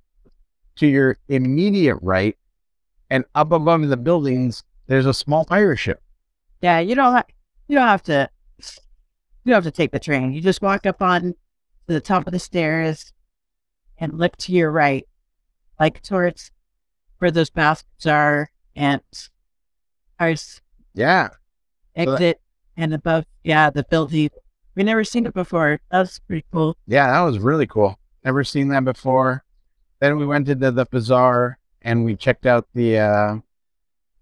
to 0.77 0.87
your 0.87 1.17
immediate 1.29 1.97
right, 2.03 2.37
and 3.09 3.25
up 3.35 3.53
above 3.53 3.89
the 3.89 3.97
buildings 3.97 4.65
there's 4.87 5.07
a 5.07 5.14
small 5.14 5.45
pirate 5.45 5.78
ship. 5.78 6.03
Yeah, 6.61 6.78
you 6.80 6.95
don't 6.95 7.12
ha- 7.12 7.24
you 7.68 7.76
don't 7.76 7.89
have 7.89 8.03
to 8.05 8.28
you 8.59 9.51
don't 9.51 9.55
have 9.62 9.64
to 9.64 9.70
take 9.76 9.93
the 9.93 9.99
train. 9.99 10.32
You 10.32 10.41
just 10.41 10.62
walk 10.62 10.87
up 10.87 11.03
on 11.03 11.22
to 11.87 11.93
the 11.93 12.01
top 12.01 12.26
of 12.26 12.32
the 12.32 12.39
stairs 12.39 13.12
and 13.99 14.18
look 14.18 14.37
to 14.39 14.53
your 14.53 14.70
right, 14.70 15.07
like 15.78 16.03
towards 16.03 16.51
where 17.18 17.30
those 17.30 17.51
bathrooms 17.51 18.07
are, 18.07 18.51
and 18.74 19.01
there's 20.18 20.61
Yeah. 20.95 21.28
exit 21.95 22.41
and 22.76 22.95
above. 22.95 23.24
Yeah, 23.43 23.70
the 23.70 23.85
building. 23.85 24.30
We 24.74 24.82
never 24.82 25.05
seen 25.05 25.26
it 25.26 25.35
before. 25.35 25.80
That's 25.91 26.18
pretty 26.20 26.45
cool. 26.53 26.76
Yeah, 26.87 27.07
that 27.12 27.20
was 27.20 27.39
really 27.39 27.66
cool. 27.66 27.99
Never 28.24 28.43
seen 28.43 28.68
that 28.68 28.85
before. 28.85 29.45
Then 30.01 30.16
we 30.18 30.26
went 30.26 30.49
into 30.49 30.70
the 30.70 30.87
bazaar 30.87 31.59
and 31.82 32.05
we 32.05 32.16
checked 32.16 32.47
out 32.47 32.66
the 32.74 32.99
uh, 32.99 33.37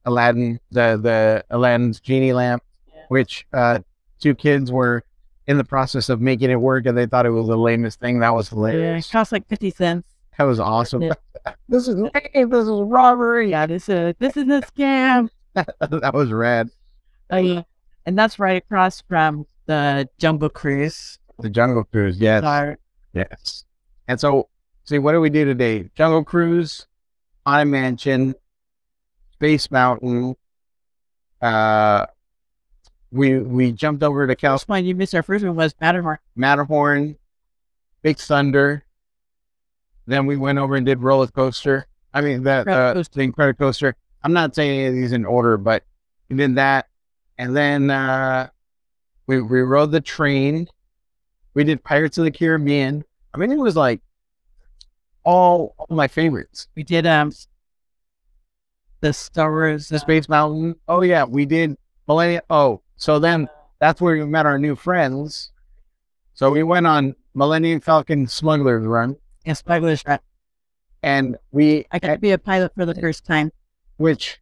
Aladdin, 0.04 0.58
the 0.70 0.98
the 1.00 1.44
Aladdin's 1.50 2.00
genie 2.00 2.32
lamp, 2.32 2.62
Yeah. 2.94 3.02
which 3.08 3.46
uh, 3.52 3.80
two 4.20 4.34
kids 4.34 4.70
were 4.72 5.04
in 5.46 5.58
the 5.58 5.64
process 5.64 6.08
of 6.08 6.20
making 6.20 6.50
it 6.50 6.60
work, 6.60 6.86
and 6.86 6.96
they 6.96 7.06
thought 7.06 7.26
it 7.26 7.30
was 7.30 7.46
the 7.48 7.56
lamest 7.56 8.00
thing. 8.00 8.20
That 8.20 8.34
was 8.34 8.48
Yeah, 8.50 8.52
it 8.52 8.72
hilarious. 8.72 9.10
costs 9.10 9.32
like 9.32 9.46
fifty 9.48 9.70
cents. 9.70 10.08
That 10.38 10.44
was 10.44 10.58
awesome. 10.60 11.02
Yeah. 11.02 11.12
this 11.68 11.88
is 11.88 12.00
hey, 12.14 12.44
this 12.44 12.64
is 12.64 12.70
robbery. 12.70 13.50
Yeah, 13.50 13.66
this 13.66 13.88
is 13.88 14.14
this 14.18 14.36
is 14.36 14.44
a 14.44 14.60
scam. 14.62 15.28
that 15.54 16.12
was 16.14 16.32
rad. 16.32 16.70
Uh, 17.30 17.62
and 18.06 18.18
that's 18.18 18.38
right 18.38 18.62
across 18.62 19.02
from 19.02 19.46
the 19.66 20.08
Jungle 20.18 20.48
Cruise. 20.48 21.18
The 21.38 21.50
Jungle 21.50 21.84
Cruise, 21.84 22.18
yes, 22.18 22.76
yes. 23.14 23.64
And 24.08 24.18
so, 24.20 24.48
see, 24.84 24.98
what 24.98 25.12
do 25.12 25.20
we 25.20 25.30
do 25.30 25.44
today? 25.44 25.88
Jungle 25.94 26.24
Cruise, 26.24 26.86
Haunted 27.46 27.68
Mansion, 27.68 28.34
Space 29.42 29.72
Mountain. 29.72 30.36
Uh, 31.40 32.06
we 33.10 33.40
we 33.40 33.72
jumped 33.72 34.04
over 34.04 34.24
to 34.24 34.36
Cal 34.36 34.54
First 34.54 34.68
one 34.68 34.84
you 34.84 34.94
missed. 34.94 35.16
Our 35.16 35.24
first 35.24 35.44
one 35.44 35.56
was 35.56 35.74
Matterhorn. 35.80 36.18
Matterhorn, 36.36 37.16
Big 38.02 38.18
Thunder. 38.18 38.84
Then 40.06 40.26
we 40.26 40.36
went 40.36 40.60
over 40.60 40.76
and 40.76 40.86
did 40.86 41.00
roller 41.00 41.26
coaster. 41.26 41.88
I 42.14 42.20
mean, 42.20 42.44
the 42.44 42.62
Roller 42.64 42.78
uh, 42.78 42.94
coaster. 42.94 43.18
the 43.18 43.26
Incredicoaster. 43.26 43.58
coaster. 43.58 43.96
I'm 44.22 44.32
not 44.32 44.54
saying 44.54 44.78
any 44.78 44.86
of 44.86 44.94
these 44.94 45.10
in 45.10 45.24
order, 45.24 45.56
but 45.56 45.82
we 46.28 46.36
did 46.36 46.54
that, 46.54 46.86
and 47.36 47.56
then 47.56 47.90
uh, 47.90 48.48
we 49.26 49.42
we 49.42 49.62
rode 49.62 49.90
the 49.90 50.00
train. 50.00 50.68
We 51.54 51.64
did 51.64 51.82
Pirates 51.82 52.16
of 52.16 52.24
the 52.24 52.30
Caribbean. 52.30 53.04
I 53.34 53.38
mean, 53.38 53.50
it 53.50 53.58
was 53.58 53.74
like 53.74 54.02
all, 55.24 55.74
all 55.78 55.96
my 55.96 56.06
favorites. 56.06 56.68
We 56.76 56.84
did 56.84 57.06
um 57.06 57.32
the 59.02 59.12
stars, 59.12 59.52
Wars. 59.52 59.88
The 59.88 59.98
Space 59.98 60.28
Mountain. 60.28 60.76
Oh 60.88 61.02
yeah, 61.02 61.24
we 61.24 61.44
did 61.44 61.76
Millennium. 62.08 62.42
Oh, 62.48 62.80
so 62.96 63.18
then 63.18 63.48
that's 63.80 64.00
where 64.00 64.14
we 64.14 64.24
met 64.24 64.46
our 64.46 64.58
new 64.58 64.74
friends. 64.74 65.52
So 66.34 66.50
we 66.50 66.62
went 66.62 66.86
on 66.86 67.14
Millennium 67.34 67.80
Falcon 67.80 68.26
Smuggler's 68.26 68.86
Run. 68.86 69.16
and 69.44 69.56
Smuggler's 69.58 70.02
Run. 70.06 70.20
and 71.02 71.36
we 71.50 71.84
I 71.90 71.98
got 71.98 72.14
to 72.14 72.18
be 72.18 72.30
a 72.30 72.38
pilot 72.38 72.72
for 72.74 72.86
the 72.86 72.94
first 72.94 73.26
time. 73.26 73.52
which 73.98 74.38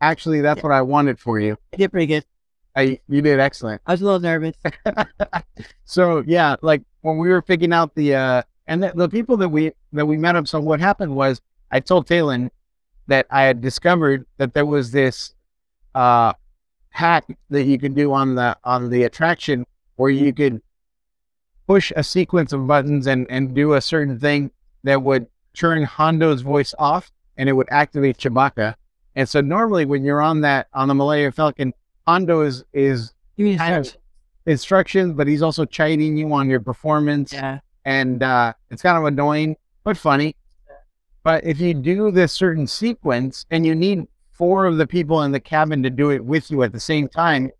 actually 0.00 0.40
that's 0.40 0.62
what 0.62 0.72
I 0.72 0.82
wanted 0.82 1.18
for 1.18 1.38
you. 1.38 1.58
I 1.72 1.76
did 1.76 1.90
pretty 1.90 2.06
good. 2.06 2.24
I 2.74 3.00
you 3.08 3.20
did 3.20 3.38
excellent. 3.40 3.82
I 3.86 3.92
was 3.92 4.00
a 4.00 4.04
little 4.04 4.20
nervous. 4.20 4.56
so 5.84 6.22
yeah, 6.26 6.56
like 6.62 6.82
when 7.02 7.18
we 7.18 7.28
were 7.28 7.42
picking 7.42 7.72
out 7.72 7.94
the 7.94 8.14
uh 8.14 8.42
and 8.66 8.82
the, 8.82 8.92
the 8.94 9.08
people 9.08 9.36
that 9.38 9.48
we 9.48 9.72
that 9.92 10.06
we 10.06 10.16
met 10.16 10.36
up. 10.36 10.46
So 10.48 10.60
what 10.60 10.80
happened 10.80 11.14
was 11.14 11.40
I 11.70 11.80
told 11.80 12.06
Talon 12.06 12.50
that 13.08 13.26
I 13.30 13.42
had 13.42 13.60
discovered 13.60 14.26
that 14.38 14.54
there 14.54 14.66
was 14.66 14.90
this 14.92 15.34
uh 15.94 16.32
hack 16.90 17.24
that 17.50 17.64
you 17.64 17.78
could 17.78 17.94
do 17.94 18.12
on 18.12 18.34
the 18.34 18.56
on 18.64 18.90
the 18.90 19.02
attraction 19.04 19.66
where 19.96 20.10
you 20.10 20.32
could 20.32 20.60
push 21.66 21.92
a 21.96 22.02
sequence 22.02 22.52
of 22.52 22.66
buttons 22.66 23.06
and 23.06 23.26
and 23.30 23.54
do 23.54 23.74
a 23.74 23.80
certain 23.80 24.18
thing 24.18 24.50
that 24.84 25.02
would 25.02 25.26
turn 25.54 25.84
Hondo's 25.84 26.42
voice 26.42 26.74
off 26.78 27.10
and 27.36 27.48
it 27.48 27.52
would 27.52 27.68
activate 27.70 28.18
Chewbacca. 28.18 28.74
And 29.14 29.28
so 29.28 29.40
normally 29.40 29.84
when 29.84 30.04
you're 30.04 30.22
on 30.22 30.40
that 30.42 30.68
on 30.74 30.88
the 30.88 30.94
Millennium 30.94 31.32
Falcon, 31.32 31.72
Hondo 32.06 32.40
is 32.42 32.64
is 32.72 33.12
kind 33.58 33.96
instructions, 34.46 35.14
but 35.14 35.26
he's 35.26 35.42
also 35.42 35.64
chiding 35.64 36.16
you 36.16 36.32
on 36.32 36.48
your 36.50 36.60
performance 36.60 37.32
Yeah. 37.32 37.60
and 37.84 38.22
uh, 38.22 38.52
it's 38.70 38.82
kind 38.82 38.96
of 38.98 39.04
annoying 39.04 39.56
but 39.84 39.96
funny. 39.96 40.36
But 41.22 41.44
if 41.44 41.60
you 41.60 41.74
do 41.74 42.10
this 42.10 42.32
certain 42.32 42.66
sequence 42.66 43.46
and 43.50 43.64
you 43.64 43.74
need 43.74 44.06
four 44.32 44.66
of 44.66 44.76
the 44.76 44.86
people 44.86 45.22
in 45.22 45.32
the 45.32 45.40
cabin 45.40 45.82
to 45.82 45.90
do 45.90 46.10
it 46.10 46.24
with 46.24 46.50
you 46.50 46.62
at 46.62 46.72
the 46.72 46.80
same 46.80 47.08
time, 47.08 47.50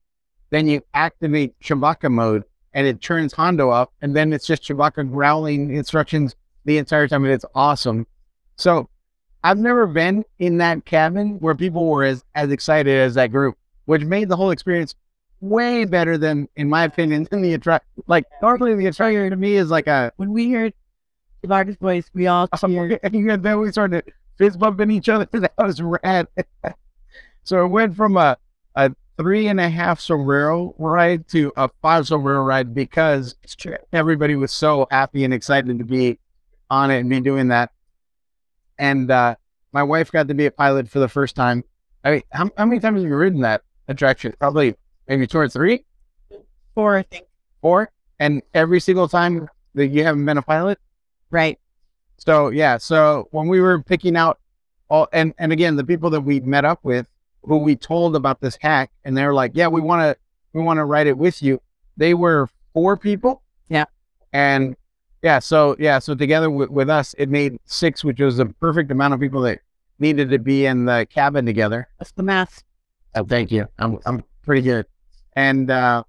then 0.51 0.67
you 0.67 0.83
activate 0.95 1.59
Chewbacca 1.61 2.11
mode 2.11 2.45
and 2.75 2.87
it 2.87 3.01
turns 3.01 3.33
Hondo 3.33 3.71
up, 3.71 3.93
and 4.01 4.17
then 4.17 4.33
it's 4.33 4.47
just 4.47 4.63
Chewbacca 4.63 5.11
growling 5.11 5.75
instructions 5.75 6.35
the 6.65 6.79
entire 6.79 7.07
time, 7.07 7.25
and 7.25 7.33
it's 7.33 7.45
awesome. 7.55 8.07
So 8.57 8.89
I've 9.45 9.59
never 9.59 9.87
been 9.87 10.25
in 10.39 10.59
that 10.59 10.85
cabin 10.85 11.39
where 11.41 11.55
people 11.55 11.87
were 11.87 12.05
as, 12.05 12.25
as 12.35 12.51
excited 12.51 12.97
as 12.97 13.15
that 13.15 13.33
group, 13.33 13.57
which 13.87 14.03
made 14.03 14.29
the 14.29 14.37
whole 14.37 14.51
experience 14.51 14.95
way 15.41 15.85
better 15.85 16.17
than, 16.17 16.49
in 16.57 16.69
my 16.69 16.85
opinion, 16.85 17.27
than 17.31 17.43
the 17.43 17.55
attract. 17.55 17.87
Like 18.07 18.25
normally 18.41 18.75
the 18.75 18.87
attraction 18.87 19.31
to 19.31 19.37
me 19.37 19.57
is 19.57 19.71
like 19.71 19.87
a 19.87 20.13
When 20.17 20.33
we 20.33 20.51
heard 20.51 20.73
Chewbacca's 21.43 21.77
voice, 21.77 22.11
we 22.15 22.27
all 22.27 22.49
cheered. 22.49 23.01
and 23.03 23.43
then 23.43 23.61
we 23.61 23.71
started 23.71 24.13
fist 24.39 24.59
bumping 24.59 24.91
each 24.91 25.09
other. 25.09 25.29
That 25.33 25.53
was 25.59 25.83
rad. 25.83 26.29
so 27.45 27.65
it 27.65 27.69
went 27.69 27.97
from 27.97 28.17
a, 28.17 28.37
a 28.75 28.93
three 29.19 29.49
and 29.49 29.61
a 29.61 29.69
half 29.69 30.01
sombrero 30.01 30.75
ride 30.79 31.29
to 31.29 31.53
a 31.57 31.69
five 31.81 32.07
sombrero 32.07 32.43
ride 32.43 32.75
because 32.75 33.35
everybody 33.93 34.37
was 34.37 34.53
so 34.53 34.87
happy 34.91 35.25
and 35.25 35.35
excited 35.35 35.79
to 35.79 35.85
be 35.85 36.19
on 36.71 36.91
it 36.91 37.01
and 37.01 37.11
be 37.11 37.21
doing 37.21 37.49
that. 37.49 37.71
And 38.79 39.11
uh, 39.11 39.37
my 39.73 39.83
wife 39.83 40.11
got 40.11 40.29
to 40.29 40.35
be 40.35 40.47
a 40.47 40.51
pilot 40.51 40.89
for 40.89 40.99
the 40.99 41.09
first 41.09 41.37
time. 41.37 41.65
I 42.05 42.11
mean, 42.13 42.23
how, 42.33 42.51
how 42.57 42.65
many 42.65 42.81
times 42.81 43.01
have 43.01 43.09
you 43.09 43.17
ridden 43.17 43.41
that 43.43 43.63
attraction? 43.89 44.35
Probably 44.39 44.75
maybe 45.07 45.27
two 45.27 45.39
or 45.39 45.49
three, 45.49 45.85
Four, 46.75 46.97
I 46.97 47.03
think. 47.03 47.27
four. 47.61 47.91
And 48.19 48.43
every 48.55 48.81
single 48.81 49.09
time 49.09 49.49
that 49.75 49.89
you 49.89 50.05
haven't 50.05 50.25
been 50.25 50.39
a 50.39 50.43
pilot, 50.43 50.79
Right. 51.33 51.59
So 52.19 52.51
yeah, 52.51 52.77
so 52.77 53.27
when 53.33 53.49
we 53.49 53.61
were 53.61 53.83
picking 53.83 54.17
out 54.17 54.39
all 54.89 55.09
and 55.13 55.35
and 55.39 55.51
again 55.51 55.75
the 55.75 55.85
people 55.85 56.11
that 56.11 56.21
we 56.21 56.39
met 56.41 56.65
up 56.65 56.79
with 56.85 57.09
who 57.43 57.57
we 57.57 57.75
told 57.75 58.15
about 58.15 58.41
this 58.41 58.57
hack 58.61 58.93
and 59.05 59.17
they 59.17 59.25
were 59.27 59.35
like, 59.35 59.53
"Yeah, 59.55 59.67
we 59.67 59.81
want 59.81 60.03
to 60.03 60.17
we 60.53 60.63
want 60.63 60.77
to 60.77 60.85
write 60.85 61.09
it 61.09 61.17
with 61.17 61.43
you." 61.43 61.61
They 61.97 62.15
were 62.15 62.49
four 62.75 62.97
people. 62.97 63.43
Yeah. 63.69 63.87
And 64.33 64.77
yeah, 65.23 65.39
so 65.39 65.75
yeah, 65.79 65.99
so 65.99 66.15
together 66.15 66.51
with, 66.51 66.69
with 66.69 66.91
us 66.91 67.15
it 67.17 67.31
made 67.31 67.59
six, 67.65 68.05
which 68.05 68.21
was 68.21 68.37
the 68.37 68.47
perfect 68.47 68.91
amount 68.91 69.15
of 69.15 69.21
people 69.21 69.41
that 69.43 69.61
needed 69.99 70.29
to 70.31 70.39
be 70.39 70.67
in 70.67 70.85
the 70.85 71.07
cabin 71.11 71.47
together. 71.47 71.89
That's 71.99 72.13
the 72.13 72.23
math. 72.23 72.63
Oh, 73.15 73.25
thank 73.25 73.51
you. 73.51 73.67
I'm 73.79 73.99
I'm 74.05 74.23
pretty 74.43 74.63
good. 74.63 74.87
And 75.35 75.71
uh 75.71 76.05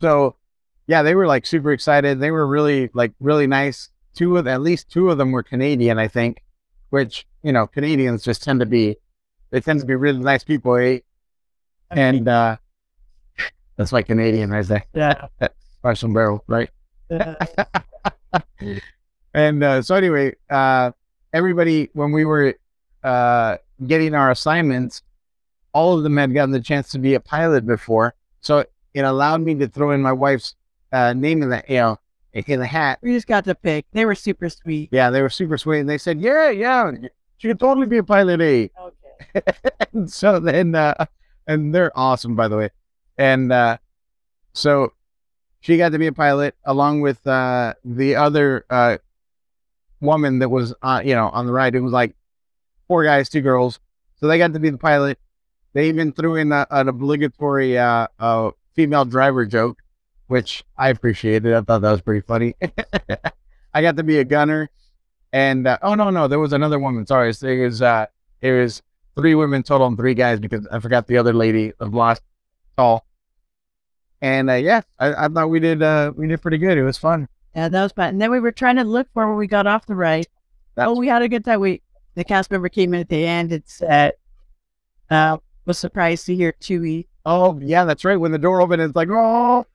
so 0.00 0.34
yeah, 0.86 1.02
they 1.02 1.14
were 1.14 1.26
like 1.26 1.46
super 1.46 1.72
excited. 1.72 2.20
They 2.20 2.30
were 2.30 2.46
really 2.46 2.90
like 2.94 3.12
really 3.20 3.46
nice. 3.46 3.90
Two 4.14 4.36
of 4.36 4.46
at 4.46 4.60
least 4.60 4.90
two 4.90 5.10
of 5.10 5.18
them 5.18 5.32
were 5.32 5.42
Canadian, 5.42 5.98
I 5.98 6.08
think, 6.08 6.42
which, 6.90 7.26
you 7.42 7.52
know, 7.52 7.66
Canadians 7.66 8.22
just 8.22 8.42
tend 8.42 8.60
to 8.60 8.66
be 8.66 8.96
they 9.50 9.60
tend 9.60 9.80
to 9.80 9.86
be 9.86 9.94
really 9.94 10.18
nice 10.18 10.44
people, 10.44 10.76
eh? 10.76 11.00
And 11.90 12.28
uh 12.28 12.56
that's 13.76 13.92
like 13.92 14.06
Canadian 14.06 14.50
right 14.50 14.66
there. 14.66 14.84
Yeah. 14.94 15.26
By 15.82 15.94
sombrero, 15.94 16.42
right? 16.46 16.70
Uh, 17.10 17.34
And 19.34 19.64
uh, 19.64 19.82
so 19.82 19.96
anyway, 19.96 20.34
uh, 20.48 20.92
everybody 21.32 21.90
when 21.92 22.12
we 22.12 22.24
were 22.24 22.54
uh, 23.02 23.56
getting 23.84 24.14
our 24.14 24.30
assignments, 24.30 25.02
all 25.72 25.96
of 25.96 26.04
them 26.04 26.16
had 26.16 26.32
gotten 26.32 26.52
the 26.52 26.60
chance 26.60 26.90
to 26.92 27.00
be 27.00 27.14
a 27.14 27.20
pilot 27.20 27.66
before, 27.66 28.14
so 28.40 28.64
it 28.94 29.00
allowed 29.00 29.40
me 29.42 29.56
to 29.56 29.66
throw 29.66 29.90
in 29.90 30.00
my 30.00 30.12
wife's 30.12 30.54
uh, 30.94 31.12
name 31.12 31.42
in 31.42 31.50
the 31.50 31.62
you 31.68 31.76
know 31.76 31.98
in 32.32 32.58
the 32.58 32.66
hat. 32.66 32.98
we 33.02 33.12
just 33.12 33.26
got 33.26 33.44
to 33.44 33.54
pick. 33.54 33.86
They 33.92 34.04
were 34.04 34.14
super 34.14 34.48
sweet. 34.48 34.88
Yeah, 34.92 35.10
they 35.10 35.22
were 35.22 35.30
super 35.30 35.58
sweet, 35.58 35.80
and 35.80 35.88
they 35.88 35.98
said, 35.98 36.20
"Yeah, 36.20 36.50
yeah, 36.50 36.90
she 37.36 37.48
could 37.48 37.60
totally 37.60 37.86
be 37.86 37.98
a 37.98 38.02
pilot." 38.04 38.40
Eh? 38.40 38.68
Okay. 38.80 39.04
and 39.92 40.10
so 40.10 40.40
then 40.40 40.74
uh 40.74 41.06
and 41.46 41.74
they're 41.74 41.96
awesome 41.96 42.36
by 42.36 42.48
the 42.48 42.56
way 42.56 42.70
and 43.18 43.52
uh 43.52 43.76
so 44.52 44.92
she 45.60 45.76
got 45.76 45.90
to 45.92 45.98
be 45.98 46.06
a 46.06 46.12
pilot 46.12 46.54
along 46.64 47.00
with 47.00 47.24
uh 47.26 47.74
the 47.84 48.16
other 48.16 48.64
uh 48.70 48.96
woman 50.00 50.38
that 50.38 50.48
was 50.48 50.74
uh 50.82 51.00
you 51.04 51.14
know 51.14 51.28
on 51.30 51.46
the 51.46 51.52
ride 51.52 51.74
it 51.74 51.80
was 51.80 51.92
like 51.92 52.14
four 52.88 53.04
guys 53.04 53.28
two 53.28 53.40
girls 53.40 53.80
so 54.16 54.26
they 54.26 54.38
got 54.38 54.52
to 54.52 54.60
be 54.60 54.70
the 54.70 54.78
pilot 54.78 55.18
they 55.72 55.88
even 55.88 56.12
threw 56.12 56.36
in 56.36 56.52
a, 56.52 56.66
an 56.70 56.88
obligatory 56.88 57.78
uh 57.78 58.06
uh 58.18 58.50
female 58.74 59.04
driver 59.04 59.46
joke 59.46 59.78
which 60.26 60.64
i 60.76 60.88
appreciated 60.88 61.54
i 61.54 61.60
thought 61.60 61.82
that 61.82 61.92
was 61.92 62.00
pretty 62.00 62.24
funny 62.26 62.54
i 63.74 63.82
got 63.82 63.96
to 63.96 64.02
be 64.02 64.18
a 64.18 64.24
gunner 64.24 64.70
and 65.32 65.66
uh, 65.66 65.78
oh 65.82 65.94
no 65.94 66.10
no 66.10 66.28
there 66.28 66.38
was 66.38 66.52
another 66.52 66.78
woman 66.78 67.06
sorry 67.06 67.30
it 67.30 67.64
was 67.64 67.82
uh 67.82 68.06
it 68.40 68.52
was 68.52 68.82
three 69.16 69.34
women 69.34 69.62
total 69.62 69.86
and 69.86 69.96
three 69.96 70.14
guys 70.14 70.40
because 70.40 70.66
I 70.70 70.80
forgot 70.80 71.06
the 71.06 71.18
other 71.18 71.32
lady 71.32 71.72
of 71.80 71.94
lost 71.94 72.22
all. 72.76 73.06
And 74.20 74.50
uh, 74.50 74.54
yeah, 74.54 74.82
I, 74.98 75.26
I 75.26 75.28
thought 75.28 75.50
we 75.50 75.60
did 75.60 75.82
uh, 75.82 76.12
we 76.16 76.26
did 76.26 76.42
pretty 76.42 76.58
good. 76.58 76.78
It 76.78 76.84
was 76.84 76.98
fun. 76.98 77.28
Yeah, 77.54 77.68
that 77.68 77.82
was 77.82 77.92
fun. 77.92 78.10
And 78.10 78.20
then 78.20 78.30
we 78.30 78.40
were 78.40 78.52
trying 78.52 78.76
to 78.76 78.84
look 78.84 79.08
for 79.12 79.28
when 79.28 79.36
we 79.36 79.46
got 79.46 79.66
off 79.66 79.86
the 79.86 79.94
ride. 79.94 80.26
That's- 80.74 80.88
oh, 80.88 80.98
we 80.98 81.08
had 81.08 81.22
a 81.22 81.28
good 81.28 81.44
time. 81.44 81.60
We 81.60 81.82
the 82.14 82.24
cast 82.24 82.50
member 82.50 82.68
came 82.68 82.94
in 82.94 83.00
at 83.00 83.08
the 83.08 83.26
end 83.26 83.52
and 83.52 83.62
said, 83.66 84.14
uh, 85.10 85.38
was 85.66 85.78
surprised 85.78 86.26
to 86.26 86.34
hear 86.34 86.54
Chewy. 86.60 87.06
Oh 87.26 87.58
yeah, 87.60 87.84
that's 87.84 88.04
right. 88.04 88.16
When 88.16 88.32
the 88.32 88.38
door 88.38 88.60
opened, 88.60 88.82
it's 88.82 88.96
like 88.96 89.08
oh, 89.10 89.66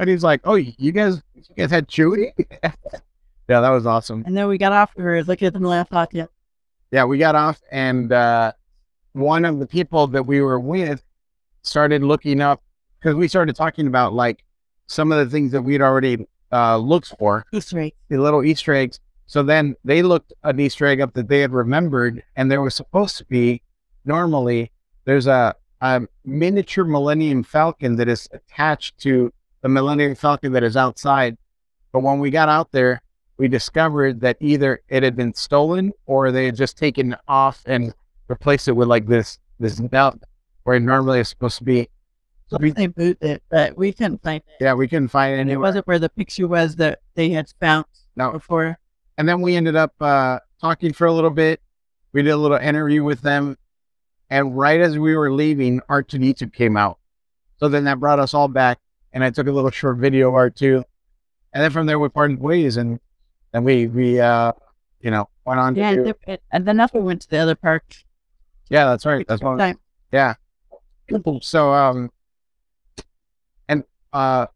and 0.00 0.08
he's 0.08 0.24
like, 0.24 0.40
oh, 0.44 0.54
you 0.54 0.92
guys, 0.92 1.22
you 1.34 1.54
guys 1.56 1.70
had 1.70 1.86
Chewy. 1.88 2.32
yeah, 2.62 2.72
that 3.48 3.70
was 3.70 3.86
awesome. 3.86 4.24
And 4.26 4.36
then 4.36 4.48
we 4.48 4.58
got 4.58 4.72
off. 4.72 4.92
We 4.96 5.04
were 5.04 5.22
looking 5.22 5.46
at 5.46 5.54
and 5.54 5.66
I 5.66 5.82
thought, 5.84 6.12
yeah, 6.90 7.04
we 7.04 7.18
got 7.18 7.34
off, 7.36 7.60
and 7.70 8.12
uh, 8.12 8.52
one 9.12 9.44
of 9.44 9.58
the 9.58 9.66
people 9.66 10.06
that 10.08 10.24
we 10.24 10.40
were 10.40 10.58
with 10.58 11.02
started 11.62 12.02
looking 12.02 12.40
up 12.40 12.62
because 12.98 13.14
we 13.14 13.28
started 13.28 13.54
talking 13.54 13.86
about 13.86 14.12
like 14.12 14.44
some 14.86 15.12
of 15.12 15.18
the 15.18 15.30
things 15.30 15.52
that 15.52 15.62
we'd 15.62 15.82
already 15.82 16.26
uh, 16.52 16.76
looked 16.76 17.14
for, 17.18 17.44
Easter 17.52 17.78
egg. 17.78 17.94
the 18.08 18.18
little 18.18 18.44
Easter 18.44 18.74
eggs. 18.74 19.00
So 19.26 19.42
then 19.42 19.76
they 19.84 20.02
looked 20.02 20.32
an 20.42 20.58
Easter 20.58 20.86
egg 20.86 21.00
up 21.00 21.12
that 21.14 21.28
they 21.28 21.40
had 21.40 21.52
remembered, 21.52 22.24
and 22.36 22.50
there 22.50 22.62
was 22.62 22.74
supposed 22.74 23.18
to 23.18 23.24
be 23.26 23.62
normally 24.04 24.72
there's 25.04 25.26
a, 25.26 25.54
a 25.80 26.02
miniature 26.24 26.84
Millennium 26.84 27.42
Falcon 27.42 27.96
that 27.96 28.08
is 28.08 28.28
attached 28.32 28.98
to 28.98 29.32
the 29.62 29.68
Millennium 29.68 30.14
Falcon 30.14 30.52
that 30.52 30.62
is 30.62 30.76
outside. 30.76 31.36
But 31.92 32.00
when 32.00 32.18
we 32.18 32.30
got 32.30 32.48
out 32.48 32.70
there, 32.72 33.02
we 33.36 33.48
discovered 33.48 34.20
that 34.20 34.36
either 34.40 34.80
it 34.88 35.02
had 35.02 35.16
been 35.16 35.34
stolen 35.34 35.92
or 36.06 36.30
they 36.30 36.46
had 36.46 36.56
just 36.56 36.76
taken 36.78 37.16
off 37.26 37.62
and 37.66 37.92
replaced 38.28 38.68
it 38.68 38.72
with 38.72 38.88
like 38.88 39.06
this 39.06 39.38
this 39.58 39.80
belt 39.80 40.18
where 40.64 40.76
it 40.76 40.80
normally 40.80 41.20
is 41.20 41.28
supposed 41.28 41.58
to 41.58 41.64
be. 41.64 41.88
So 42.48 42.58
we, 42.60 42.70
They 42.70 42.88
moved 42.96 43.22
it, 43.22 43.42
but 43.50 43.76
we 43.76 43.92
couldn't 43.92 44.22
find 44.22 44.42
it. 44.46 44.64
yeah, 44.64 44.74
we 44.74 44.88
couldn't 44.88 45.08
find 45.08 45.34
it 45.34 45.40
And 45.40 45.50
it 45.50 45.56
wasn't 45.56 45.86
where 45.86 45.98
the 45.98 46.08
picture 46.08 46.48
was 46.48 46.76
that 46.76 47.00
they 47.14 47.30
had 47.30 47.52
found 47.60 47.84
No. 48.16 48.32
before. 48.32 48.78
And 49.18 49.28
then 49.28 49.40
we 49.40 49.54
ended 49.56 49.76
up 49.76 49.92
uh, 50.00 50.38
talking 50.60 50.92
for 50.92 51.06
a 51.06 51.12
little 51.12 51.30
bit. 51.30 51.60
We 52.12 52.22
did 52.22 52.30
a 52.30 52.36
little 52.36 52.56
interview 52.56 53.04
with 53.04 53.20
them. 53.20 53.56
And 54.30 54.56
right 54.56 54.80
as 54.80 54.98
we 54.98 55.14
were 55.16 55.32
leaving, 55.32 55.80
R2D2 55.88 56.52
came 56.52 56.76
out. 56.76 56.98
So 57.58 57.68
then 57.68 57.84
that 57.84 58.00
brought 58.00 58.18
us 58.18 58.32
all 58.34 58.48
back. 58.48 58.78
And 59.12 59.24
I 59.24 59.30
took 59.30 59.46
a 59.46 59.52
little 59.52 59.70
short 59.70 59.98
video 59.98 60.32
art 60.34 60.56
R2. 60.56 60.84
And 61.52 61.62
then 61.62 61.70
from 61.70 61.86
there, 61.86 61.98
we 61.98 62.08
parted 62.08 62.40
ways. 62.40 62.76
And 62.76 63.00
then 63.52 63.64
we, 63.64 63.86
we 63.88 64.20
uh, 64.20 64.52
you 65.00 65.10
know, 65.10 65.28
went 65.44 65.58
on 65.60 65.74
Yeah, 65.74 65.90
to 65.92 65.96
and, 65.96 66.14
do, 66.26 66.36
and 66.52 66.66
then 66.66 66.78
after 66.80 66.98
we 66.98 67.04
went 67.04 67.22
to 67.22 67.30
the 67.30 67.38
other 67.38 67.54
park. 67.56 67.84
yeah, 68.68 68.84
that's 68.86 69.04
right. 69.06 69.26
That's 69.26 69.42
what, 69.42 69.56
time. 69.58 69.78
yeah. 70.12 70.34
So, 71.40 71.72
um, 71.74 72.10
and 73.68 73.82
uh, 74.12 74.46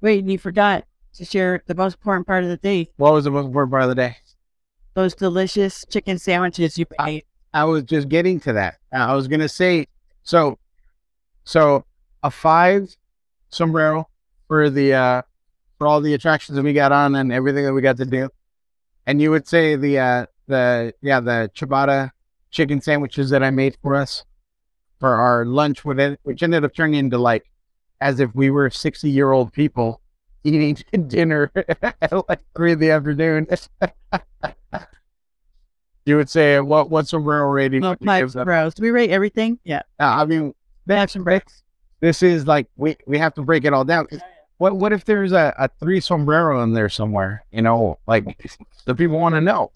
Wait, 0.00 0.24
you 0.24 0.38
forgot 0.38 0.84
to 1.14 1.24
share 1.24 1.62
the 1.66 1.74
most 1.74 1.94
important 1.94 2.26
part 2.26 2.42
of 2.42 2.50
the 2.50 2.56
day. 2.56 2.90
what 2.96 3.12
was 3.12 3.24
the 3.24 3.30
most 3.30 3.46
important 3.46 3.70
part 3.70 3.84
of 3.84 3.88
the 3.90 3.94
day? 3.94 4.16
Those 4.94 5.14
delicious 5.14 5.84
chicken 5.88 6.18
sandwiches 6.18 6.76
you 6.78 6.86
made. 6.98 7.24
I 7.54 7.64
was 7.64 7.84
just 7.84 8.08
getting 8.08 8.40
to 8.40 8.52
that. 8.54 8.78
I 8.92 9.14
was 9.14 9.28
gonna 9.28 9.48
say, 9.48 9.86
so, 10.22 10.58
so 11.44 11.84
a 12.22 12.30
five 12.30 12.96
sombrero 13.50 14.08
for 14.48 14.70
the 14.70 14.94
uh 14.94 15.22
for 15.78 15.86
all 15.86 16.00
the 16.00 16.14
attractions 16.14 16.56
that 16.56 16.62
we 16.62 16.72
got 16.72 16.92
on 16.92 17.14
and 17.14 17.32
everything 17.32 17.64
that 17.64 17.72
we 17.72 17.80
got 17.82 17.96
to 17.98 18.04
do, 18.04 18.28
and 19.06 19.20
you 19.20 19.30
would 19.30 19.46
say 19.46 19.76
the 19.76 19.98
uh 19.98 20.26
the 20.46 20.94
yeah 21.00 21.20
the 21.20 21.50
ciabatta 21.54 22.10
chicken 22.50 22.80
sandwiches 22.80 23.30
that 23.30 23.42
I 23.42 23.50
made 23.50 23.76
for 23.82 23.94
us 23.94 24.24
for 24.98 25.14
our 25.14 25.44
lunch, 25.44 25.84
which 25.84 26.42
ended 26.42 26.64
up 26.64 26.74
turning 26.74 26.98
into 26.98 27.18
like 27.18 27.44
as 28.00 28.20
if 28.20 28.34
we 28.34 28.50
were 28.50 28.70
sixty 28.70 29.10
year 29.10 29.32
old 29.32 29.52
people 29.52 30.00
eating 30.44 30.76
dinner 31.08 31.50
at 31.54 32.28
like 32.28 32.40
three 32.56 32.72
in 32.72 32.78
the 32.78 32.90
afternoon. 32.90 33.46
you 36.04 36.16
would 36.16 36.30
say 36.30 36.60
what 36.60 36.90
what 36.90 37.08
sombrero 37.08 37.50
rating? 37.50 37.80
No, 37.80 37.96
five 38.04 38.34
we 38.80 38.90
rate 38.90 39.10
everything? 39.10 39.58
Yeah. 39.64 39.82
Uh, 39.98 40.04
I 40.04 40.24
mean, 40.24 40.54
They 40.86 40.96
have 40.96 41.10
some 41.10 41.24
breaks. 41.24 41.62
This 42.00 42.22
is 42.22 42.46
like 42.46 42.66
we 42.76 42.96
we 43.06 43.18
have 43.18 43.34
to 43.34 43.42
break 43.42 43.64
it 43.64 43.72
all 43.72 43.84
down. 43.84 44.08
What 44.58 44.76
what 44.76 44.92
if 44.92 45.04
there's 45.04 45.32
a, 45.32 45.54
a 45.58 45.68
three 45.80 46.00
sombrero 46.00 46.62
in 46.62 46.72
there 46.74 46.88
somewhere? 46.88 47.44
You 47.50 47.62
know, 47.62 47.98
like 48.06 48.24
the 48.84 48.94
people 48.94 49.18
want 49.18 49.34
to 49.34 49.40
know. 49.40 49.70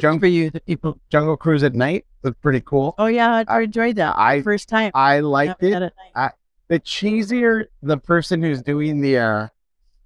Junk 0.00 0.20
for 0.20 0.26
you, 0.26 0.50
the 0.50 0.58
people. 0.60 0.98
Jungle 1.08 1.36
Cruise 1.36 1.62
at 1.62 1.72
night 1.72 2.04
was 2.24 2.34
pretty 2.42 2.60
cool. 2.60 2.96
Oh 2.98 3.06
yeah, 3.06 3.44
I, 3.48 3.58
I 3.58 3.60
enjoyed 3.62 3.94
that. 3.96 4.18
I 4.18 4.42
First 4.42 4.68
time. 4.68 4.90
I 4.92 5.20
liked 5.20 5.62
Yeah, 5.62 5.68
it. 5.84 5.92
we 5.92 6.20
had. 6.20 6.32
The 6.66 6.80
cheesier 6.80 7.66
the 7.82 7.98
person 7.98 8.42
who's 8.42 8.60
doing 8.60 9.00
the 9.00 9.18
uh 9.18 9.48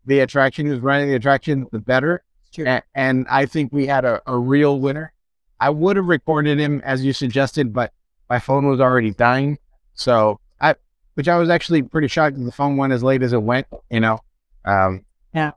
the 0.04 0.20
attraction, 0.20 0.66
who's 0.66 0.80
running 0.80 1.08
the 1.08 1.14
attraction, 1.14 1.66
the 1.72 1.78
better. 1.78 2.22
True. 2.52 2.66
A- 2.66 2.82
and 2.94 3.26
I 3.30 3.46
think 3.46 3.72
we 3.72 3.86
had 3.86 4.04
a, 4.04 4.20
a 4.26 4.36
real 4.36 4.78
winner. 4.78 5.12
I 5.58 5.70
would 5.70 5.96
have 5.96 6.04
recorded 6.06 6.58
him 6.58 6.82
as 6.84 7.02
you 7.02 7.14
suggested, 7.14 7.72
but 7.72 7.92
my 8.28 8.38
phone 8.40 8.66
was 8.66 8.80
already 8.80 9.12
dying. 9.12 9.58
So 9.98 10.38
I, 10.60 10.76
which 11.14 11.28
I 11.28 11.36
was 11.36 11.50
actually 11.50 11.82
pretty 11.82 12.06
shocked 12.08 12.36
that 12.38 12.44
the 12.44 12.52
phone 12.52 12.76
went 12.76 12.92
as 12.92 13.02
late 13.02 13.22
as 13.22 13.32
it 13.32 13.42
went. 13.42 13.66
You 13.90 14.00
know, 14.00 14.20
um, 14.64 15.04
Yeah. 15.34 15.50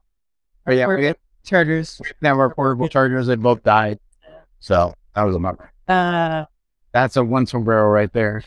But 0.66 0.76
yeah, 0.76 0.88
we 0.88 1.06
had 1.06 1.18
Charters. 1.44 2.02
now 2.22 2.38
our 2.38 2.54
portable 2.54 2.88
chargers, 2.88 3.28
they 3.28 3.36
both 3.36 3.64
died. 3.64 4.00
So 4.60 4.94
that 5.16 5.24
was 5.24 5.36
a 5.36 5.40
bummer. 5.40 5.72
Uh, 5.88 6.46
That's 6.92 7.18
a 7.18 7.24
one 7.24 7.46
sombrero 7.46 7.88
right 7.90 8.12
there. 8.14 8.44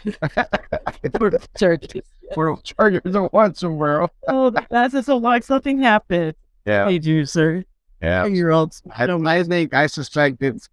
charters. 1.59 1.93
portable 2.33 2.63
chargers 2.63 3.15
are 3.17 3.27
one 3.29 3.55
sombrero. 3.55 4.09
Oh, 4.29 4.51
that's 4.71 4.95
just 4.95 5.07
so 5.07 5.17
long. 5.17 5.43
Something 5.43 5.81
happened. 5.81 6.35
Yeah, 6.67 6.89
Hey, 6.89 6.99
you, 7.03 7.27
sir. 7.27 7.65
yeah. 8.03 8.25
Two 8.25 8.33
year 8.33 8.51
olds. 8.51 8.83
I 8.97 9.07
don't. 9.07 9.27
I 9.27 9.43
think 9.45 9.75
I 9.75 9.87
suspect 9.87 10.43
it's 10.43 10.69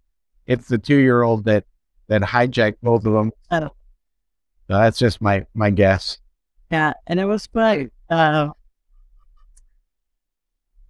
it's 0.46 0.68
the 0.68 0.78
two 0.78 0.96
year 0.96 1.22
old 1.22 1.44
that 1.44 1.64
that 2.08 2.22
hijacked 2.22 2.76
both 2.82 3.04
of 3.04 3.12
them. 3.12 3.32
I 3.50 3.60
don't- 3.60 3.72
So 4.72 4.78
that's 4.78 4.98
just 4.98 5.20
my 5.20 5.44
my 5.52 5.68
guess. 5.68 6.16
Yeah, 6.70 6.94
and 7.06 7.20
it 7.20 7.26
was 7.26 7.44
fun. 7.44 7.90
Uh, 8.08 8.48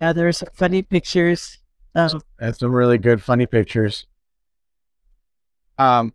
yeah, 0.01 0.13
there 0.13 0.27
were 0.27 0.33
some 0.33 0.51
funny 0.55 0.83
pictures. 0.83 1.59
Um, 1.97 2.23
That's 2.39 2.61
some 2.61 2.73
really 2.73 2.97
good 2.97 3.21
funny 3.21 3.45
pictures. 3.45 4.07
Um, 5.79 6.15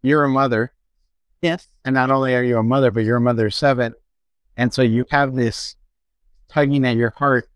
you're 0.00 0.24
a 0.24 0.30
mother, 0.30 0.72
yes. 1.42 1.68
and 1.84 1.92
not 1.92 2.10
only 2.10 2.34
are 2.34 2.42
you 2.42 2.56
a 2.56 2.62
mother, 2.62 2.90
but 2.90 3.04
you're 3.04 3.18
a 3.18 3.20
mother 3.20 3.48
of 3.48 3.54
seven, 3.54 3.92
and 4.56 4.72
so 4.72 4.80
you 4.80 5.04
have 5.10 5.34
this 5.34 5.76
tugging 6.48 6.86
at 6.86 6.96
your 6.96 7.10
heart. 7.10 7.50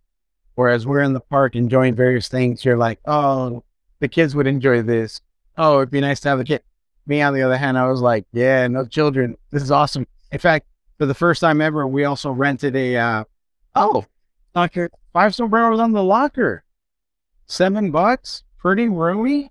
Whereas 0.57 0.87
we're 0.87 1.01
in 1.01 1.15
the 1.15 1.21
park 1.21 1.57
enjoying 1.57 1.95
various 1.95 2.29
things, 2.29 2.67
you're 2.67 2.77
like, 2.77 3.01
oh, 3.07 3.65
the 4.01 4.09
kids 4.09 4.35
would 4.35 4.47
enjoy 4.47 4.83
this. 4.83 5.23
Oh, 5.57 5.79
it'd 5.79 5.91
be 5.91 6.03
nice 6.03 6.21
to 6.21 6.29
have 6.29 6.41
a 6.41 6.45
kid. 6.45 6.61
Me, 7.09 7.23
on 7.23 7.35
the 7.35 7.43
other 7.43 7.57
hand, 7.57 7.79
I 7.79 7.89
was 7.89 8.01
like, 8.01 8.27
yeah, 8.33 8.69
no 8.69 8.85
children. 8.85 9.37
This 9.51 9.63
is 9.63 9.71
awesome. 9.71 10.07
In 10.31 10.39
fact, 10.39 10.67
for 10.99 11.07
the 11.07 11.15
first 11.15 11.41
time 11.41 11.61
ever, 11.61 11.87
we 11.87 12.05
also 12.05 12.31
rented 12.31 12.77
a, 12.77 12.97
uh, 12.97 13.25
oh, 13.75 14.05
Knocker. 14.55 14.91
five 15.13 15.35
sombreros 15.35 15.81
on 15.81 15.93
the 15.93 16.03
locker. 16.03 16.65
Seven 17.47 17.91
bucks, 17.91 18.43
pretty 18.59 18.89
roomy. 18.89 19.51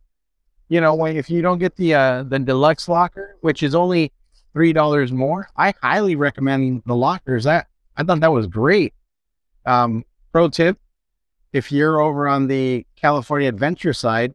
You 0.70 0.82
know, 0.82 0.94
when 0.96 1.16
if 1.16 1.30
you 1.30 1.42
don't 1.42 1.60
get 1.60 1.76
the 1.78 1.96
uh, 1.96 2.24
the 2.24 2.40
deluxe 2.40 2.90
locker, 2.90 3.38
which 3.42 3.64
is 3.64 3.74
only 3.74 4.12
three 4.54 4.74
dollars 4.74 5.12
more, 5.12 5.48
I 5.56 5.74
highly 5.82 6.16
recommend 6.16 6.84
the 6.86 6.96
lockers. 6.96 7.46
That 7.46 7.68
I 7.96 8.04
thought 8.04 8.20
that 8.20 8.32
was 8.32 8.48
great. 8.48 8.94
Um, 9.66 10.04
pro 10.32 10.50
tip: 10.50 10.78
if 11.54 11.72
you're 11.72 12.02
over 12.02 12.28
on 12.28 12.48
the 12.48 12.86
California 12.98 13.48
Adventure 13.48 13.94
side, 13.94 14.34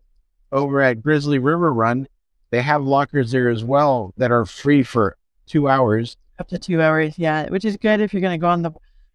over 0.50 0.80
at 0.80 1.02
Grizzly 1.02 1.38
River 1.38 1.72
Run, 1.72 2.08
they 2.53 2.61
have 2.62 2.84
lockers 2.84 3.32
there 3.32 3.48
as 3.48 3.64
well 3.64 4.12
that 4.18 4.30
are 4.30 4.44
free 4.44 4.82
for 4.82 5.16
two 5.46 5.68
hours. 5.68 6.18
Up 6.38 6.48
to 6.48 6.59
two 6.59 6.80
hours. 6.82 7.18
Yeah, 7.18 7.48
which 7.48 7.64
is 7.64 7.78
good 7.78 8.00
if 8.00 8.12
you're 8.12 8.20
going 8.20 8.38
to 8.38 8.40
go 8.40 8.48
on 8.48 8.62
the 8.62 8.70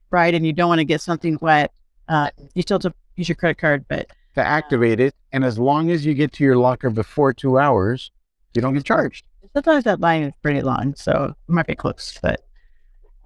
ride 0.10 0.34
and 0.34 0.46
you 0.46 0.52
don't 0.52 0.68
want 0.68 0.80
to 0.80 0.86
get 0.86 1.02
something 1.02 1.38
wet. 1.40 1.72
Uh, 2.10 2.32
you 2.56 2.64
still 2.64 2.76
have 2.76 2.92
to 2.92 2.94
use 3.16 3.30
your 3.30 3.36
credit 3.36 3.60
card, 3.60 3.86
but 3.88 4.08
to 4.34 4.46
activate 4.46 5.00
it. 5.00 5.14
And 5.32 5.46
as 5.46 5.60
long 5.60 5.92
as 5.92 6.04
you 6.04 6.16
get 6.16 6.34
to 6.34 6.44
your 6.44 6.58
locker 6.58 6.90
before 6.90 7.32
two 7.32 7.60
hours, 7.60 8.12
you 8.56 8.62
don't 8.62 8.74
get 8.74 8.86
charged. 8.86 9.28
sometimes 9.54 9.84
that 9.84 10.00
line 10.00 10.24
is 10.24 10.34
pretty 10.42 10.62
long, 10.62 10.96
so 10.96 11.36
it 11.48 11.52
might 11.52 11.68
be 11.68 11.76
close. 11.76 12.18
But 12.20 12.42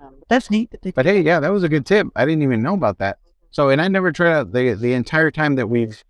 um, 0.02 0.16
that's 0.28 0.52
neat. 0.52 0.72
That 0.72 0.82
they, 0.82 0.92
But 0.92 1.06
hey, 1.06 1.22
yeah, 1.22 1.40
that 1.40 1.54
was 1.54 1.64
a 1.64 1.70
good 1.70 1.86
tip. 1.86 2.08
I 2.18 2.26
didn't 2.26 2.44
even 2.44 2.62
know 2.62 2.74
about 2.74 2.98
that. 2.98 3.20
So, 3.52 3.70
and 3.70 3.82
I 3.82 3.88
never 3.88 4.12
tried 4.12 4.34
out 4.34 4.52
the 4.52 4.74
the 4.74 4.94
entire 4.94 5.32
time 5.32 5.56
that 5.56 5.68
we've 5.68 6.04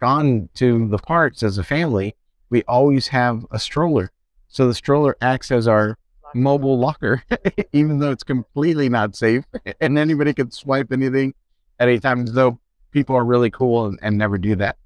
gone 0.00 0.48
to 0.54 0.88
the 0.88 0.98
parks 0.98 1.42
as 1.42 1.58
a 1.58 1.64
family. 1.64 2.14
We 2.52 2.62
always 2.64 3.08
have 3.08 3.46
a 3.50 3.58
stroller. 3.58 4.12
So 4.48 4.68
the 4.68 4.74
stroller 4.74 5.16
acts 5.22 5.50
as 5.50 5.66
our 5.66 5.96
mobile 6.34 6.78
locker, 6.78 7.22
even 7.72 7.98
though 7.98 8.10
it's 8.10 8.22
completely 8.22 8.90
not 8.90 9.16
safe, 9.16 9.44
and 9.80 9.96
anybody 9.96 10.34
can 10.34 10.50
swipe 10.50 10.92
anything 10.92 11.32
at 11.80 11.88
any 11.88 11.98
time. 11.98 12.26
Though 12.26 12.60
people 12.90 13.16
are 13.16 13.24
really 13.24 13.48
cool 13.48 13.86
and, 13.86 13.98
and 14.02 14.18
never 14.18 14.36
do 14.36 14.54
that. 14.56 14.76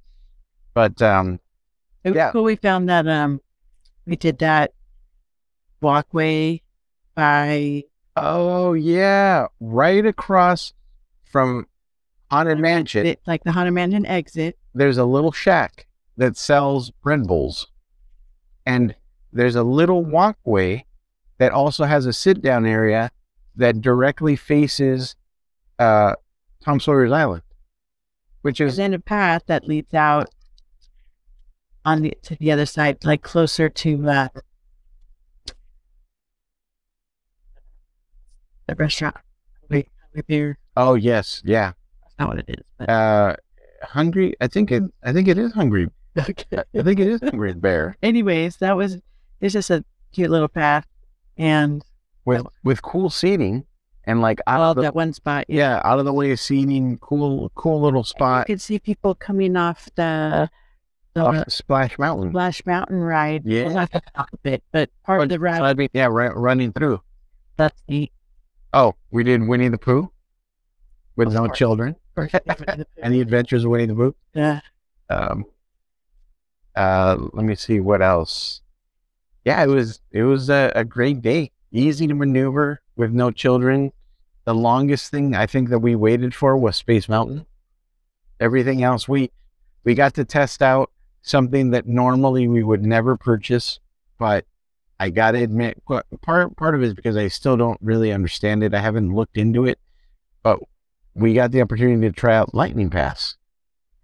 But 0.75 1.03
um, 1.03 1.41
it 2.05 2.11
was 2.11 2.17
yeah. 2.17 2.31
cool. 2.31 2.45
We 2.45 2.55
found 2.55 2.89
that 2.89 3.09
um, 3.09 3.41
we 4.07 4.15
did 4.15 4.39
that 4.39 4.73
walkway 5.81 6.63
by 7.17 7.83
Oh 8.15 8.75
yeah, 8.75 9.49
right 9.59 10.07
across 10.07 10.73
from 11.25 11.67
Haunted 12.31 12.61
Mansion. 12.61 13.07
it, 13.07 13.21
like 13.27 13.43
the 13.43 13.51
Haunted 13.51 13.75
Mansion 13.75 14.07
exit. 14.07 14.57
there's 14.73 14.99
a 14.99 15.05
little 15.05 15.33
shack 15.33 15.89
that 16.17 16.37
sells 16.37 16.91
bread 16.91 17.27
bowls. 17.27 17.67
And 18.65 18.95
there's 19.33 19.57
a 19.57 19.63
little 19.63 20.05
walkway 20.05 20.85
that 21.39 21.53
also 21.53 21.85
has 21.85 22.07
a 22.07 22.13
sit 22.13 22.43
down 22.43 22.67
area 22.67 23.11
that 23.57 23.81
directly 23.81 24.37
faces 24.37 25.15
uh, 25.79 26.15
Tom 26.63 26.81
Sawyer's 26.81 27.13
Island, 27.13 27.43
which 28.43 28.61
is 28.61 28.77
then 28.77 28.95
a 28.95 28.99
path 28.99 29.43
that 29.47 29.69
leads 29.69 29.95
out 29.95 30.31
on 31.85 32.03
the 32.03 32.17
to 32.23 32.35
the 32.37 32.51
other 32.51 32.67
side, 32.67 33.05
like 33.05 33.23
closer 33.23 33.69
to 33.69 34.09
uh, 34.09 34.29
the 38.67 38.75
restaurant. 38.75 39.17
Wait, 39.71 39.89
oh 40.77 40.95
yes, 40.95 41.43
yeah, 41.45 41.73
That's 42.03 42.15
not 42.19 42.29
what 42.29 42.39
it 42.39 42.47
is. 42.49 42.65
But 42.79 42.89
uh, 42.91 43.37
hungry. 43.83 44.35
I 44.41 44.49
think 44.49 44.73
it. 44.73 44.83
I 45.03 45.13
think 45.13 45.29
it 45.29 45.39
is 45.39 45.53
hungry. 45.53 45.89
okay. 46.31 46.63
I 46.75 46.83
think 46.83 47.01
it 47.01 47.09
is 47.09 47.21
hungry 47.21 47.53
bear 47.55 47.97
Anyways, 48.03 48.57
that 48.59 48.77
was 48.77 48.99
it's 49.41 49.53
just 49.53 49.71
a 49.71 49.85
cute 50.13 50.31
little 50.31 50.49
path, 50.49 50.87
and 51.37 51.85
with 52.25 52.47
with 52.65 52.83
cool 52.83 53.11
seating 53.11 53.65
and 54.05 54.21
like 54.23 54.41
I 54.47 54.55
out 54.55 54.63
of 54.71 54.77
the, 54.77 54.83
that 54.83 54.95
one 54.95 55.13
spot. 55.13 55.45
yeah 55.49 55.81
out 55.85 55.99
of 55.99 56.05
the 56.05 56.13
way 56.13 56.31
of 56.33 56.41
seating. 56.41 56.99
Cool, 56.99 57.51
cool 57.55 57.81
little 57.83 58.01
you 58.01 58.05
spot. 58.05 58.47
could 58.47 58.61
see 58.61 58.79
people 58.79 59.15
coming 59.15 59.57
off 59.57 59.89
the 59.97 60.49
the 61.15 61.23
Off 61.25 61.51
Splash 61.51 61.99
Mountain. 61.99 62.31
Splash 62.31 62.65
Mountain 62.67 63.01
ride. 63.01 63.43
Yeah. 63.47 63.65
well, 63.65 63.75
not 63.75 63.91
the 63.93 64.03
top 64.15 64.29
of 64.33 64.39
it, 64.45 64.63
but 64.71 64.91
part 65.03 65.23
of 65.23 65.29
the 65.31 65.39
ride. 65.41 65.63
I 65.63 65.73
mean, 65.75 65.89
yeah, 65.95 66.07
right, 66.07 66.35
running 66.37 66.73
through. 66.73 67.01
That's 67.57 67.83
neat. 67.89 68.13
Oh, 68.75 68.95
we 69.11 69.25
did 69.25 69.47
Winnie 69.49 69.69
the 69.69 69.79
Pooh 69.79 70.11
with 71.17 71.29
Of 71.29 71.35
no 71.35 71.47
course. 71.47 71.59
children 71.59 71.97
and 72.17 73.15
the 73.15 73.21
Adventures 73.23 73.65
of 73.65 73.71
Winnie 73.71 73.87
the 73.87 73.95
Pooh. 73.95 74.15
yeah. 74.35 74.61
Um, 75.09 75.45
uh, 76.77 77.17
let 77.33 77.45
me 77.45 77.55
see 77.55 77.81
what 77.81 78.03
else. 78.03 78.61
Yeah, 79.45 79.63
it 79.63 79.69
was 79.69 80.01
it 80.11 80.23
was 80.23 80.51
a, 80.51 80.73
a 80.75 80.85
great 80.85 81.23
day, 81.23 81.53
easy 81.73 82.07
to 82.07 82.15
maneuver 82.15 82.81
with 82.97 83.13
no 83.13 83.31
children. 83.31 83.93
The 84.45 84.55
longest 84.55 85.11
thing 85.11 85.35
I 85.35 85.47
think 85.47 85.71
that 85.71 85.81
we 85.81 85.97
waited 85.97 86.35
for 86.35 86.57
was 86.57 86.77
Space 86.77 87.09
Mountain. 87.09 87.47
Everything 88.39 88.83
else 88.83 89.09
we 89.09 89.31
we 89.85 89.95
got 89.95 90.15
to 90.15 90.25
test 90.25 90.63
out 90.63 90.91
something 91.23 91.71
that 91.71 91.87
normally 91.87 92.47
we 92.47 92.63
would 92.63 92.85
never 92.85 93.17
purchase, 93.17 93.81
but 94.19 94.45
I 94.99 95.11
gotta 95.11 95.43
admit, 95.43 95.83
part 95.87 96.57
part 96.57 96.75
of 96.75 96.83
it 96.83 96.87
is 96.87 96.95
because 96.95 97.17
I 97.17 97.29
still 97.29 97.57
don't 97.57 97.79
really 97.81 98.13
understand 98.13 98.63
it. 98.63 98.75
I 98.75 98.81
haven't 98.81 99.15
looked 99.15 99.37
into 99.37 99.67
it, 99.67 99.79
but 100.43 100.59
we 101.15 101.35
got 101.35 101.53
the 101.53 101.63
opportunity 101.63 102.09
to 102.09 102.13
try 102.13 102.35
out 102.35 102.55
Lightning 102.55 102.91
Pass, 102.91 103.37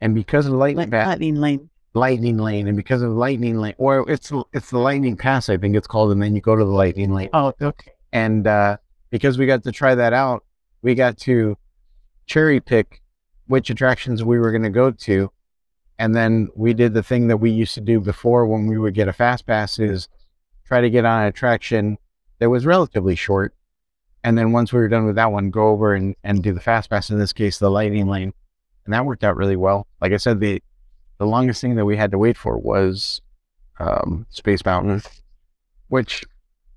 and 0.00 0.14
because 0.14 0.46
of 0.46 0.52
Lightning 0.52 0.90
Pass, 0.90 1.06
Lightning 1.06 1.36
Lane. 1.36 1.70
Lightning 1.94 2.38
Lane, 2.38 2.66
and 2.68 2.76
because 2.76 3.02
of 3.02 3.10
Lightning 3.12 3.58
Lane, 3.58 3.74
or 3.78 4.08
it's 4.10 4.32
it's 4.52 4.70
the 4.70 4.78
Lightning 4.78 5.16
Pass, 5.16 5.48
I 5.48 5.56
think 5.58 5.76
it's 5.76 5.86
called, 5.86 6.12
and 6.12 6.22
then 6.22 6.34
you 6.34 6.40
go 6.40 6.56
to 6.56 6.64
the 6.64 6.70
Lightning 6.70 7.12
Lane, 7.12 7.28
Oh, 7.32 7.52
okay. 7.60 7.92
and 8.12 8.46
uh, 8.46 8.78
because 9.10 9.36
we 9.38 9.46
got 9.46 9.62
to 9.64 9.72
try 9.72 9.94
that 9.94 10.12
out, 10.12 10.44
we 10.80 10.94
got 10.94 11.18
to 11.18 11.56
cherry 12.26 12.60
pick 12.60 13.00
which 13.46 13.68
attractions 13.68 14.24
we 14.24 14.38
were 14.38 14.50
going 14.50 14.62
to 14.62 14.70
go 14.70 14.90
to, 14.90 15.30
and 15.98 16.14
then 16.14 16.48
we 16.56 16.72
did 16.72 16.94
the 16.94 17.02
thing 17.02 17.28
that 17.28 17.36
we 17.36 17.50
used 17.50 17.74
to 17.74 17.80
do 17.82 18.00
before 18.00 18.46
when 18.46 18.66
we 18.66 18.78
would 18.78 18.94
get 18.94 19.08
a 19.08 19.12
fast 19.12 19.46
pass 19.46 19.78
is 19.78 20.08
try 20.64 20.80
to 20.80 20.88
get 20.88 21.04
on 21.04 21.22
an 21.22 21.28
attraction 21.28 21.98
that 22.38 22.48
was 22.48 22.64
relatively 22.64 23.14
short, 23.14 23.54
and 24.24 24.38
then 24.38 24.52
once 24.52 24.72
we 24.72 24.78
were 24.78 24.88
done 24.88 25.04
with 25.04 25.16
that 25.16 25.30
one, 25.30 25.50
go 25.50 25.68
over 25.68 25.94
and, 25.94 26.16
and 26.24 26.42
do 26.42 26.54
the 26.54 26.60
fast 26.60 26.88
pass. 26.88 27.10
In 27.10 27.18
this 27.18 27.34
case, 27.34 27.58
the 27.58 27.70
Lightning 27.70 28.06
Lane, 28.06 28.32
and 28.86 28.94
that 28.94 29.04
worked 29.04 29.24
out 29.24 29.36
really 29.36 29.56
well. 29.56 29.86
Like 30.00 30.12
I 30.12 30.16
said, 30.16 30.40
the 30.40 30.62
the 31.22 31.28
longest 31.28 31.60
thing 31.60 31.76
that 31.76 31.84
we 31.84 31.96
had 31.96 32.10
to 32.10 32.18
wait 32.18 32.36
for 32.36 32.58
was 32.58 33.20
um, 33.78 34.26
Space 34.30 34.64
Mountain, 34.64 35.02
which 35.86 36.24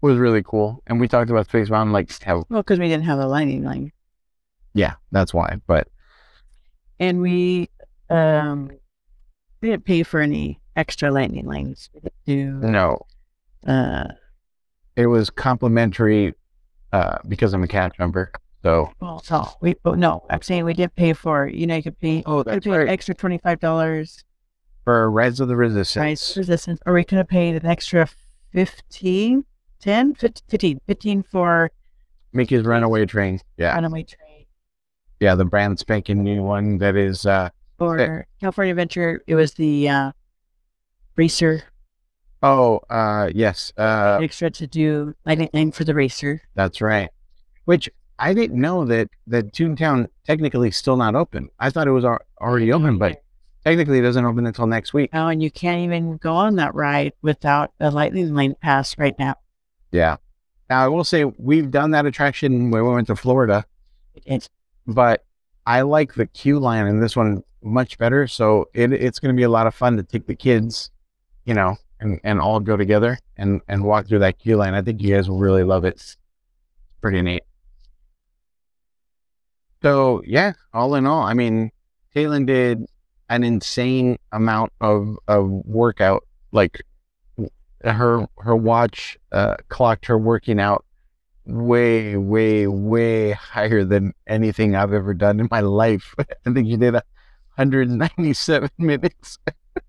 was 0.01 0.19
really 0.19 0.43
cool. 0.43 0.83
And 0.85 0.99
we 0.99 1.07
talked 1.07 1.31
about 1.31 1.47
Space 1.47 1.71
Mountain 1.71 1.93
like 1.93 2.11
how 2.21 2.45
Well, 2.47 2.61
because 2.61 2.77
we 2.77 2.87
didn't 2.87 3.05
have 3.05 3.17
a 3.17 3.25
Lightning 3.25 3.65
Lane. 3.65 3.91
yeah, 4.75 4.93
that's 5.11 5.33
why. 5.33 5.59
But 5.65 5.87
And 6.99 7.21
we 7.21 7.71
um 8.11 8.69
didn't 9.63 9.83
pay 9.83 10.03
for 10.03 10.19
any 10.19 10.61
extra 10.75 11.09
Lightning 11.09 11.47
Lanes. 11.47 11.89
Do 12.27 12.51
no, 12.51 12.99
uh 13.65 14.09
it 14.95 15.07
was 15.07 15.31
complimentary 15.31 16.35
uh, 16.93 17.17
because 17.27 17.55
I'm 17.55 17.63
a 17.63 17.67
cat 17.67 17.93
member. 17.97 18.31
So 18.61 18.91
well 18.99 19.23
so 19.23 19.47
we 19.59 19.73
oh, 19.85 19.95
no, 19.95 20.23
I'm 20.29 20.43
saying 20.43 20.65
we 20.65 20.75
didn't 20.75 20.93
pay 20.93 21.13
for 21.13 21.47
you 21.47 21.65
know, 21.65 21.77
you 21.77 21.81
could 21.81 21.99
pay 21.99 22.21
oh, 22.27 22.43
pay 22.43 22.59
an 22.69 22.89
extra 22.89 23.15
twenty 23.15 23.39
five 23.39 23.59
dollars 23.59 24.23
for 24.85 25.09
Rise 25.11 25.39
of 25.39 25.47
the 25.49 25.55
Resistance. 25.55 26.37
resistance, 26.37 26.79
or 26.85 26.93
we 26.93 27.03
could 27.03 27.17
have 27.17 27.27
paid 27.27 27.55
an 27.55 27.65
extra 27.65 28.07
15, 28.53 29.43
10, 29.79 30.15
15, 30.15 30.79
15 30.87 31.23
for 31.23 31.71
Mickey's 32.31 32.63
Runaway 32.63 33.05
Train. 33.05 33.41
Yeah, 33.57 33.73
Runaway 33.73 34.03
Train. 34.03 34.45
yeah, 35.19 35.35
the 35.35 35.45
brand 35.45 35.79
spanking 35.79 36.23
new 36.23 36.43
one 36.43 36.77
that 36.77 36.95
is. 36.95 37.25
Uh, 37.25 37.49
For 37.77 38.25
California 38.39 38.71
Adventure, 38.71 39.21
it 39.27 39.35
was 39.35 39.55
the 39.55 39.89
uh, 39.89 40.11
racer 41.17 41.63
oh, 42.43 42.79
uh, 42.89 43.29
yes, 43.33 43.73
uh, 43.77 44.19
extra 44.21 44.49
to 44.51 44.67
do 44.67 45.15
Lightning 45.25 45.49
Lane 45.53 45.71
for 45.71 45.83
the 45.83 45.95
racer. 45.95 46.41
that's 46.53 46.79
right. 46.79 47.09
Which 47.65 47.89
I 48.19 48.33
didn't 48.33 48.61
know 48.61 48.85
that 48.85 49.09
that 49.27 49.51
Toontown 49.51 50.07
technically 50.25 50.71
still 50.71 50.95
not 50.97 51.15
open. 51.15 51.49
I 51.59 51.69
thought 51.71 51.87
it 51.87 51.91
was 51.91 52.05
already 52.39 52.71
open, 52.71 52.97
but 52.97 53.23
technically 53.65 53.99
it 53.99 54.03
doesn't 54.03 54.23
open 54.23 54.45
until 54.45 54.67
next 54.67 54.93
week. 54.93 55.09
Oh, 55.13 55.27
and 55.27 55.41
you 55.41 55.49
can't 55.49 55.81
even 55.81 56.17
go 56.17 56.33
on 56.33 56.55
that 56.55 56.75
ride 56.75 57.13
without 57.21 57.71
a 57.79 57.89
Lightning 57.89 58.33
Lane 58.33 58.55
pass 58.61 58.97
right 58.97 59.17
now. 59.17 59.35
Yeah. 59.91 60.17
Now 60.69 60.83
I 60.83 60.87
will 60.87 61.03
say 61.03 61.25
we've 61.25 61.71
done 61.71 61.91
that 61.91 62.05
attraction 62.05 62.69
when 62.71 62.83
we 62.83 62.93
went 62.93 63.07
to 63.07 63.15
Florida, 63.15 63.65
It's 64.25 64.49
but 64.87 65.25
I 65.65 65.81
like 65.81 66.13
the 66.13 66.27
queue 66.27 66.59
line 66.59 66.85
in 66.85 66.99
this 66.99 67.15
one 67.15 67.43
much 67.61 67.97
better. 67.97 68.27
So 68.27 68.69
it, 68.73 68.93
it's 68.93 69.19
going 69.19 69.33
to 69.33 69.37
be 69.37 69.43
a 69.43 69.49
lot 69.49 69.67
of 69.67 69.73
fun 69.73 69.97
to 69.97 70.03
take 70.03 70.27
the 70.27 70.35
kids, 70.35 70.91
you 71.45 71.55
know, 71.55 71.75
and, 71.99 72.19
and 72.23 72.39
all 72.39 72.59
go 72.59 72.77
together 72.77 73.17
and, 73.37 73.61
and 73.67 73.83
walk 73.83 74.07
through 74.07 74.19
that 74.19 74.37
queue 74.37 74.57
line. 74.57 74.75
I 74.75 74.81
think 74.81 75.01
you 75.01 75.15
guys 75.15 75.27
will 75.27 75.39
really 75.39 75.63
love 75.63 75.85
it. 75.85 75.95
It's 75.95 76.17
pretty 77.01 77.21
neat. 77.21 77.43
So 79.81 80.21
yeah, 80.25 80.53
all 80.73 80.95
in 80.95 81.07
all, 81.07 81.23
I 81.23 81.33
mean, 81.33 81.71
Taylor 82.13 82.43
did 82.43 82.85
an 83.29 83.43
insane 83.43 84.17
amount 84.31 84.71
of, 84.81 85.17
of 85.27 85.49
workout. 85.49 86.25
Like 86.51 86.81
her 87.83 88.27
her 88.37 88.55
watch 88.55 89.17
uh, 89.31 89.57
clocked 89.69 90.05
her 90.07 90.17
working 90.17 90.59
out 90.59 90.85
way, 91.45 92.17
way, 92.17 92.67
way 92.67 93.31
higher 93.31 93.83
than 93.83 94.13
anything 94.27 94.75
I've 94.75 94.93
ever 94.93 95.13
done 95.13 95.39
in 95.39 95.47
my 95.51 95.61
life. 95.61 96.15
I 96.19 96.53
think 96.53 96.67
she 96.67 96.77
did 96.77 96.93
197 96.93 98.69
minutes 98.77 99.39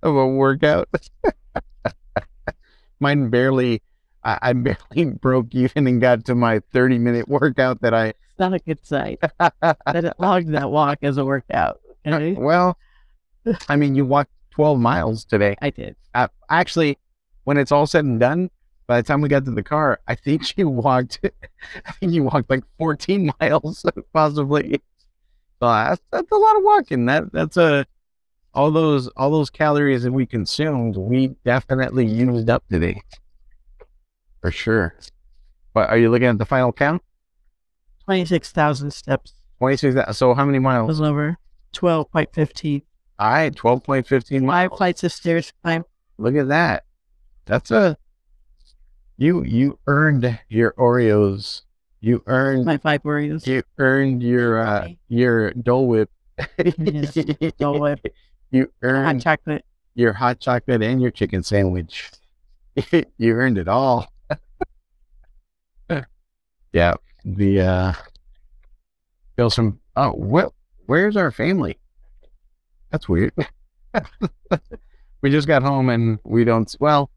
of 0.03 0.17
a 0.17 0.27
workout. 0.27 0.89
Mine 3.01 3.29
barely, 3.29 3.83
I, 4.25 4.39
I 4.43 4.53
barely 4.53 5.05
broke 5.21 5.55
even 5.55 5.87
and 5.87 6.01
got 6.01 6.25
to 6.27 6.35
my 6.35 6.61
30 6.73 6.99
minute 6.99 7.29
workout 7.29 7.83
that 7.83 7.95
I. 7.95 8.15
not 8.39 8.55
a 8.55 8.59
good 8.59 8.85
sight 8.85 9.21
that 9.39 10.05
it 10.05 10.15
logged 10.19 10.53
that 10.53 10.71
walk 10.71 10.99
as 11.03 11.17
a 11.17 11.25
workout. 11.25 11.81
Okay? 12.07 12.33
well, 12.33 12.79
I 13.69 13.77
mean, 13.77 13.95
you 13.95 14.05
walked 14.05 14.31
12 14.51 14.79
miles 14.79 15.25
today. 15.25 15.57
I 15.63 15.71
did. 15.71 15.97
Uh, 16.15 16.29
actually, 16.51 16.99
when 17.45 17.57
it's 17.57 17.73
all 17.73 17.87
said 17.87 18.05
and 18.05 18.19
done, 18.19 18.51
by 18.87 19.01
the 19.01 19.07
time 19.07 19.21
we 19.21 19.29
got 19.29 19.45
to 19.45 19.51
the 19.51 19.63
car, 19.63 20.01
I 20.07 20.15
think 20.15 20.57
you 20.57 20.69
walked. 20.69 21.21
I 21.87 21.93
think 21.93 22.13
you 22.13 22.23
walked 22.25 22.49
like 22.51 22.65
14 22.79 23.31
miles, 23.41 23.85
possibly. 24.13 24.81
So 25.61 25.67
that's, 25.69 26.01
that's 26.11 26.31
a 26.31 26.37
lot 26.37 26.57
of 26.57 26.63
walking. 26.63 27.07
That 27.07 27.33
that's 27.33 27.57
a 27.57 27.87
all 28.55 28.71
those 28.71 29.09
all 29.17 29.31
those 29.31 29.51
calories 29.51 30.03
that 30.05 30.13
we 30.13 30.25
consumed. 30.27 30.97
We 30.97 31.29
definitely 31.45 32.07
used 32.07 32.49
up 32.49 32.63
today, 32.71 33.03
for 34.41 34.51
sure. 34.51 34.95
But 35.75 35.91
are 35.91 35.99
you 35.99 36.11
looking 36.11 36.29
at 36.29 36.39
the 36.39 36.47
final 36.47 36.73
count? 36.73 37.03
26,000 38.05 38.93
steps. 38.93 39.35
26. 39.59 40.17
So 40.17 40.35
how 40.35 40.45
many 40.45 40.59
It 40.59 40.61
miles? 40.61 40.89
was 40.89 41.01
over 41.01 41.39
12.15. 41.75 42.83
All 43.19 43.31
right, 43.31 43.55
12.15 43.55 44.43
miles. 44.43 44.71
Five 44.71 44.77
flights 44.79 45.05
of 45.05 45.13
stairs 45.13 45.53
climb. 45.63 45.85
Look 46.19 46.35
at 46.37 46.49
that. 46.49 46.85
That's 47.47 47.71
a 47.71 47.97
you 49.17 49.43
you 49.45 49.79
earned 49.87 50.39
your 50.49 50.73
Oreos. 50.73 51.63
You 52.01 52.23
earned 52.27 52.65
My 52.67 52.77
five 52.77 53.03
Oreos. 53.05 53.47
you 53.47 53.63
earned 53.79 54.23
your 54.23 54.59
uh 54.61 54.89
your 55.09 55.53
Dole 55.53 55.87
Whip. 55.89 56.11
Yes, 56.79 57.15
Dole 57.59 57.81
Whip. 57.81 58.01
You 58.53 58.63
Hot 58.65 58.71
earned 58.83 59.23
chocolate. 59.23 59.65
your 59.97 60.13
hot 60.13 60.39
chocolate 60.39 60.81
and 60.83 61.03
your 61.03 61.11
chicken 61.11 61.43
sandwich. 61.43 62.11
you 63.19 63.33
earned 63.33 63.59
it 63.59 63.67
all. 63.69 64.07
yeah. 66.73 66.95
The 67.25 67.61
uh 67.61 67.93
feel 69.37 69.51
some 69.51 69.81
oh 69.97 70.13
what 70.13 70.53
where's 70.87 71.17
our 71.17 71.31
family? 71.33 71.79
That's 72.97 73.11
weird. 73.11 73.35
we 75.21 75.31
just 75.31 75.47
got 75.47 75.63
home 75.63 75.91
and 75.91 76.19
we 76.25 76.45
don't 76.45 76.75
well, 76.81 77.11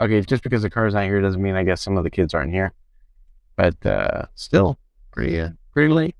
okay, 0.00 0.20
just 0.20 0.44
because 0.44 0.62
the 0.62 0.70
car's 0.70 0.94
not 0.94 1.02
here 1.06 1.20
doesn't 1.20 1.42
mean 1.42 1.56
I 1.56 1.64
guess 1.64 1.82
some 1.82 1.96
of 1.96 2.04
the 2.04 2.10
kids 2.10 2.34
aren't 2.34 2.52
here. 2.52 2.72
But 3.56 3.84
uh 3.84 4.26
still 4.36 4.78
pretty 5.10 5.40
uh, 5.40 5.48
pretty 5.72 5.92
late. 5.92 6.14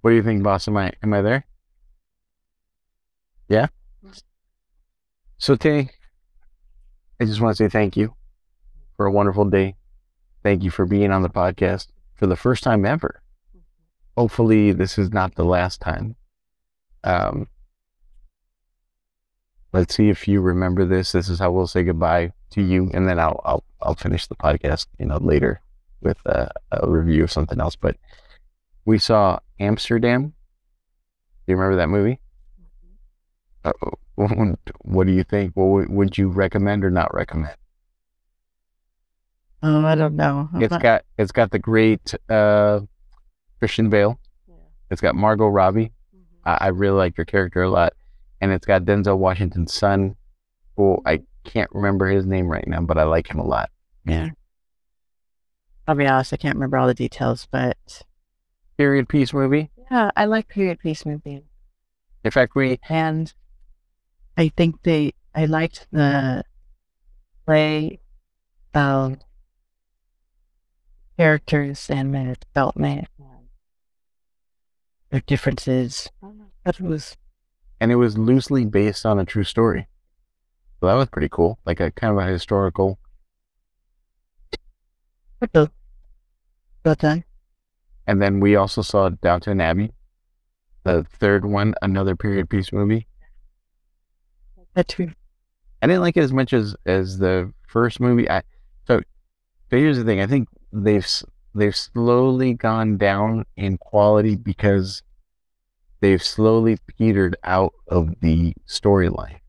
What 0.00 0.12
do 0.12 0.16
you 0.16 0.22
think, 0.22 0.42
boss? 0.42 0.66
Am 0.66 0.78
I 0.78 0.94
am 1.02 1.12
I 1.12 1.20
there? 1.20 1.44
Yeah? 3.50 3.66
So 5.36 5.56
Tay, 5.56 5.90
I 7.20 7.26
just 7.26 7.42
want 7.42 7.54
to 7.54 7.64
say 7.64 7.68
thank 7.68 7.98
you 7.98 8.14
for 8.96 9.04
a 9.04 9.12
wonderful 9.12 9.44
day. 9.44 9.76
Thank 10.42 10.62
you 10.62 10.70
for 10.70 10.86
being 10.86 11.10
on 11.10 11.20
the 11.20 11.28
podcast 11.28 11.88
for 12.14 12.26
the 12.26 12.36
first 12.36 12.62
time 12.62 12.86
ever. 12.86 13.20
Hopefully, 14.16 14.72
this 14.72 14.96
is 14.96 15.12
not 15.12 15.34
the 15.34 15.44
last 15.44 15.82
time. 15.82 16.16
Um, 17.04 17.46
let's 19.72 19.94
see 19.94 20.08
if 20.08 20.26
you 20.28 20.40
remember 20.40 20.84
this. 20.84 21.12
This 21.12 21.28
is 21.28 21.38
how 21.38 21.50
we'll 21.52 21.66
say 21.66 21.82
goodbye 21.82 22.32
to 22.50 22.62
you, 22.62 22.90
and 22.94 23.08
then 23.08 23.18
I'll 23.18 23.40
I'll 23.44 23.64
I'll 23.82 23.94
finish 23.94 24.26
the 24.26 24.34
podcast, 24.36 24.86
you 24.98 25.06
know, 25.06 25.18
later 25.18 25.60
with 26.02 26.18
a, 26.26 26.50
a 26.72 26.88
review 26.88 27.24
of 27.24 27.32
something 27.32 27.60
else. 27.60 27.76
But 27.76 27.96
we 28.84 28.98
saw 28.98 29.38
Amsterdam. 29.58 30.22
Do 31.46 31.52
you 31.52 31.56
remember 31.56 31.76
that 31.76 31.88
movie? 31.88 32.20
uh 33.64 33.72
What 34.82 35.06
do 35.06 35.12
you 35.12 35.24
think? 35.24 35.52
What 35.54 35.64
would, 35.66 35.88
would 35.90 36.18
you 36.18 36.28
recommend 36.28 36.84
or 36.84 36.90
not 36.90 37.12
recommend? 37.14 37.54
Oh, 39.62 39.84
I 39.84 39.94
don't 39.94 40.16
know. 40.16 40.48
I'm 40.54 40.62
It's 40.62 40.70
not- 40.70 40.82
got 40.82 41.04
it's 41.18 41.32
got 41.32 41.50
the 41.50 41.58
great 41.58 42.14
uh, 42.28 42.80
Christian 43.58 43.90
Bale. 43.90 44.18
It's 44.90 45.00
got 45.00 45.14
Margot 45.14 45.48
Robbie. 45.48 45.92
I, 46.44 46.58
I 46.62 46.66
really 46.68 46.96
like 46.96 47.16
her 47.16 47.24
character 47.24 47.62
a 47.62 47.70
lot, 47.70 47.92
and 48.40 48.52
it's 48.52 48.66
got 48.66 48.84
Denzel 48.84 49.18
Washington's 49.18 49.72
son. 49.74 50.16
Who 50.76 50.98
I 51.04 51.20
can't 51.44 51.70
remember 51.72 52.08
his 52.08 52.26
name 52.26 52.46
right 52.46 52.66
now, 52.66 52.80
but 52.80 52.98
I 52.98 53.02
like 53.04 53.28
him 53.28 53.38
a 53.38 53.46
lot. 53.46 53.70
yeah. 54.04 54.30
I'll 55.88 55.94
be 55.96 56.06
honest, 56.06 56.32
I 56.32 56.36
can't 56.36 56.54
remember 56.54 56.76
all 56.76 56.86
the 56.86 56.94
details, 56.94 57.48
but 57.50 58.02
Period 58.78 59.08
piece 59.08 59.32
movie. 59.32 59.70
yeah, 59.90 60.10
I 60.16 60.24
like 60.26 60.48
period 60.48 60.78
piece 60.78 61.04
movies. 61.04 61.42
In 62.24 62.30
fact, 62.30 62.54
we 62.54 62.78
and 62.88 63.32
I 64.36 64.48
think 64.56 64.82
they 64.84 65.12
I 65.34 65.46
liked 65.46 65.86
the 65.90 66.44
play 67.44 67.98
um 68.74 69.18
characters 71.18 71.90
and 71.90 72.14
the 72.14 72.36
development 72.40 73.08
their 75.10 75.20
differences. 75.20 76.08
That 76.64 76.80
was 76.80 77.16
and 77.80 77.90
it 77.90 77.96
was 77.96 78.18
loosely 78.18 78.64
based 78.64 79.06
on 79.06 79.18
a 79.18 79.24
true 79.24 79.44
story. 79.44 79.88
So 80.80 80.86
that 80.86 80.94
was 80.94 81.08
pretty 81.08 81.28
cool, 81.30 81.58
like 81.64 81.80
a 81.80 81.90
kind 81.90 82.12
of 82.12 82.18
a 82.18 82.30
historical. 82.30 82.98
Well 86.84 86.94
done. 86.94 87.24
And 88.06 88.20
then 88.20 88.40
we 88.40 88.56
also 88.56 88.82
saw 88.82 89.08
Downton 89.08 89.60
Abbey, 89.60 89.92
the 90.84 91.04
third 91.04 91.44
one, 91.44 91.74
another 91.82 92.16
period 92.16 92.48
piece 92.48 92.72
movie. 92.72 93.06
That 94.74 94.88
too. 94.88 95.12
I 95.82 95.86
didn't 95.86 96.02
like 96.02 96.16
it 96.16 96.22
as 96.22 96.32
much 96.32 96.52
as 96.52 96.76
as 96.86 97.18
the 97.18 97.52
first 97.66 98.00
movie. 98.00 98.28
I 98.30 98.42
so, 98.86 99.00
so 99.70 99.76
here's 99.76 99.98
the 99.98 100.04
thing. 100.04 100.20
I 100.20 100.26
think 100.26 100.48
they've 100.72 101.06
they've 101.54 101.76
slowly 101.76 102.54
gone 102.54 102.96
down 102.96 103.44
in 103.56 103.78
quality 103.78 104.36
because 104.36 105.02
they've 106.00 106.22
slowly 106.22 106.78
petered 106.98 107.36
out 107.44 107.72
of 107.88 108.20
the 108.20 108.54
storyline. 108.66 109.40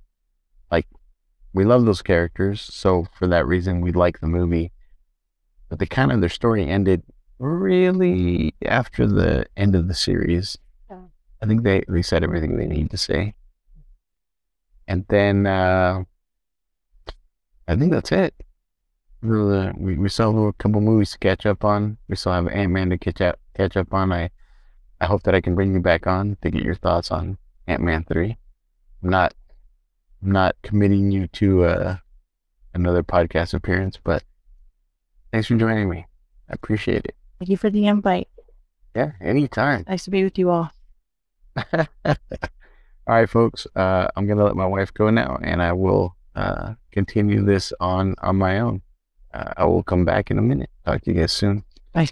Like 0.72 0.88
we 1.54 1.66
love 1.66 1.86
those 1.86 2.02
characters, 2.02 2.62
so 2.62 3.08
for 3.18 3.28
that 3.28 3.48
reason 3.48 3.82
we 3.82 3.92
like 3.92 4.20
the 4.20 4.28
movie. 4.28 4.72
But 5.70 5.80
the 5.80 5.88
kind 5.88 6.12
of 6.12 6.20
their 6.20 6.30
story 6.30 6.68
ended 6.68 7.04
really 7.40 8.54
after 8.66 9.08
the 9.08 9.46
end 9.58 9.76
of 9.76 9.88
the 9.88 9.94
series. 9.94 10.58
Yeah. 10.90 10.98
I 11.42 11.46
think 11.46 11.64
they 11.64 11.84
they 11.88 12.02
said 12.02 12.24
everything 12.24 12.58
they 12.58 12.68
need 12.68 12.92
to 12.92 12.98
say. 12.98 13.34
And 14.88 15.06
then 15.10 15.48
uh 15.48 16.04
I 17.68 17.76
think 17.76 17.92
that's 17.92 18.12
it. 18.12 18.34
We 19.22 19.96
we 19.96 20.10
still 20.10 20.34
have 20.34 20.44
a 20.44 20.54
couple 20.54 20.82
movies 20.82 21.12
to 21.12 21.20
catch 21.20 21.46
up 21.46 21.64
on. 21.64 21.98
We 22.10 22.16
still 22.16 22.34
have 22.34 22.48
Ant 22.48 22.72
Man 22.72 22.90
to 22.90 22.98
catch 22.98 23.22
up 23.22 23.40
catch 23.56 23.78
up 23.78 23.94
on. 23.94 24.12
I 24.12 24.30
I 25.02 25.08
hope 25.08 25.24
that 25.24 25.34
I 25.34 25.42
can 25.42 25.56
bring 25.56 25.74
you 25.74 25.80
back 25.80 26.06
on 26.06 26.38
to 26.44 26.52
get 26.52 26.64
your 26.64 26.76
thoughts 26.76 27.10
on 27.10 27.40
Ant 27.66 27.82
Man 27.82 28.04
three. 28.04 28.38
I'm 29.04 29.10
not 29.10 29.34
I'm 30.22 30.32
not 30.32 30.56
committing 30.62 31.12
you 31.12 31.28
to 31.28 31.64
uh, 31.66 31.98
another 32.76 33.02
podcast 33.02 33.56
appearance, 33.56 33.98
but 34.02 34.24
thanks 35.32 35.48
for 35.48 35.58
joining 35.58 35.90
me. 35.90 36.06
I 36.48 36.54
appreciate 36.54 37.06
it. 37.06 37.16
Thank 37.40 37.50
you 37.50 37.58
for 37.58 37.72
the 37.72 37.88
invite. 37.88 38.28
Yeah, 38.96 39.14
anytime. 39.20 39.86
Nice 39.88 40.04
to 40.04 40.12
be 40.12 40.24
with 40.24 40.38
you 40.38 40.52
all. 40.52 40.72
all 41.74 42.16
right, 43.08 43.30
folks. 43.30 43.66
Uh, 43.76 44.08
I'm 44.16 44.28
gonna 44.28 44.44
let 44.44 44.56
my 44.56 44.68
wife 44.68 44.94
go 44.94 45.10
now, 45.10 45.40
and 45.42 45.64
I 45.64 45.74
will 45.74 46.16
uh, 46.36 46.76
continue 46.92 47.44
this 47.44 47.74
on 47.80 48.14
on 48.22 48.36
my 48.36 48.60
own. 48.60 48.84
Uh, 49.34 49.52
I 49.58 49.66
will 49.66 49.82
come 49.82 50.06
back 50.06 50.30
in 50.30 50.38
a 50.38 50.44
minute. 50.44 50.70
Talk 50.86 51.02
to 51.02 51.12
you 51.12 51.22
guys 51.22 51.32
soon. 51.32 51.64
Bye. 51.92 52.08